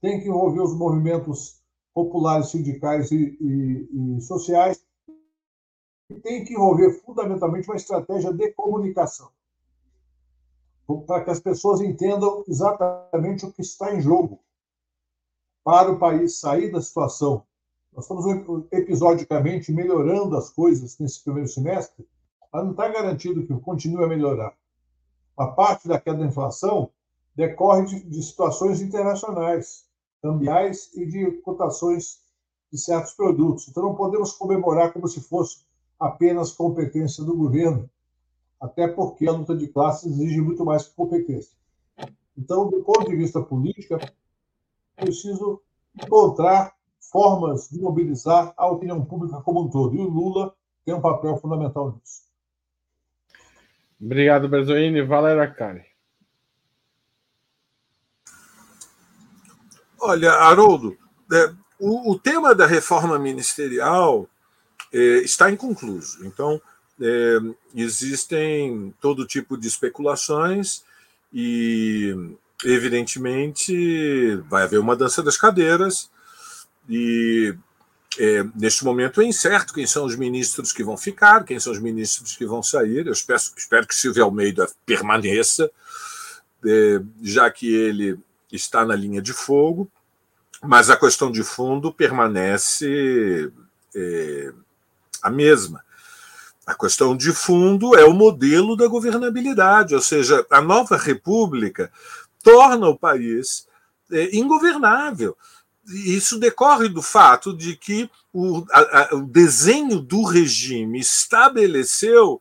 tem 0.00 0.20
que 0.20 0.28
envolver 0.28 0.62
os 0.62 0.74
movimentos 0.74 1.60
populares, 1.92 2.48
sindicais 2.48 3.10
e, 3.12 3.36
e, 3.40 4.16
e 4.16 4.20
sociais, 4.22 4.82
e 6.08 6.14
tem 6.14 6.44
que 6.44 6.54
envolver 6.54 6.92
fundamentalmente 7.04 7.68
uma 7.68 7.76
estratégia 7.76 8.32
de 8.32 8.52
comunicação 8.52 9.30
para 10.98 11.24
que 11.24 11.30
as 11.30 11.40
pessoas 11.40 11.80
entendam 11.80 12.44
exatamente 12.46 13.46
o 13.46 13.52
que 13.52 13.62
está 13.62 13.94
em 13.94 14.00
jogo 14.00 14.40
para 15.64 15.90
o 15.90 15.98
país 15.98 16.38
sair 16.38 16.70
da 16.70 16.80
situação. 16.80 17.44
Nós 17.92 18.04
estamos 18.04 18.66
episodicamente 18.72 19.72
melhorando 19.72 20.36
as 20.36 20.50
coisas 20.50 20.98
nesse 20.98 21.22
primeiro 21.22 21.48
semestre, 21.48 22.06
mas 22.52 22.64
não 22.64 22.70
está 22.70 22.88
garantido 22.88 23.46
que 23.46 23.60
continue 23.60 24.04
a 24.04 24.08
melhorar. 24.08 24.54
A 25.36 25.46
parte 25.46 25.88
da 25.88 26.00
queda 26.00 26.18
da 26.18 26.26
inflação 26.26 26.90
decorre 27.34 27.84
de, 27.86 28.00
de 28.00 28.22
situações 28.22 28.80
internacionais, 28.80 29.86
cambiais 30.22 30.90
e 30.94 31.06
de 31.06 31.30
cotações 31.42 32.20
de 32.72 32.78
certos 32.78 33.12
produtos. 33.14 33.68
Então, 33.68 33.82
não 33.82 33.94
podemos 33.94 34.32
comemorar 34.32 34.92
como 34.92 35.08
se 35.08 35.20
fosse 35.20 35.64
apenas 35.98 36.52
competência 36.52 37.24
do 37.24 37.36
governo, 37.36 37.88
até 38.60 38.86
porque 38.88 39.26
a 39.26 39.32
luta 39.32 39.56
de 39.56 39.68
classes 39.68 40.12
exige 40.12 40.40
muito 40.40 40.64
mais 40.64 40.86
que 40.86 40.94
competência. 40.94 41.56
Então, 42.36 42.68
do 42.68 42.82
ponto 42.82 43.08
de 43.08 43.16
vista 43.16 43.40
político, 43.42 43.94
é 43.94 45.04
preciso 45.04 45.62
encontrar 46.00 46.74
formas 47.00 47.68
de 47.68 47.80
mobilizar 47.80 48.52
a 48.56 48.66
opinião 48.66 49.04
pública 49.04 49.40
como 49.40 49.62
um 49.62 49.70
todo. 49.70 49.96
E 49.96 49.98
o 49.98 50.08
Lula 50.08 50.54
tem 50.84 50.94
um 50.94 51.00
papel 51.00 51.36
fundamental 51.38 51.92
nisso. 51.92 52.22
Obrigado, 54.00 54.48
Berzoini. 54.48 55.02
Valéria 55.02 55.42
Arcari. 55.42 55.84
Olha, 60.00 60.32
Haroldo, 60.32 60.96
é, 61.30 61.52
o, 61.78 62.12
o, 62.12 62.18
tema 62.18 62.54
da 62.54 62.66
reforma 62.66 63.18
ministerial 63.18 64.26
é, 64.90 64.98
está 65.18 65.50
inconcluso. 65.50 66.26
Então, 66.26 66.60
é, 67.00 67.38
existem 67.74 68.94
todo 69.00 69.26
tipo 69.26 69.56
de 69.56 69.66
especulações 69.66 70.84
e, 71.32 72.14
evidentemente, 72.64 74.36
vai 74.48 74.64
haver 74.64 74.78
uma 74.78 74.96
dança 74.96 75.22
das 75.22 75.36
cadeiras 75.36 76.10
e 76.88 77.54
é, 78.18 78.44
neste 78.54 78.84
momento 78.84 79.20
é 79.20 79.24
incerto 79.24 79.72
quem 79.72 79.86
são 79.86 80.04
os 80.04 80.16
ministros 80.16 80.72
que 80.72 80.82
vão 80.82 80.96
ficar, 80.96 81.44
quem 81.44 81.60
são 81.60 81.72
os 81.72 81.78
ministros 81.78 82.36
que 82.36 82.44
vão 82.44 82.62
sair. 82.62 83.06
Eu 83.06 83.12
espero, 83.12 83.40
espero 83.56 83.86
que 83.86 83.94
Silvio 83.94 84.24
Almeida 84.24 84.68
permaneça, 84.84 85.70
é, 86.66 87.00
já 87.22 87.50
que 87.50 87.72
ele 87.72 88.18
está 88.50 88.84
na 88.84 88.96
linha 88.96 89.22
de 89.22 89.32
fogo, 89.32 89.90
mas 90.62 90.90
a 90.90 90.96
questão 90.96 91.30
de 91.30 91.42
fundo 91.42 91.92
permanece 91.92 93.50
é, 93.94 94.52
a 95.22 95.30
mesma. 95.30 95.82
A 96.70 96.74
questão 96.76 97.16
de 97.16 97.32
fundo 97.32 97.96
é 97.96 98.04
o 98.04 98.14
modelo 98.14 98.76
da 98.76 98.86
governabilidade, 98.86 99.92
ou 99.92 100.00
seja, 100.00 100.46
a 100.48 100.60
nova 100.60 100.96
república 100.96 101.90
torna 102.44 102.86
o 102.86 102.96
país 102.96 103.66
é, 104.12 104.36
ingovernável. 104.36 105.36
Isso 105.84 106.38
decorre 106.38 106.88
do 106.88 107.02
fato 107.02 107.52
de 107.52 107.74
que 107.74 108.08
o, 108.32 108.64
a, 108.70 109.16
o 109.16 109.22
desenho 109.22 109.98
do 109.98 110.22
regime 110.22 111.00
estabeleceu 111.00 112.40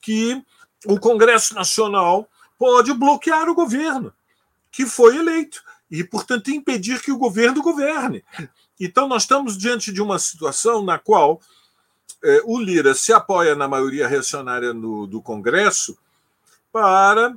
que 0.00 0.40
o 0.86 0.96
Congresso 1.00 1.52
Nacional 1.52 2.28
pode 2.56 2.94
bloquear 2.94 3.48
o 3.48 3.56
governo 3.56 4.12
que 4.70 4.86
foi 4.86 5.16
eleito 5.16 5.60
e, 5.90 6.04
portanto, 6.04 6.52
impedir 6.52 7.02
que 7.02 7.10
o 7.10 7.18
governo 7.18 7.60
governe. 7.60 8.22
Então, 8.78 9.08
nós 9.08 9.22
estamos 9.22 9.58
diante 9.58 9.92
de 9.92 10.00
uma 10.00 10.20
situação 10.20 10.84
na 10.84 10.96
qual 10.96 11.40
eh, 12.24 12.40
o 12.44 12.58
Lira 12.58 12.94
se 12.94 13.12
apoia 13.12 13.54
na 13.54 13.68
maioria 13.68 14.08
reacionária 14.08 14.72
no, 14.72 15.06
do 15.06 15.20
Congresso 15.20 15.96
para 16.72 17.36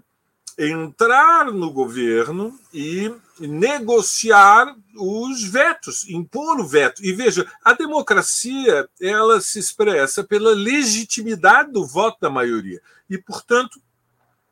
entrar 0.57 1.51
no 1.51 1.69
governo 1.69 2.57
e 2.73 3.13
negociar 3.39 4.75
os 4.95 5.43
vetos, 5.43 6.09
impor 6.09 6.59
o 6.59 6.65
veto. 6.65 7.05
E 7.05 7.13
veja, 7.13 7.45
a 7.63 7.73
democracia 7.73 8.89
ela 8.99 9.39
se 9.39 9.59
expressa 9.59 10.23
pela 10.23 10.55
legitimidade 10.55 11.71
do 11.71 11.85
voto 11.85 12.17
da 12.19 12.29
maioria. 12.29 12.81
E, 13.07 13.17
portanto, 13.17 13.79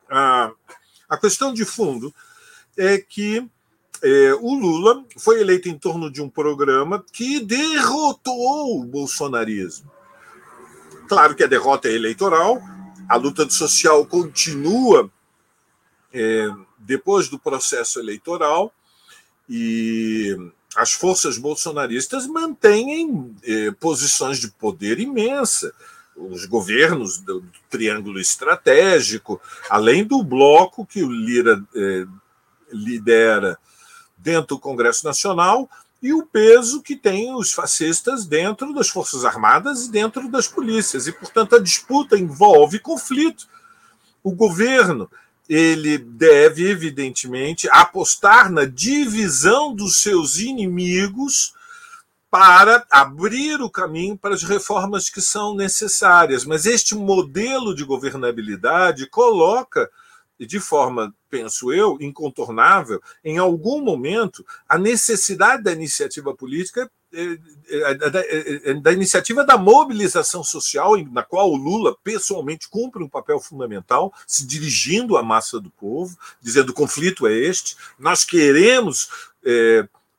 a, 0.08 0.52
a 1.08 1.16
questão 1.16 1.52
de 1.52 1.64
fundo 1.64 2.14
é 2.76 2.98
que 2.98 3.44
é, 4.02 4.34
o 4.34 4.54
Lula 4.54 5.04
foi 5.18 5.40
eleito 5.40 5.68
em 5.68 5.78
torno 5.78 6.10
de 6.10 6.22
um 6.22 6.28
programa 6.28 7.04
que 7.12 7.40
derrotou 7.40 8.78
o 8.78 8.84
bolsonarismo. 8.84 9.95
Claro 11.08 11.34
que 11.34 11.44
a 11.44 11.48
derrota 11.48 11.88
é 11.88 11.92
eleitoral, 11.92 12.60
a 13.08 13.16
luta 13.16 13.48
social 13.48 14.04
continua 14.06 15.10
é, 16.12 16.48
depois 16.78 17.28
do 17.28 17.38
processo 17.38 17.98
eleitoral 17.98 18.72
e 19.48 20.36
as 20.76 20.92
forças 20.92 21.38
bolsonaristas 21.38 22.26
mantêm 22.26 23.34
é, 23.42 23.70
posições 23.72 24.38
de 24.38 24.50
poder 24.50 24.98
imensa. 24.98 25.72
Os 26.16 26.46
governos 26.46 27.18
do, 27.18 27.44
Triângulo 27.68 28.18
Estratégico, 28.18 29.40
além 29.68 30.04
do 30.04 30.22
bloco 30.22 30.86
que 30.86 31.02
o 31.02 31.10
Lira 31.10 31.62
é, 31.74 32.06
lidera 32.72 33.58
dentro 34.16 34.56
do 34.56 34.60
Congresso 34.60 35.04
Nacional 35.04 35.68
e 36.06 36.14
o 36.14 36.24
peso 36.24 36.82
que 36.82 36.94
tem 36.94 37.34
os 37.34 37.52
fascistas 37.52 38.26
dentro 38.26 38.72
das 38.72 38.88
Forças 38.88 39.24
Armadas 39.24 39.86
e 39.86 39.90
dentro 39.90 40.30
das 40.30 40.46
polícias. 40.46 41.08
E, 41.08 41.12
portanto, 41.12 41.56
a 41.56 41.60
disputa 41.60 42.16
envolve 42.16 42.78
conflito. 42.78 43.48
O 44.22 44.32
governo 44.32 45.10
ele 45.48 45.98
deve, 45.98 46.68
evidentemente, 46.68 47.68
apostar 47.72 48.52
na 48.52 48.64
divisão 48.64 49.74
dos 49.74 50.00
seus 50.00 50.38
inimigos 50.38 51.54
para 52.30 52.86
abrir 52.88 53.60
o 53.60 53.70
caminho 53.70 54.16
para 54.16 54.34
as 54.34 54.44
reformas 54.44 55.10
que 55.10 55.20
são 55.20 55.56
necessárias. 55.56 56.44
Mas 56.44 56.66
este 56.66 56.94
modelo 56.94 57.74
de 57.74 57.84
governabilidade 57.84 59.08
coloca 59.08 59.90
de 60.44 60.60
forma, 60.60 61.14
penso 61.30 61.72
eu, 61.72 61.96
incontornável, 62.00 63.00
em 63.24 63.38
algum 63.38 63.80
momento, 63.80 64.44
a 64.68 64.76
necessidade 64.76 65.62
da 65.62 65.72
iniciativa 65.72 66.34
política, 66.34 66.90
eh, 67.12 67.38
eh, 67.70 68.60
eh, 68.64 68.74
da 68.74 68.92
iniciativa 68.92 69.42
da 69.42 69.56
mobilização 69.56 70.44
social, 70.44 70.96
na 71.10 71.22
qual 71.22 71.50
o 71.50 71.56
Lula 71.56 71.96
pessoalmente 72.04 72.68
cumpre 72.68 73.02
um 73.02 73.08
papel 73.08 73.40
fundamental, 73.40 74.12
se 74.26 74.46
dirigindo 74.46 75.16
à 75.16 75.22
massa 75.22 75.58
do 75.58 75.70
povo, 75.70 76.18
dizendo: 76.42 76.70
o 76.70 76.74
conflito 76.74 77.26
é 77.26 77.32
este, 77.32 77.76
nós 77.98 78.24
queremos 78.24 79.08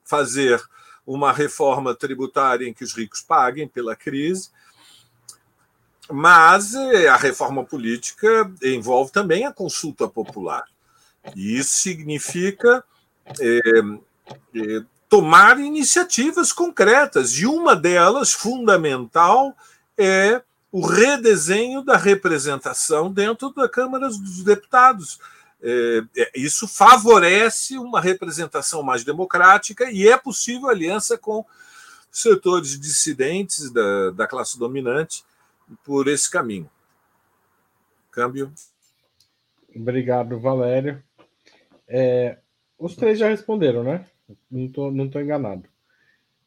fazer 0.06 0.62
uma 1.06 1.34
reforma 1.34 1.94
tributária 1.94 2.66
em 2.66 2.74
que 2.74 2.84
os 2.84 2.94
ricos 2.94 3.22
paguem 3.22 3.68
pela 3.68 3.94
crise 3.94 4.50
mas 6.12 6.74
eh, 6.74 7.08
a 7.08 7.16
reforma 7.16 7.64
política 7.64 8.52
envolve 8.64 9.12
também 9.12 9.46
a 9.46 9.54
consulta 9.54 10.08
popular. 10.08 10.66
E 11.36 11.58
isso 11.58 11.72
significa 11.78 12.84
é, 13.40 13.60
é, 14.56 14.84
tomar 15.10 15.60
iniciativas 15.60 16.54
concretas, 16.54 17.32
e 17.34 17.46
uma 17.46 17.76
delas, 17.76 18.34
fundamental, 18.34 19.56
é 19.98 20.42
o 20.72 20.86
redesenho 20.86 21.82
da 21.82 21.98
representação 21.98 23.12
dentro 23.12 23.54
da 23.54 23.68
Câmara 23.68 24.08
dos 24.08 24.44
Deputados. 24.44 25.20
É, 25.62 26.04
isso 26.36 26.68
favorece 26.68 27.78
uma 27.78 28.00
representação 28.00 28.84
mais 28.84 29.04
democrática 29.04 29.90
e 29.90 30.08
é 30.08 30.16
possível 30.16 30.70
aliança 30.70 31.18
com 31.18 31.44
setores 32.12 32.80
dissidentes 32.80 33.72
da, 33.72 34.12
da 34.12 34.28
classe 34.28 34.58
dominante 34.60 35.24
por 35.84 36.08
esse 36.08 36.30
caminho. 36.30 36.70
Câmbio. 38.12 38.52
Obrigado, 39.76 40.40
Valério. 40.40 41.04
É, 41.88 42.38
os 42.78 42.96
três 42.96 43.20
já 43.20 43.30
responderam, 43.30 43.84
né? 43.84 44.06
Não 44.50 44.66
estou 44.66 44.92
não 44.92 45.10
tô 45.10 45.20
enganado. 45.20 45.68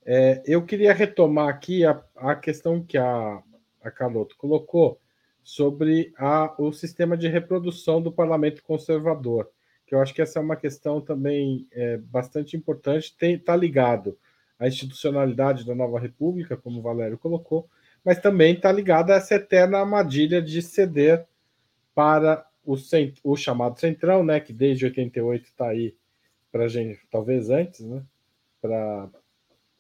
É, 0.05 0.43
eu 0.47 0.65
queria 0.65 0.93
retomar 0.93 1.49
aqui 1.49 1.85
a, 1.85 2.03
a 2.17 2.35
questão 2.35 2.83
que 2.83 2.99
a, 2.99 3.43
a 3.83 3.91
Carlotto 3.91 4.37
colocou 4.37 5.01
sobre 5.43 6.13
a, 6.17 6.55
o 6.59 6.73
sistema 6.73 7.17
de 7.17 7.29
reprodução 7.29 8.01
do 8.01 8.13
parlamento 8.13 8.63
conservador, 8.63 9.51
que 9.87 9.95
eu 9.95 10.01
acho 10.01 10.15
que 10.15 10.23
essa 10.23 10.39
é 10.39 10.43
uma 10.43 10.57
questão 10.57 11.01
também 11.01 11.67
é, 11.73 11.97
bastante 11.97 12.57
importante, 12.57 13.15
está 13.21 13.57
ligado 13.57 14.19
à 14.59 14.69
institucionalidade 14.69 15.67
da 15.67 15.75
nova 15.75 15.99
república, 15.99 16.57
como 16.57 16.79
o 16.79 16.83
Valério 16.83 17.19
colocou, 17.19 17.69
mas 18.05 18.19
também 18.19 18.55
está 18.55 18.71
ligada 18.73 19.13
a 19.13 19.17
essa 19.17 19.35
eterna 19.35 19.79
armadilha 19.79 20.41
de 20.41 20.63
ceder 20.63 21.27
para 21.95 22.47
o, 22.65 22.77
cent... 22.77 23.19
o 23.23 23.37
chamado 23.37 23.79
Centrão, 23.79 24.25
né, 24.25 24.41
que 24.41 24.53
desde 24.53 24.85
88 24.87 25.45
está 25.45 25.69
aí 25.69 25.95
para 26.51 26.69
gente, 26.69 27.01
talvez 27.11 27.51
antes, 27.51 27.81
né, 27.81 28.03
para 28.61 29.09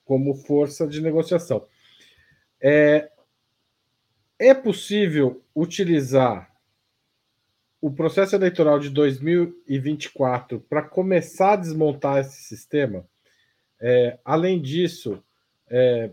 como 0.05 0.35
força 0.35 0.87
de 0.87 1.01
negociação. 1.01 1.67
É, 2.61 3.11
é 4.39 4.53
possível 4.55 5.43
utilizar 5.55 6.51
o 7.81 7.91
processo 7.91 8.35
eleitoral 8.35 8.79
de 8.79 8.91
2024 8.91 10.61
para 10.61 10.83
começar 10.83 11.53
a 11.53 11.57
desmontar 11.57 12.19
esse 12.19 12.43
sistema? 12.43 13.07
É, 13.81 14.19
além 14.25 14.61
disso, 14.61 15.23
é, 15.69 16.11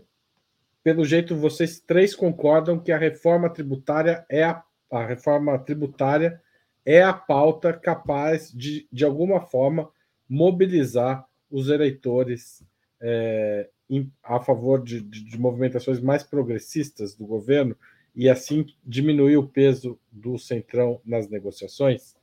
pelo 0.88 1.04
jeito, 1.04 1.36
vocês 1.36 1.78
três 1.80 2.14
concordam 2.14 2.78
que 2.78 2.90
a 2.90 2.96
reforma 2.96 3.50
tributária 3.50 4.24
é 4.26 4.42
a, 4.42 4.64
a 4.90 5.04
reforma 5.04 5.58
tributária 5.58 6.40
é 6.82 7.02
a 7.02 7.12
pauta 7.12 7.74
capaz 7.74 8.50
de, 8.50 8.88
de 8.90 9.04
alguma 9.04 9.38
forma, 9.38 9.90
mobilizar 10.26 11.28
os 11.50 11.68
eleitores 11.68 12.64
é, 13.02 13.68
em, 13.90 14.10
a 14.22 14.40
favor 14.40 14.82
de, 14.82 15.02
de, 15.02 15.24
de, 15.24 15.38
movimentações 15.38 16.00
mais 16.00 16.22
progressistas 16.22 17.14
do 17.14 17.26
governo 17.26 17.76
e 18.16 18.26
assim 18.26 18.64
diminuir 18.82 19.36
o 19.36 19.46
peso 19.46 20.00
do 20.10 20.38
centrão 20.38 21.02
nas 21.04 21.28
negociações? 21.28 22.16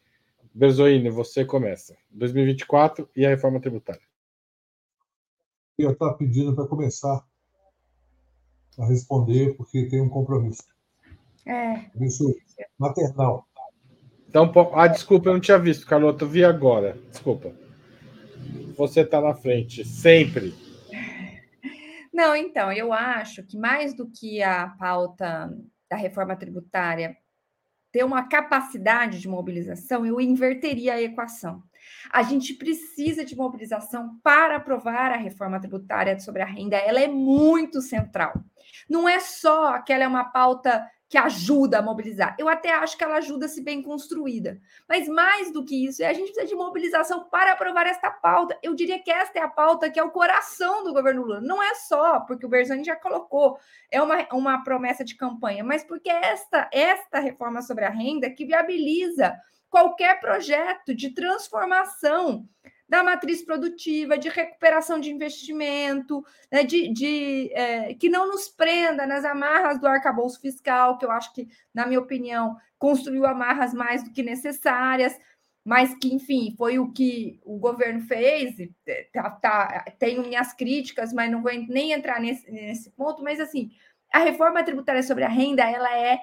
Berzoini, 0.52 1.12
você 1.12 1.46
começa. 1.46 1.96
2024 2.10 3.08
e 3.16 3.28
a 3.28 3.30
reforma 3.30 3.62
tributária. 3.62 4.02
Eu 5.78 5.92
estava 5.92 6.16
pedindo 6.16 6.56
para 6.56 6.66
começar 6.66 7.24
a 8.80 8.86
responder, 8.86 9.56
porque 9.56 9.88
tem 9.88 10.02
um 10.02 10.10
compromisso. 10.10 10.64
É. 11.46 11.86
Isso 12.00 12.36
maternal. 12.78 13.48
Então, 14.28 14.52
ah, 14.74 14.88
desculpa, 14.88 15.30
eu 15.30 15.34
não 15.34 15.40
tinha 15.40 15.58
visto, 15.58 15.86
Carlota, 15.86 16.26
eu 16.26 16.30
vi 16.30 16.44
agora. 16.44 16.98
Desculpa. 17.10 17.54
Você 18.78 19.02
está 19.02 19.22
na 19.22 19.34
frente, 19.34 19.86
sempre. 19.86 20.54
Não, 22.14 22.36
então, 22.36 22.72
eu 22.72 22.92
acho 22.92 23.44
que 23.44 23.58
mais 23.58 23.94
do 23.94 24.08
que 24.10 24.42
a 24.42 24.70
pauta 24.80 25.54
da 25.90 25.96
reforma 25.96 26.36
tributária 26.36 27.16
ter 27.92 28.04
uma 28.04 28.28
capacidade 28.28 29.22
de 29.22 29.28
mobilização, 29.28 30.06
eu 30.06 30.20
inverteria 30.20 30.96
a 30.96 31.02
equação. 31.02 31.64
A 32.12 32.24
gente 32.24 32.54
precisa 32.54 33.24
de 33.24 33.38
mobilização 33.38 34.20
para 34.22 34.58
aprovar 34.58 35.14
a 35.14 35.18
reforma 35.18 35.60
tributária 35.62 36.20
sobre 36.20 36.42
a 36.42 36.46
renda, 36.46 36.76
ela 36.76 37.00
é 37.00 37.08
muito 37.08 37.82
central. 37.82 38.34
Não 38.90 39.08
é 39.08 39.20
só 39.20 39.80
que 39.82 39.92
ela 39.92 40.04
é 40.04 40.08
uma 40.08 40.26
pauta 40.26 40.90
que 41.08 41.18
ajuda 41.18 41.80
a 41.80 41.82
mobilizar. 41.82 42.36
Eu 42.40 42.50
até 42.50 42.74
acho 42.74 42.98
que 42.98 43.04
ela 43.04 43.18
ajuda 43.18 43.48
se 43.48 43.62
bem 43.62 43.82
construída. 43.82 44.60
Mas 44.90 45.08
mais 45.08 45.52
do 45.52 45.64
que 45.64 45.86
isso, 45.86 46.04
é 46.04 46.08
a 46.08 46.14
gente 46.14 46.32
precisa 46.32 46.48
de 46.48 46.56
mobilização 46.56 47.30
para 47.30 47.54
aprovar 47.54 47.86
esta 47.86 48.10
pauta. 48.10 48.58
Eu 48.62 48.74
diria 48.74 49.00
que 49.00 49.12
esta 49.12 49.38
é 49.38 49.42
a 49.42 49.48
pauta 49.48 49.90
que 49.90 50.00
é 50.00 50.04
o 50.04 50.10
coração 50.10 50.84
do 50.84 50.94
governo 50.94 51.22
Lula. 51.22 51.42
Não 51.42 51.62
é 51.62 51.76
só 51.76 52.20
porque 52.22 52.46
o 52.46 52.50
Berzani 52.50 52.84
já 52.84 52.96
colocou, 52.96 53.58
é 53.92 54.02
uma, 54.02 54.28
uma 54.34 54.64
promessa 54.64 55.06
de 55.06 55.16
campanha, 55.16 55.64
mas 55.64 55.84
porque 55.84 56.10
esta, 56.10 56.70
esta 56.74 57.20
reforma 57.20 57.62
sobre 57.62 57.86
a 57.86 57.90
renda 57.90 58.30
que 58.30 58.46
viabiliza 58.46 59.36
qualquer 59.70 60.20
projeto 60.20 60.96
de 60.96 61.12
transformação 61.14 62.48
da 62.88 63.04
matriz 63.04 63.44
produtiva, 63.44 64.18
de 64.18 64.30
recuperação 64.30 65.00
de 65.00 65.12
investimento, 65.12 66.24
né, 66.52 66.64
de, 66.64 66.94
de 66.94 67.52
é, 67.54 67.94
que 67.96 68.10
não 68.10 68.28
nos 68.28 68.48
prenda 68.48 69.08
nas 69.08 69.26
amarras 69.26 69.80
do 69.80 69.88
arcabouço 69.88 70.40
fiscal, 70.40 70.98
que 70.98 71.06
eu 71.06 71.12
acho 71.12 71.34
que, 71.34 71.48
na 71.74 71.86
minha 71.88 72.00
opinião, 72.00 72.56
construiu 72.78 73.26
amarras 73.26 73.74
mais 73.74 74.04
do 74.04 74.12
que 74.12 74.22
necessárias, 74.22 75.20
mas 75.64 75.96
que, 75.98 76.14
enfim, 76.14 76.54
foi 76.56 76.78
o 76.78 76.92
que 76.92 77.40
o 77.44 77.58
governo 77.58 78.02
fez. 78.02 78.56
Tá, 79.12 79.32
tá, 79.32 79.86
tenho 79.98 80.22
minhas 80.22 80.54
críticas, 80.54 81.12
mas 81.12 81.32
não 81.32 81.42
vou 81.42 81.52
nem 81.68 81.92
entrar 81.92 82.22
nesse, 82.22 82.50
nesse 82.52 82.92
ponto. 82.92 83.24
Mas, 83.24 83.40
assim, 83.40 83.72
a 84.14 84.20
reforma 84.20 84.64
tributária 84.64 85.02
sobre 85.02 85.24
a 85.24 85.30
renda, 85.30 85.64
ela 85.64 85.98
é 85.98 86.22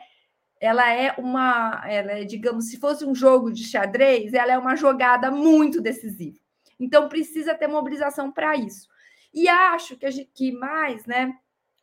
ela 0.61 0.89
é 0.95 1.13
uma, 1.19 1.83
ela 1.89 2.13
é, 2.13 2.25
digamos, 2.25 2.67
se 2.69 2.79
fosse 2.79 3.05
um 3.05 3.17
jogo 3.17 3.53
de 3.53 3.65
xadrez, 3.65 4.33
ela 4.33 4.53
é 4.53 4.59
uma 4.59 4.77
jogada 4.77 5.29
muito 5.29 5.81
decisiva. 5.81 6.39
Então, 6.85 7.09
precisa 7.09 7.55
ter 7.55 7.69
mobilização 7.69 8.33
para 8.33 8.57
isso. 8.57 8.89
E 9.33 9.49
acho 9.49 9.97
que, 9.97 10.05
a 10.05 10.11
gente, 10.11 10.31
que 10.35 10.53
mais, 10.53 11.07
né? 11.07 11.35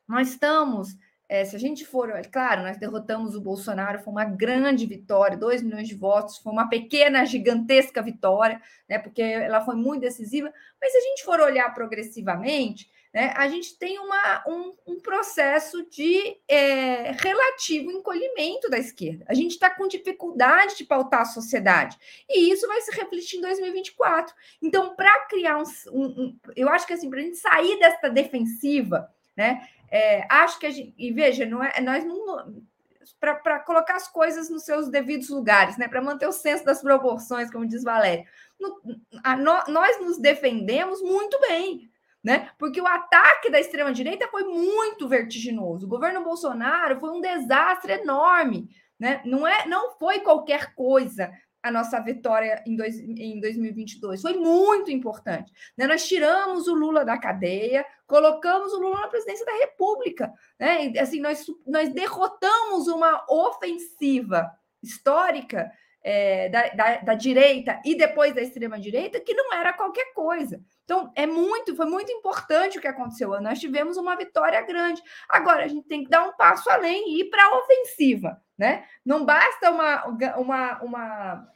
Nós 0.08 0.30
estamos, 0.30 0.90
é, 1.28 1.46
se 1.46 1.56
a 1.56 1.60
gente 1.60 1.86
for, 1.86 2.10
é 2.10 2.24
claro, 2.24 2.64
nós 2.64 2.78
derrotamos 2.78 3.36
o 3.36 3.42
Bolsonaro, 3.42 4.00
foi 4.00 4.12
uma 4.12 4.26
grande 4.26 4.86
vitória, 4.86 5.38
2 5.38 5.62
milhões 5.62 5.88
de 5.88 5.96
votos, 5.96 6.38
foi 6.38 6.52
uma 6.52 6.68
pequena, 6.68 7.26
gigantesca 7.26 8.02
vitória, 8.02 8.62
né? 8.88 9.00
Porque 9.00 9.22
ela 9.22 9.62
foi 9.62 9.76
muito 9.76 10.02
decisiva. 10.02 10.52
Mas 10.82 10.92
se 10.92 10.98
a 10.98 11.02
gente 11.02 11.24
for 11.24 11.40
olhar 11.40 11.74
progressivamente, 11.74 12.90
né, 13.14 13.34
a 13.36 13.48
gente 13.48 13.78
tem 13.78 13.98
uma, 13.98 14.44
um, 14.48 14.76
um 14.86 15.00
processo 15.00 15.84
de 15.90 16.38
é, 16.48 17.12
relativo 17.12 17.92
encolhimento 17.92 18.70
da 18.70 18.78
esquerda. 18.78 19.26
A 19.28 19.34
gente 19.34 19.52
está 19.52 19.68
com 19.70 19.88
dificuldade 19.88 20.78
de 20.78 20.86
pautar 20.86 21.22
a 21.22 21.26
sociedade. 21.26 21.98
E 22.30 22.52
isso 22.52 22.68
vai 22.68 22.80
se 22.82 22.92
refletir 22.96 23.38
em 23.38 23.42
2024. 23.42 24.36
Então, 24.62 24.96
para 24.96 25.26
criar 25.26 25.58
um, 25.58 25.64
um, 25.92 26.06
um, 26.06 26.40
Eu 26.56 26.70
acho 26.70 26.86
que 26.86 26.94
assim, 26.94 27.10
para 27.10 27.20
a 27.20 27.24
gente 27.24 27.38
sair 27.38 27.80
desta 27.80 28.10
defensiva, 28.10 29.12
né? 29.36 29.68
É, 29.90 30.28
acho 30.30 30.60
que 30.60 30.68
a 30.68 30.72
gente. 30.72 30.94
E 30.96 31.12
veja, 31.12 31.48
não 31.48 31.64
é, 31.64 31.82
nós 31.82 32.06
não. 32.06 32.64
Para 33.20 33.60
colocar 33.62 33.96
as 33.96 34.08
coisas 34.08 34.52
nos 34.52 34.64
seus 34.64 34.88
devidos 34.88 35.30
lugares, 35.30 35.78
né? 35.78 35.88
Para 35.88 36.02
manter 36.02 36.28
o 36.28 36.32
senso 36.32 36.64
das 36.64 36.80
proporções, 36.80 37.52
como 37.52 37.66
diz 37.66 37.84
Valério. 37.84 38.24
No, 38.60 38.80
a, 39.24 39.36
no, 39.36 39.64
nós 39.68 40.00
nos 40.00 40.20
defendemos 40.20 41.02
muito 41.02 41.40
bem 41.42 41.89
né? 42.24 42.50
Porque 42.58 42.82
o 42.82 42.88
ataque 42.88 43.50
da 43.50 43.60
extrema-direita 43.60 44.28
foi 44.28 44.44
muito 44.44 45.08
vertiginoso. 45.08 45.86
O 45.86 45.90
governo 45.90 46.24
Bolsonaro 46.24 47.00
foi 47.00 47.12
um 47.12 47.22
desastre 47.22 47.94
enorme, 47.94 48.70
né? 49.00 49.22
Não, 49.26 49.48
é, 49.48 49.66
não 49.68 49.98
foi 49.98 50.20
qualquer 50.20 50.74
coisa 50.76 51.32
a 51.62 51.72
nossa 51.72 52.00
vitória 52.00 52.64
em, 52.66 52.76
dois, 52.76 52.98
em 53.00 53.40
2022. 53.40 54.22
Foi 54.22 54.34
muito 54.38 54.92
importante. 54.92 55.52
Né? 55.78 55.88
Nós 55.88 56.08
tiramos 56.08 56.68
o 56.68 56.74
Lula 56.74 57.04
da 57.04 57.18
cadeia, 57.18 57.86
colocamos 58.08 58.74
o 58.74 58.80
Lula 58.80 59.02
na 59.02 59.08
presidência 59.08 59.46
da 59.46 59.52
República. 59.54 60.34
Né? 60.60 60.88
E, 60.88 61.00
assim, 61.00 61.20
nós, 61.20 61.46
nós 61.68 61.90
derrotamos 61.94 62.88
uma 62.88 63.26
ofensiva 63.30 64.50
histórica 64.82 65.70
é, 66.02 66.48
da, 66.48 66.70
da, 66.70 66.98
da, 66.98 67.14
direita 67.14 67.82
e 67.84 67.96
depois 67.96 68.34
da 68.34 68.42
extrema-direita 68.42 69.20
que 69.20 69.34
não 69.34 69.54
era 69.54 69.74
qualquer 69.74 70.14
coisa. 70.14 70.62
Então, 70.90 71.12
é 71.16 71.28
muito, 71.28 71.76
foi 71.76 71.86
muito 71.86 72.12
importante 72.12 72.80
o 72.80 72.82
que 72.82 72.88
aconteceu. 72.88 73.40
Nós 73.42 73.60
tivemos 73.60 73.96
uma 73.96 74.16
vitória 74.16 74.60
grande. 74.64 75.04
Agora, 75.30 75.64
a 75.64 75.68
gente 75.68 75.88
tem 75.88 76.04
que 76.04 76.10
dar 76.10 76.28
um 76.28 76.36
passo 76.36 76.68
além 76.68 77.14
e 77.14 77.22
ir 77.22 77.30
para 77.30 77.46
a 77.46 77.60
ofensiva. 77.60 78.42
Né? 78.58 78.84
Não 79.06 79.24
basta 79.24 79.70
uma, 79.70 80.04
uma, 80.36 80.82
uma 80.82 81.48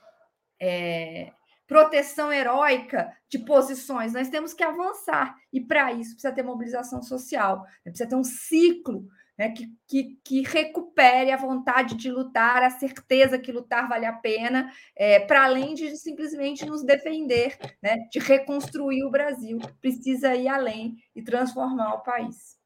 é, 0.61 1.31
proteção 1.65 2.31
heróica 2.31 3.11
de 3.27 3.39
posições, 3.39 4.13
nós 4.13 4.29
temos 4.29 4.53
que 4.53 4.63
avançar. 4.63 5.35
E 5.51 5.59
para 5.59 5.91
isso 5.91 6.11
precisa 6.11 6.31
ter 6.31 6.43
mobilização 6.43 7.01
social, 7.01 7.65
precisa 7.83 8.07
ter 8.07 8.15
um 8.15 8.23
ciclo 8.23 9.07
né, 9.37 9.49
que, 9.49 9.67
que, 9.87 10.19
que, 10.23 10.41
recupere 10.41 11.31
a 11.31 11.37
vontade 11.37 11.95
de 11.95 12.11
lutar, 12.11 12.61
a 12.63 12.69
certeza 12.69 13.39
que 13.39 13.51
lutar 13.51 13.89
vale 13.89 14.05
a 14.05 14.13
pena, 14.13 14.71
é, 14.95 15.19
para 15.19 15.45
além 15.45 15.73
de 15.73 15.95
simplesmente 15.97 16.65
nos 16.65 16.83
defender, 16.83 17.57
né, 17.81 18.07
de 18.11 18.19
reconstruir 18.19 19.03
o 19.03 19.11
Brasil. 19.11 19.59
Precisa 19.81 20.35
ir 20.35 20.47
além 20.47 20.95
e 21.15 21.21
transformar 21.21 21.95
o 21.95 22.03
país. 22.03 22.57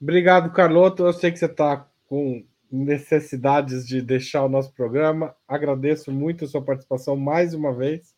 Obrigado, 0.00 0.52
Carloto. 0.52 1.04
Eu 1.04 1.12
sei 1.12 1.30
que 1.30 1.38
você 1.38 1.46
está 1.46 1.88
com 2.06 2.44
necessidades 2.70 3.86
de 3.86 4.02
deixar 4.02 4.44
o 4.44 4.48
nosso 4.48 4.72
programa. 4.72 5.34
Agradeço 5.46 6.12
muito 6.12 6.44
a 6.44 6.48
sua 6.48 6.62
participação 6.62 7.16
mais 7.16 7.54
uma 7.54 7.74
vez. 7.74 8.14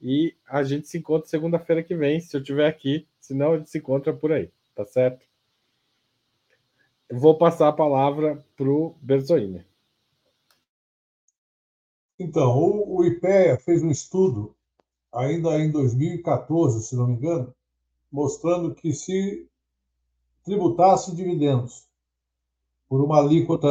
E 0.00 0.34
a 0.46 0.62
gente 0.62 0.86
se 0.86 0.98
encontra 0.98 1.28
segunda-feira 1.28 1.82
que 1.82 1.94
vem, 1.94 2.20
se 2.20 2.36
eu 2.36 2.40
estiver 2.40 2.68
aqui. 2.68 3.06
Senão, 3.18 3.52
a 3.52 3.58
gente 3.58 3.70
se 3.70 3.78
encontra 3.78 4.12
por 4.12 4.30
aí, 4.30 4.50
tá 4.74 4.84
certo? 4.84 5.26
Vou 7.10 7.38
passar 7.38 7.68
a 7.68 7.72
palavra 7.72 8.44
para 8.56 8.68
o 8.68 8.96
Berzoini. 9.00 9.64
Então, 12.18 12.58
o, 12.58 12.96
o 12.96 13.04
IPEA 13.04 13.58
fez 13.58 13.82
um 13.82 13.90
estudo, 13.90 14.54
ainda 15.12 15.58
em 15.58 15.70
2014, 15.70 16.82
se 16.82 16.96
não 16.96 17.06
me 17.06 17.14
engano, 17.14 17.54
mostrando 18.10 18.74
que 18.74 18.92
se 18.92 19.48
tributasse 20.42 21.14
dividendos 21.14 21.86
por 22.88 23.02
uma 23.02 23.18
alíquota 23.18 23.68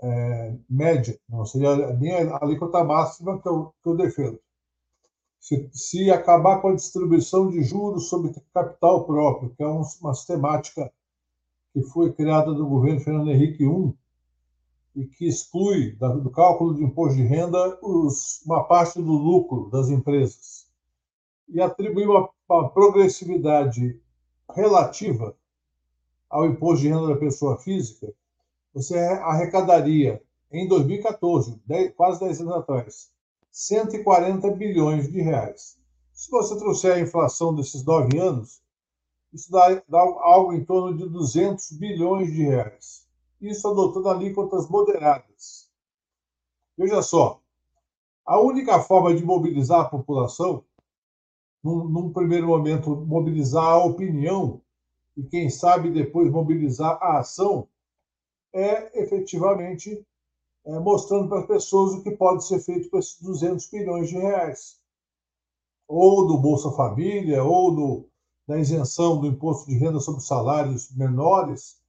é, 0.00 0.56
média, 0.68 1.18
não 1.28 1.44
seria 1.44 1.92
nem 1.94 2.12
a 2.12 2.38
alíquota 2.42 2.82
máxima 2.84 3.40
que 3.40 3.48
eu, 3.48 3.72
que 3.82 3.88
eu 3.88 3.96
defendo. 3.96 4.40
Se, 5.38 5.68
se, 5.72 6.10
acabar 6.10 6.60
com 6.60 6.68
a 6.68 6.74
distribuição 6.74 7.50
de 7.50 7.62
juros 7.62 8.08
sobre 8.08 8.32
capital 8.52 9.04
próprio, 9.04 9.50
que 9.50 9.62
é 9.62 9.66
uma 9.66 10.14
sistemática 10.14 10.92
que 11.72 11.82
foi 11.82 12.12
criada 12.12 12.52
no 12.52 12.68
governo 12.68 13.00
Fernando 13.00 13.30
Henrique 13.30 13.64
I 13.64 13.94
e 14.94 15.06
que 15.06 15.26
exclui 15.26 15.92
do 15.92 16.30
cálculo 16.30 16.74
de 16.74 16.84
imposto 16.84 17.16
de 17.16 17.22
renda 17.22 17.78
os, 17.82 18.42
uma 18.44 18.64
parte 18.64 19.00
do 19.00 19.12
lucro 19.12 19.70
das 19.70 19.88
empresas 19.88 20.66
e 21.48 21.60
atribui 21.60 22.06
uma, 22.06 22.28
uma 22.48 22.68
progressividade 22.70 24.00
relativa 24.54 25.36
ao 26.28 26.46
imposto 26.46 26.82
de 26.82 26.88
renda 26.88 27.08
da 27.08 27.16
pessoa 27.16 27.58
física, 27.58 28.12
você 28.72 28.98
arrecadaria 28.98 30.22
em 30.50 30.66
2014, 30.66 31.60
10, 31.66 31.94
quase 31.94 32.20
10 32.20 32.40
anos 32.40 32.54
atrás, 32.54 33.12
140 33.50 34.50
bilhões 34.52 35.10
de 35.10 35.20
reais. 35.20 35.78
Se 36.12 36.30
você 36.30 36.56
trouxer 36.58 36.94
a 36.94 37.00
inflação 37.00 37.54
desses 37.54 37.84
nove 37.84 38.18
anos, 38.18 38.61
isso 39.32 39.50
dá, 39.50 39.82
dá 39.88 40.00
algo 40.00 40.52
em 40.52 40.64
torno 40.64 40.96
de 40.96 41.08
200 41.08 41.72
bilhões 41.72 42.32
de 42.32 42.42
reais. 42.42 43.06
Isso 43.40 43.66
adotando 43.66 44.08
alíquotas 44.08 44.68
moderadas. 44.68 45.70
Veja 46.76 47.02
só, 47.02 47.40
a 48.24 48.38
única 48.38 48.80
forma 48.80 49.14
de 49.14 49.24
mobilizar 49.24 49.80
a 49.80 49.88
população, 49.88 50.64
num, 51.62 51.84
num 51.84 52.12
primeiro 52.12 52.46
momento, 52.46 52.94
mobilizar 52.94 53.64
a 53.64 53.84
opinião, 53.84 54.60
e 55.16 55.22
quem 55.22 55.50
sabe 55.50 55.90
depois 55.90 56.30
mobilizar 56.30 56.98
a 57.02 57.18
ação, 57.18 57.68
é 58.52 59.02
efetivamente 59.02 60.06
é, 60.64 60.78
mostrando 60.78 61.28
para 61.28 61.40
as 61.40 61.46
pessoas 61.46 61.94
o 61.94 62.02
que 62.02 62.10
pode 62.12 62.46
ser 62.46 62.60
feito 62.60 62.88
com 62.88 62.98
esses 62.98 63.20
200 63.20 63.68
bilhões 63.70 64.08
de 64.08 64.16
reais. 64.16 64.80
Ou 65.88 66.26
do 66.26 66.38
Bolsa 66.38 66.70
Família, 66.72 67.42
ou 67.42 67.74
do, 67.74 68.08
da 68.46 68.58
isenção 68.58 69.20
do 69.20 69.26
imposto 69.26 69.68
de 69.68 69.76
renda 69.76 70.00
sobre 70.00 70.22
salários 70.22 70.90
menores 70.96 71.80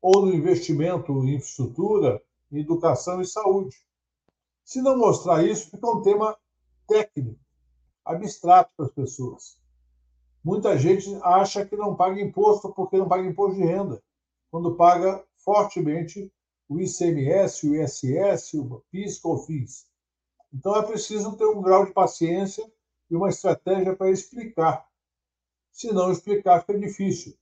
ou 0.00 0.26
no 0.26 0.34
investimento 0.34 1.12
em 1.24 1.34
infraestrutura, 1.34 2.22
em 2.50 2.60
educação 2.60 3.20
e 3.20 3.26
saúde. 3.26 3.76
Se 4.64 4.80
não 4.80 4.96
mostrar 4.96 5.44
isso, 5.44 5.70
fica 5.70 5.86
um 5.86 6.02
tema 6.02 6.36
técnico, 6.86 7.38
abstrato 8.04 8.72
para 8.76 8.86
as 8.86 8.92
pessoas. 8.92 9.60
Muita 10.42 10.78
gente 10.78 11.14
acha 11.22 11.66
que 11.66 11.76
não 11.76 11.94
paga 11.94 12.20
imposto 12.20 12.72
porque 12.72 12.96
não 12.96 13.08
paga 13.08 13.28
imposto 13.28 13.56
de 13.56 13.64
renda, 13.64 14.02
quando 14.50 14.74
paga 14.74 15.22
fortemente 15.36 16.32
o 16.68 16.80
ICMS, 16.80 17.68
o 17.68 17.74
ISS, 17.74 18.54
o 18.54 18.82
PIS, 18.90 19.18
COFINS. 19.18 19.86
Então 20.52 20.74
é 20.76 20.82
preciso 20.82 21.36
ter 21.36 21.46
um 21.46 21.60
grau 21.60 21.84
de 21.84 21.92
paciência 21.92 22.64
e 23.10 23.16
uma 23.16 23.28
estratégia 23.28 23.94
para 23.94 24.10
explicar 24.10 24.89
se 25.72 25.92
não 25.92 26.10
explicar, 26.10 26.60
fica 26.60 26.78
difícil. 26.78 27.34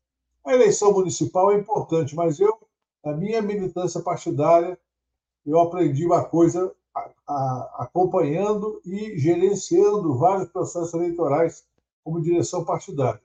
A 0.45 0.55
eleição 0.55 0.93
municipal 0.93 1.53
é 1.53 1.57
importante, 1.57 2.15
mas 2.15 2.41
eu, 2.41 2.59
na 3.05 3.13
minha 3.13 3.43
militância 3.43 4.01
partidária, 4.01 4.79
eu 5.45 5.59
aprendi 5.61 6.05
uma 6.07 6.25
coisa 6.25 6.75
a, 6.95 7.11
a, 7.27 7.77
acompanhando 7.85 8.81
e 8.85 9.19
gerenciando 9.19 10.17
vários 10.17 10.49
processos 10.51 10.95
eleitorais 10.95 11.65
como 12.05 12.21
direção 12.21 12.65
partidária. 12.65 13.21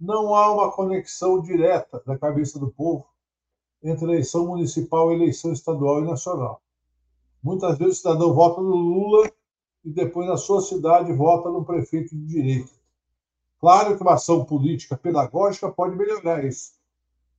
Não 0.00 0.34
há 0.34 0.52
uma 0.52 0.70
conexão 0.70 1.40
direta 1.40 2.02
da 2.06 2.18
cabeça 2.18 2.58
do 2.58 2.70
povo 2.70 3.06
entre 3.82 4.04
eleição 4.04 4.46
municipal, 4.46 5.12
eleição 5.12 5.52
estadual 5.52 6.00
e 6.00 6.06
nacional. 6.06 6.60
Muitas 7.42 7.78
vezes 7.78 7.98
o 7.98 7.98
cidadão 7.98 8.34
vota 8.34 8.60
no 8.60 8.76
Lula 8.76 9.30
e 9.84 9.90
depois 9.90 10.28
na 10.28 10.36
sua 10.36 10.60
cidade 10.60 11.12
vota 11.12 11.50
no 11.50 11.64
prefeito 11.64 12.14
de 12.14 12.26
direita. 12.26 12.77
Claro 13.60 13.96
que 13.96 14.02
uma 14.02 14.14
ação 14.14 14.44
política 14.44 14.96
pedagógica 14.96 15.70
pode 15.70 15.96
melhorar 15.96 16.44
isso, 16.44 16.72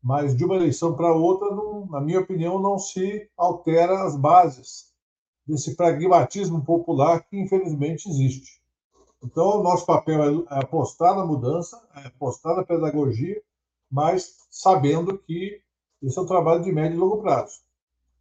mas 0.03 0.36
de 0.36 0.43
uma 0.43 0.55
eleição 0.55 0.93
para 0.95 1.13
outra, 1.13 1.49
não, 1.49 1.86
na 1.88 2.01
minha 2.01 2.20
opinião, 2.20 2.59
não 2.59 2.78
se 2.78 3.30
altera 3.38 4.03
as 4.03 4.17
bases 4.17 4.93
desse 5.47 5.76
pragmatismo 5.76 6.63
popular 6.63 7.22
que 7.24 7.39
infelizmente 7.39 8.09
existe. 8.09 8.59
Então, 9.24 9.63
nosso 9.63 9.86
papel 9.86 10.45
é 10.49 10.59
apostar 10.59 11.15
na 11.15 11.26
mudança, 11.26 11.82
é 11.95 12.07
apostar 12.07 12.55
na 12.55 12.63
pedagogia, 12.63 13.41
mas 13.91 14.36
sabendo 14.49 15.17
que 15.17 15.61
isso 16.01 16.20
é 16.20 16.24
um 16.24 16.28
trabalho 16.28 16.63
de 16.63 16.72
médio 16.72 16.95
e 16.95 16.99
longo 16.99 17.22
prazo. 17.22 17.59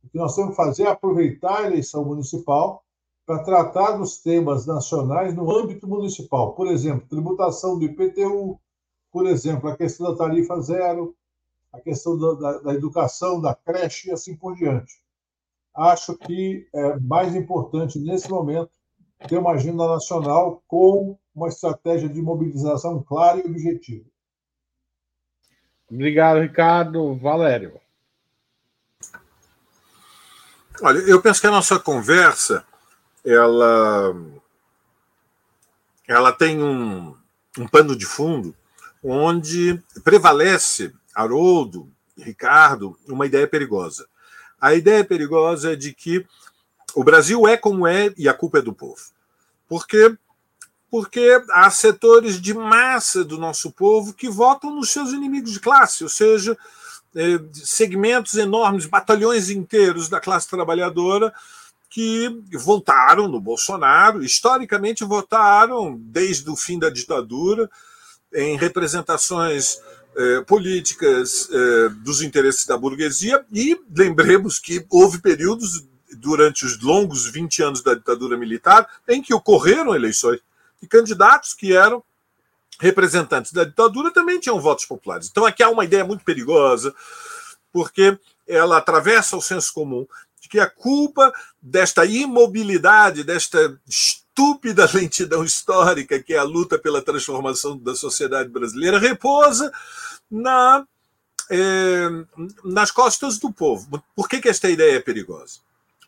O 0.03 0.09
que 0.09 0.19
nós 0.19 0.35
temos 0.35 0.51
que 0.51 0.57
fazer 0.57 0.85
é 0.85 0.91
aproveitar 0.91 1.59
a 1.59 1.67
eleição 1.67 2.05
municipal 2.05 2.85
para 3.29 3.43
tratar 3.43 3.93
dos 3.93 4.17
temas 4.23 4.65
nacionais 4.65 5.35
no 5.35 5.55
âmbito 5.55 5.87
municipal. 5.87 6.55
Por 6.55 6.67
exemplo, 6.67 7.07
tributação 7.07 7.79
do 7.79 7.85
IPTU, 7.85 8.59
por 9.13 9.27
exemplo, 9.27 9.69
a 9.69 9.77
questão 9.77 10.11
da 10.11 10.17
tarifa 10.17 10.59
zero, 10.63 11.15
a 11.71 11.79
questão 11.79 12.19
da, 12.19 12.33
da, 12.33 12.59
da 12.61 12.73
educação, 12.73 13.39
da 13.39 13.55
creche 13.55 14.09
e 14.09 14.13
assim 14.13 14.35
por 14.35 14.57
diante. 14.57 14.95
Acho 15.77 16.17
que 16.17 16.67
é 16.73 16.99
mais 17.01 17.35
importante, 17.35 17.99
nesse 17.99 18.31
momento, 18.31 18.71
ter 19.29 19.37
uma 19.37 19.53
agenda 19.53 19.87
nacional 19.87 20.63
com 20.67 21.19
uma 21.35 21.49
estratégia 21.49 22.09
de 22.09 22.23
mobilização 22.23 23.03
clara 23.03 23.41
e 23.41 23.45
objetiva. 23.47 24.07
Obrigado, 25.91 26.41
Ricardo. 26.41 27.15
Valério. 27.17 27.79
Olha, 30.81 30.99
eu 31.01 31.21
penso 31.21 31.43
que 31.43 31.47
a 31.47 31.51
nossa 31.51 31.79
conversa 31.79 32.65
ela, 33.29 34.15
ela 36.07 36.33
tem 36.33 36.63
um, 36.63 37.15
um 37.59 37.69
pano 37.69 37.95
de 37.95 38.07
fundo 38.07 38.55
onde 39.03 39.81
prevalece 40.03 40.93
Haroldo, 41.15 41.91
Ricardo, 42.17 42.99
uma 43.07 43.27
ideia 43.27 43.47
perigosa. 43.47 44.07
A 44.61 44.75
ideia 44.75 45.05
perigosa 45.05 45.73
é 45.73 45.77
de 45.77 45.93
que 45.93 46.27
o 46.95 47.05
Brasil 47.05 47.47
é 47.47 47.57
como 47.57 47.87
é 47.87 48.13
e 48.17 48.29
a 48.29 48.35
culpa 48.35 48.59
é 48.59 48.63
do 48.63 48.73
povo. 48.73 49.01
Por 49.69 49.87
quê? 49.87 50.17
Porque 50.91 51.41
há 51.51 51.71
setores 51.71 52.41
de 52.41 52.55
massa 52.55 53.23
do 53.23 53.37
nosso 53.37 53.71
povo 53.71 54.15
que 54.15 54.29
votam 54.29 54.75
nos 54.75 54.91
seus 54.91 55.13
inimigos 55.13 55.53
de 55.53 55.61
classe, 55.61 56.03
ou 56.03 56.09
seja, 56.09 56.57
é, 57.15 57.39
segmentos 57.53 58.35
enormes, 58.35 58.87
batalhões 58.87 59.51
inteiros 59.51 60.09
da 60.09 60.19
classe 60.19 60.49
trabalhadora 60.49 61.33
que 61.91 62.29
votaram 62.53 63.29
no 63.29 63.41
Bolsonaro, 63.41 64.23
historicamente 64.23 65.05
votaram 65.05 65.97
desde 65.99 66.51
o 66.51 66.57
fim 66.57 66.79
da 66.79 66.91
ditadura 66.91 67.71
em 68.33 68.57
representações 68.57 69.79
eh, 70.17 70.41
políticas 70.43 71.49
eh, 71.51 71.89
dos 72.05 72.21
interesses 72.21 72.67
da 72.67 72.77
burguesia 72.77 73.45
e 73.51 73.81
lembremos 73.97 74.59
que 74.59 74.85
houve 74.91 75.21
períodos 75.21 75.87
durante 76.17 76.67
os 76.67 76.81
longos 76.83 77.27
20 77.27 77.63
anos 77.63 77.83
da 77.83 77.95
ditadura 77.95 78.37
militar 78.37 78.87
em 79.09 79.23
que 79.23 79.33
ocorreram 79.33 79.95
eleições 79.95 80.41
e 80.83 80.87
candidatos 80.87 81.55
que 81.55 81.75
eram 81.75 82.03
representantes 82.81 83.53
da 83.53 83.65
ditadura 83.65 84.13
também 84.13 84.39
tinham 84.39 84.61
votos 84.61 84.85
populares. 84.85 85.29
Então 85.31 85.45
aqui 85.45 85.63
há 85.63 85.71
uma 85.71 85.85
ideia 85.85 86.05
muito 86.05 86.25
perigosa, 86.25 86.95
porque 87.73 88.19
ela 88.47 88.79
atravessa 88.79 89.37
o 89.37 89.43
senso 89.43 89.73
comum 89.73 90.07
que 90.49 90.59
a 90.59 90.69
culpa 90.69 91.33
desta 91.61 92.05
imobilidade, 92.05 93.25
desta 93.25 93.79
estúpida 93.87 94.89
lentidão 94.95 95.45
histórica 95.45 96.23
que 96.23 96.35
é 96.35 96.39
a 96.39 96.45
luta 96.45 96.79
pela 96.79 97.03
transformação 97.03 97.77
da 97.77 97.95
sociedade 97.95 98.49
brasileira 98.49 98.99
repousa 98.99 99.73
na, 100.31 100.87
eh, 101.51 102.09
nas 102.65 102.91
costas 102.91 103.39
do 103.39 103.53
povo. 103.53 104.03
Por 104.15 104.29
que, 104.29 104.41
que 104.41 104.49
esta 104.49 104.69
ideia 104.71 104.97
é 104.97 105.01
perigosa? 105.01 105.61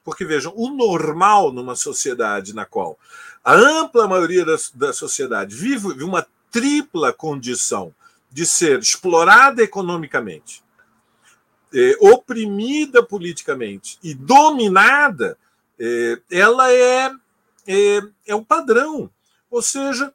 Porque, 0.03 0.25
vejam, 0.25 0.53
o 0.57 0.71
normal 0.71 1.53
numa 1.53 1.77
sociedade 1.77 2.55
na 2.55 2.65
qual 2.65 2.99
a 3.45 3.55
ampla 3.55 4.07
maioria 4.07 4.45
da, 4.45 4.57
da 4.75 4.93
sociedade 4.93 5.55
vive 5.55 6.03
uma 6.03 6.27
tripla 6.51 7.13
condição 7.13 7.95
de 8.31 8.47
ser 8.47 8.79
explorada 8.79 9.63
economicamente, 9.63 10.63
é, 11.75 11.97
oprimida 12.01 13.03
politicamente 13.03 13.99
e 14.03 14.15
dominada, 14.15 15.37
é, 15.79 16.21
ela 16.31 16.73
é, 16.73 17.11
é, 17.67 18.03
é 18.27 18.35
o 18.35 18.45
padrão. 18.45 19.11
Ou 19.51 19.63
seja, 19.63 20.13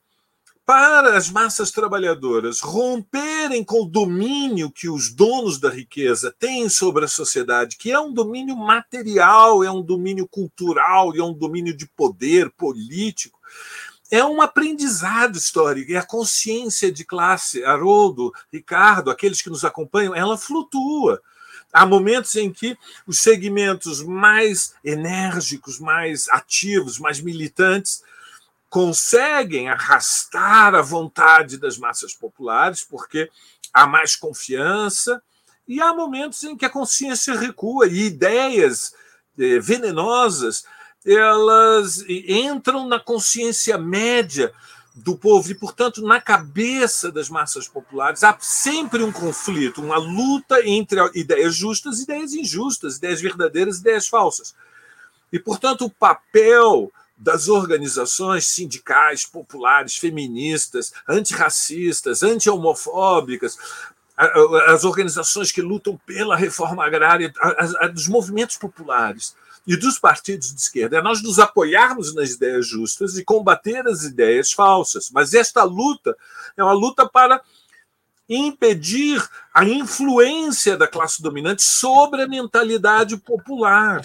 para 0.65 1.15
as 1.15 1.29
massas 1.29 1.69
trabalhadoras 1.69 2.59
romperem 2.59 3.63
com 3.63 3.83
o 3.83 3.87
domínio 3.87 4.71
que 4.71 4.89
os 4.89 5.13
donos 5.13 5.59
da 5.59 5.69
riqueza 5.69 6.33
têm 6.39 6.67
sobre 6.69 7.05
a 7.05 7.07
sociedade, 7.07 7.77
que 7.77 7.91
é 7.91 7.99
um 7.99 8.11
domínio 8.11 8.55
material, 8.55 9.63
é 9.63 9.69
um 9.69 9.81
domínio 9.81 10.27
cultural, 10.27 11.15
é 11.15 11.23
um 11.23 11.33
domínio 11.33 11.75
de 11.75 11.85
poder 11.85 12.49
político, 12.49 13.39
é 14.09 14.23
um 14.25 14.41
aprendizado 14.41 15.37
histórico, 15.37 15.91
e 15.91 15.97
a 15.97 16.05
consciência 16.05 16.91
de 16.91 17.05
classe, 17.05 17.63
Haroldo, 17.63 18.33
Ricardo, 18.51 19.11
aqueles 19.11 19.41
que 19.41 19.49
nos 19.49 19.63
acompanham, 19.63 20.15
ela 20.15 20.37
flutua. 20.37 21.21
Há 21.75 21.85
momentos 21.85 22.33
em 22.37 22.53
que 22.53 22.77
os 23.05 23.19
segmentos 23.19 24.01
mais 24.01 24.73
enérgicos, 24.81 25.77
mais 25.77 26.29
ativos, 26.29 26.97
mais 26.97 27.19
militantes, 27.19 28.01
conseguem 28.69 29.67
arrastar 29.67 30.73
a 30.73 30.81
vontade 30.81 31.57
das 31.57 31.77
massas 31.77 32.13
populares, 32.13 32.81
porque 32.81 33.29
há 33.73 33.85
mais 33.85 34.15
confiança, 34.15 35.21
e 35.67 35.81
há 35.81 35.93
momentos 35.93 36.41
em 36.45 36.55
que 36.55 36.63
a 36.63 36.69
consciência 36.69 37.37
recua 37.37 37.87
e 37.87 38.05
ideias 38.05 38.93
eh, 39.37 39.59
venenosas 39.59 40.63
elas 41.05 42.05
entram 42.07 42.87
na 42.87 43.01
consciência 43.01 43.77
média 43.77 44.53
do 44.95 45.17
povo 45.17 45.51
e, 45.51 45.55
portanto, 45.55 46.01
na 46.01 46.21
cabeça 46.21 47.11
das 47.11 47.29
massas 47.29 47.67
populares. 47.67 48.23
Há 48.23 48.37
sempre 48.39 49.03
um 49.03 49.11
conflito, 49.11 49.81
uma 49.83 49.97
luta 49.97 50.65
entre 50.65 50.99
ideias 51.13 51.53
justas 51.53 51.99
e 51.99 52.03
ideias 52.03 52.33
injustas, 52.33 52.95
ideias 52.95 53.19
verdadeiras 53.19 53.77
e 53.77 53.81
ideias 53.81 54.07
falsas. 54.07 54.55
E, 55.33 55.37
portanto, 55.37 55.83
o 55.83 55.89
papel 55.89 56.89
das 57.17 57.49
organizações 57.49 58.47
sindicais, 58.47 59.25
populares, 59.25 59.97
feministas, 59.97 60.93
antirracistas, 61.07 62.23
anti-homofóbicas, 62.23 63.57
as 64.67 64.85
organizações 64.85 65.51
que 65.51 65.61
lutam 65.61 65.99
pela 66.05 66.37
reforma 66.37 66.85
agrária, 66.85 67.33
dos 67.93 68.07
movimentos 68.07 68.55
populares 68.57 69.35
e 69.67 69.75
dos 69.75 69.97
partidos 69.97 70.53
de 70.53 70.61
esquerda 70.61 70.97
é 70.97 71.01
nós 71.01 71.23
nos 71.23 71.39
apoiarmos 71.39 72.13
nas 72.13 72.31
ideias 72.31 72.67
justas 72.67 73.17
e 73.17 73.23
combater 73.23 73.87
as 73.87 74.03
ideias 74.03 74.51
falsas. 74.51 75.09
Mas 75.11 75.33
esta 75.33 75.63
luta 75.63 76.15
é 76.55 76.63
uma 76.63 76.73
luta 76.73 77.07
para 77.07 77.41
impedir 78.29 79.23
a 79.53 79.63
influência 79.63 80.77
da 80.77 80.87
classe 80.87 81.21
dominante 81.21 81.63
sobre 81.63 82.23
a 82.23 82.27
mentalidade 82.27 83.17
popular 83.17 84.03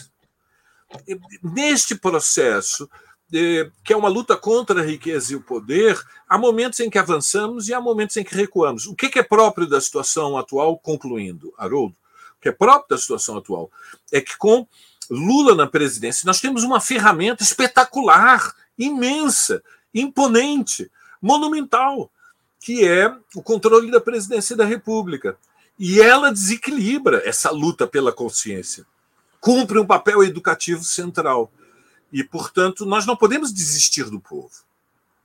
neste 1.43 1.95
processo, 1.95 2.89
eh, 3.33 3.71
que 3.85 3.93
é 3.93 3.97
uma 3.97 4.09
luta 4.09 4.37
contra 4.37 4.81
a 4.81 4.85
riqueza 4.85 5.33
e 5.33 5.37
o 5.37 5.41
poder, 5.41 5.99
há 6.29 6.37
momentos 6.37 6.81
em 6.81 6.91
que 6.91 6.99
avançamos 6.99 7.69
e 7.69 7.75
há 7.75 7.81
momentos 7.81 8.17
em 8.17 8.25
que 8.25 8.35
recuamos. 8.35 8.87
O 8.87 8.95
que 8.95 9.19
é 9.19 9.23
próprio 9.23 9.69
da 9.69 9.81
situação 9.81 10.37
atual, 10.37 10.77
concluindo, 10.79 11.55
Haroldo? 11.57 11.97
O 12.37 12.41
que 12.41 12.49
é 12.49 12.53
próprio 12.53 12.89
da 12.91 12.99
situação 12.99 13.37
atual 13.37 13.71
é 14.11 14.21
que, 14.21 14.37
com 14.37 14.67
Lula 15.11 15.55
na 15.55 15.67
presidência, 15.67 16.27
nós 16.27 16.41
temos 16.41 16.63
uma 16.63 16.81
ferramenta 16.81 17.43
espetacular, 17.43 18.55
imensa, 18.79 19.63
imponente, 19.93 20.91
monumental, 21.21 22.11
que 22.61 22.87
é 22.87 23.13
o 23.35 23.43
controle 23.43 23.91
da 23.91 24.01
presidência 24.01 24.55
da 24.57 24.65
República. 24.65 25.37
E 25.79 26.01
ela 26.01 26.31
desequilibra 26.31 27.23
essa 27.25 27.51
luta 27.51 27.87
pela 27.87 28.13
consciência 28.13 28.87
cumpre 29.41 29.79
um 29.79 29.87
papel 29.87 30.23
educativo 30.23 30.85
central. 30.85 31.51
E, 32.13 32.23
portanto, 32.23 32.85
nós 32.85 33.07
não 33.07 33.17
podemos 33.17 33.53
desistir 33.53 34.05
do 34.05 34.21
povo. 34.21 34.51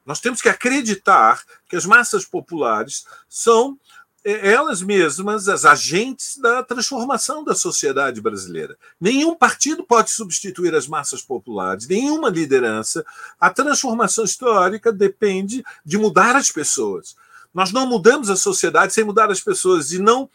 Nós 0.06 0.20
temos 0.20 0.42
que 0.42 0.50
acreditar 0.50 1.44
que 1.68 1.76
as 1.76 1.86
massas 1.86 2.24
populares 2.26 3.06
são 3.28 3.78
elas 4.26 4.82
mesmas 4.82 5.48
as 5.48 5.66
agentes 5.66 6.38
da 6.38 6.64
transformação 6.64 7.44
da 7.44 7.54
sociedade 7.54 8.20
brasileira. 8.20 8.76
Nenhum 9.00 9.36
partido 9.36 9.84
pode 9.84 10.10
substituir 10.10 10.74
as 10.74 10.88
massas 10.88 11.22
populares, 11.22 11.88
nenhuma 11.88 12.30
liderança. 12.30 13.06
A 13.40 13.52
transformação 13.52 14.26
histórica 14.26 14.92
depende 14.92 15.64
de 15.86 15.98
mudar 15.98 16.36
as 16.36 16.50
pessoas. 16.50 17.16
Nós 17.54 17.72
não 17.72 17.86
mudamos 17.86 18.32
a 18.32 18.36
sociedade 18.36 18.94
sem 18.94 19.04
mudar 19.04 19.30
as 19.30 19.40
pessoas 19.40 19.92
e 19.92 20.00
não 20.00 20.30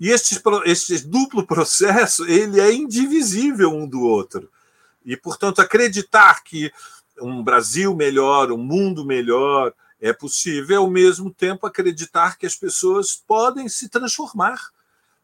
e 0.00 0.10
este, 0.10 0.42
este 0.64 0.98
duplo 1.06 1.46
processo 1.46 2.26
ele 2.26 2.58
é 2.58 2.72
indivisível 2.72 3.70
um 3.70 3.86
do 3.86 4.00
outro. 4.00 4.50
E, 5.04 5.16
portanto, 5.16 5.60
acreditar 5.60 6.42
que 6.42 6.72
um 7.20 7.40
Brasil 7.40 7.94
melhor, 7.94 8.50
um 8.50 8.58
mundo 8.58 9.04
melhor, 9.04 9.72
É 10.02 10.12
possível, 10.12 10.82
ao 10.82 10.90
mesmo 10.90 11.32
tempo, 11.32 11.64
acreditar 11.64 12.36
que 12.36 12.44
as 12.44 12.56
pessoas 12.56 13.14
podem 13.14 13.68
se 13.68 13.88
transformar. 13.88 14.58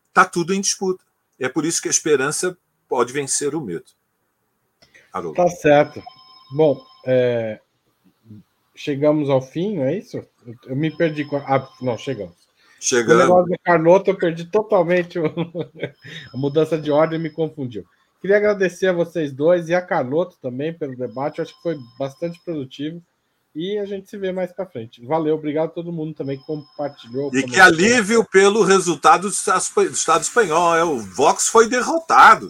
Está 0.08 0.24
tudo 0.24 0.54
em 0.54 0.60
disputa. 0.60 1.04
É 1.36 1.48
por 1.48 1.64
isso 1.64 1.82
que 1.82 1.88
a 1.88 1.90
esperança 1.90 2.56
pode 2.88 3.12
vencer 3.12 3.56
o 3.56 3.60
medo. 3.60 3.86
Haroldo. 5.12 5.34
Tá 5.34 5.48
certo. 5.48 6.00
Bom, 6.52 6.80
é... 7.04 7.60
chegamos 8.72 9.28
ao 9.28 9.42
fim, 9.42 9.78
não 9.78 9.84
é 9.84 9.96
isso? 9.96 10.24
Eu 10.64 10.76
me 10.76 10.96
perdi. 10.96 11.24
Com... 11.24 11.38
Ah, 11.38 11.68
não, 11.82 11.98
chegamos. 11.98 12.36
Chegando. 12.78 13.16
O 13.16 13.46
negócio 13.46 14.04
do 14.04 14.10
eu 14.10 14.16
perdi 14.16 14.44
totalmente 14.44 15.18
a 16.32 16.36
mudança 16.36 16.78
de 16.78 16.92
ordem 16.92 17.18
me 17.18 17.30
confundiu. 17.30 17.84
Queria 18.20 18.36
agradecer 18.36 18.86
a 18.86 18.92
vocês 18.92 19.32
dois 19.32 19.68
e 19.68 19.74
a 19.74 19.82
Carloto 19.82 20.36
também 20.40 20.72
pelo 20.72 20.96
debate. 20.96 21.38
Eu 21.38 21.42
acho 21.42 21.56
que 21.56 21.62
foi 21.62 21.76
bastante 21.98 22.40
produtivo. 22.44 23.02
E 23.58 23.76
a 23.76 23.84
gente 23.84 24.08
se 24.08 24.16
vê 24.16 24.30
mais 24.30 24.52
para 24.52 24.66
frente. 24.66 25.04
Valeu, 25.04 25.34
obrigado 25.34 25.66
a 25.66 25.72
todo 25.72 25.90
mundo 25.90 26.14
também 26.14 26.38
que 26.38 26.46
compartilhou. 26.46 27.28
E 27.34 27.42
que 27.42 27.58
alívio 27.58 28.24
pelo 28.24 28.62
resultado 28.62 29.22
do 29.22 29.34
Estado 29.92 30.22
espanhol. 30.22 30.76
É, 30.76 30.84
o 30.84 30.98
Vox 30.98 31.48
foi 31.48 31.68
derrotado. 31.68 32.48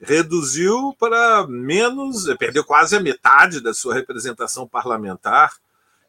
Reduziu 0.00 0.96
para 0.98 1.46
menos, 1.46 2.24
perdeu 2.38 2.64
quase 2.64 2.96
a 2.96 3.00
metade 3.00 3.60
da 3.60 3.74
sua 3.74 3.92
representação 3.92 4.66
parlamentar. 4.66 5.52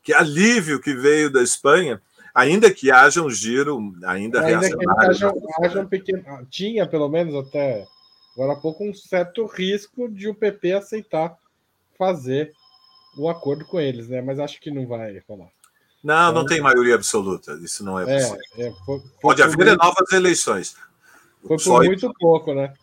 Que 0.02 0.14
alívio 0.14 0.80
que 0.80 0.94
veio 0.94 1.30
da 1.30 1.44
Espanha 1.44 2.02
ainda 2.34 2.74
que 2.74 2.90
haja 2.90 3.22
um 3.22 3.30
giro 3.30 3.78
ainda, 4.06 4.40
ainda 4.40 4.42
reacionário. 4.42 5.10
Haja, 5.10 5.34
haja 5.62 5.82
um 5.82 5.88
pequeno, 5.88 6.24
tinha, 6.50 6.88
pelo 6.88 7.10
menos 7.10 7.36
até 7.36 7.86
agora 8.34 8.54
há 8.54 8.56
pouco, 8.56 8.86
um 8.86 8.94
certo 8.94 9.46
risco 9.46 10.08
de 10.08 10.30
o 10.30 10.34
PP 10.34 10.72
aceitar 10.72 11.36
fazer 11.98 12.54
o 13.18 13.30
acordo 13.30 13.66
com 13.66 13.80
eles, 13.80 14.08
né? 14.08 14.22
Mas 14.22 14.40
acho 14.40 14.60
que 14.60 14.72
não 14.72 14.88
vai 14.88 15.22
rolar. 15.28 15.50
Não, 16.04 16.30
então, 16.30 16.34
não 16.34 16.46
tem 16.46 16.62
maioria 16.62 16.96
absoluta. 16.96 17.54
Isso 17.62 17.84
não 17.84 18.00
é, 18.00 18.04
é 18.04 18.18
possível. 18.18 18.40
É, 18.58 18.72
foi, 18.86 19.00
foi 19.00 19.10
Pode 19.22 19.44
haver 19.44 19.66
muito, 19.68 19.84
novas 19.84 20.12
eleições. 20.12 20.76
Foi 21.42 21.58
por 21.58 21.60
Só 21.60 21.78
muito 21.78 22.12
pouco, 22.20 22.54
né? 22.54 22.74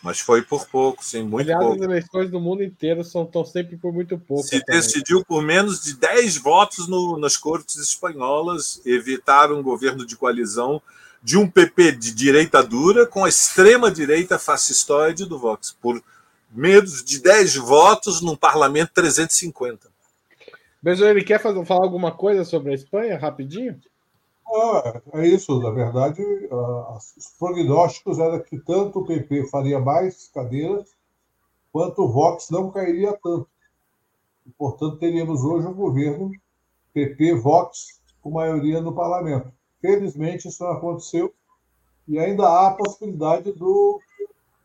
Mas 0.00 0.20
foi 0.20 0.42
por 0.42 0.64
pouco, 0.68 1.04
sim, 1.04 1.22
muito 1.24 1.46
Aliás, 1.46 1.60
pouco. 1.60 1.76
as 1.76 1.82
eleições 1.82 2.30
do 2.30 2.40
mundo 2.40 2.62
inteiro 2.62 3.02
são 3.02 3.26
tão 3.26 3.44
sempre 3.44 3.76
por 3.76 3.92
muito 3.92 4.16
pouco. 4.16 4.44
Se 4.44 4.64
também. 4.64 4.80
decidiu 4.80 5.24
por 5.24 5.42
menos 5.42 5.82
de 5.82 5.94
10 5.94 6.36
votos 6.36 6.86
no, 6.86 7.18
nas 7.18 7.36
cortes 7.36 7.76
espanholas 7.76 8.80
evitar 8.86 9.50
um 9.52 9.60
governo 9.60 10.06
de 10.06 10.16
coalizão 10.16 10.80
de 11.20 11.36
um 11.36 11.50
PP 11.50 11.92
de 11.92 12.14
direita 12.14 12.62
dura 12.62 13.06
com 13.06 13.24
a 13.24 13.28
extrema 13.28 13.90
direita 13.90 14.38
fascistoide 14.38 15.26
do 15.26 15.36
Vox, 15.36 15.76
por 15.80 16.00
menos 16.50 17.04
de 17.04 17.20
10 17.20 17.56
votos 17.56 18.20
num 18.20 18.36
parlamento 18.36 18.92
350. 18.94 19.88
Beijo, 20.82 21.04
ele 21.04 21.24
quer 21.24 21.40
fazer, 21.40 21.64
falar 21.66 21.84
alguma 21.84 22.12
coisa 22.12 22.44
sobre 22.44 22.72
a 22.72 22.74
Espanha, 22.74 23.18
rapidinho? 23.18 23.80
Ah, 24.50 25.00
é 25.14 25.26
isso, 25.26 25.60
na 25.60 25.70
verdade, 25.70 26.22
uh, 26.22 26.96
os 26.96 27.34
prognósticos 27.38 28.18
eram 28.18 28.40
que 28.40 28.58
tanto 28.58 29.00
o 29.00 29.04
PP 29.04 29.48
faria 29.48 29.78
mais 29.78 30.28
cadeiras, 30.28 30.88
quanto 31.70 32.02
o 32.02 32.08
Vox 32.08 32.48
não 32.48 32.70
cairia 32.70 33.12
tanto. 33.22 33.48
E, 34.46 34.50
portanto, 34.50 34.96
teríamos 34.96 35.44
hoje 35.44 35.66
um 35.66 35.74
governo 35.74 36.30
PP-Vox 36.94 38.00
com 38.22 38.30
maioria 38.30 38.80
no 38.80 38.94
parlamento. 38.94 39.52
Felizmente, 39.80 40.48
isso 40.48 40.64
não 40.64 40.72
aconteceu, 40.72 41.32
e 42.06 42.18
ainda 42.18 42.44
há 42.44 42.68
a 42.68 42.74
possibilidade 42.74 43.52
do, 43.52 44.00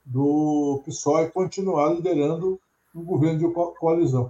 do 0.06 0.82
PSOE 0.86 1.32
continuar 1.32 1.94
liderando 1.94 2.60
um 2.94 3.04
governo 3.04 3.40
de 3.40 3.54
coalizão. 3.80 4.30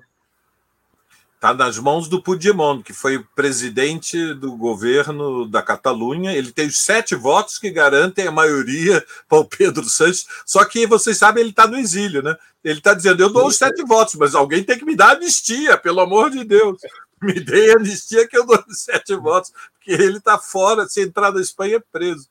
Está 1.36 1.54
nas 1.54 1.78
mãos 1.78 2.08
do 2.08 2.24
Puigdemont, 2.24 2.82
que 2.82 2.94
foi 2.94 3.22
presidente 3.36 4.34
do 4.36 4.56
governo 4.56 5.46
da 5.46 5.62
Catalunha. 5.62 6.32
Ele 6.32 6.54
tem 6.54 6.68
os 6.68 6.80
sete 6.80 7.16
votos 7.16 7.60
que 7.60 7.70
garantem 7.70 8.26
a 8.26 8.32
maioria 8.32 9.06
para 9.28 9.40
o 9.40 9.46
Pedro 9.46 9.84
Sanches. 9.84 10.26
Só 10.46 10.64
que 10.64 10.88
vocês 10.88 11.18
sabem, 11.18 11.42
ele 11.42 11.50
está 11.50 11.68
no 11.68 11.76
exílio, 11.76 12.24
né? 12.24 12.38
Ele 12.64 12.78
está 12.78 12.94
dizendo: 12.94 13.22
eu 13.22 13.30
dou 13.30 13.48
os 13.48 13.58
sete 13.58 13.84
votos, 13.84 14.16
mas 14.16 14.34
alguém 14.34 14.64
tem 14.64 14.78
que 14.78 14.86
me 14.86 14.96
dar 14.96 15.18
anistia, 15.18 15.78
pelo 15.78 16.00
amor 16.00 16.30
de 16.30 16.46
Deus. 16.46 16.80
Me 17.22 17.38
dê 17.40 17.74
anistia 17.74 18.26
que 18.26 18.38
eu 18.38 18.46
dou 18.46 18.64
os 18.66 18.80
sete 18.80 19.14
votos, 19.16 19.52
porque 19.74 19.92
ele 19.92 20.20
está 20.20 20.38
fora. 20.38 20.88
Se 20.88 21.02
entrar 21.02 21.34
na 21.34 21.42
Espanha, 21.42 21.76
é 21.76 21.84
preso. 21.92 22.30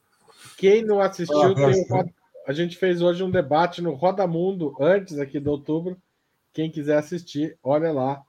Quem 0.57 0.83
não 0.87 1.03
assistiu, 1.03 1.43
ah, 1.43 1.55
tem 1.55 1.67
um... 1.67 2.22
a 2.47 2.53
gente 2.53 2.77
fez 2.77 3.01
hoje 3.03 3.23
um 3.23 3.31
debate 3.31 3.81
no 3.81 3.93
Roda 3.93 4.27
Mundo, 4.27 4.77
antes 4.81 5.19
aqui 5.19 5.39
de 5.39 5.49
outubro. 5.49 5.97
Quem 6.53 6.71
quiser 6.71 6.99
assistir, 6.99 7.57
olha 7.63 7.93
lá 7.93 8.23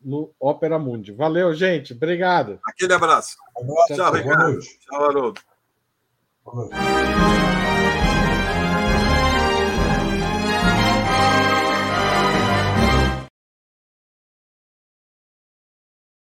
no 0.00 0.32
Ópera 0.40 0.78
Mundi. 0.78 1.12
Valeu, 1.12 1.54
gente. 1.54 1.92
Obrigado. 1.92 2.58
Aquele 2.66 2.94
abraço. 2.94 3.36
abraço. 3.56 3.94
Tchau, 3.94 4.12
Ricardo. 4.12 4.60
Tchau, 4.60 5.04
Haroldo. 5.04 5.40
Boa 6.44 6.56
noite. 6.56 7.79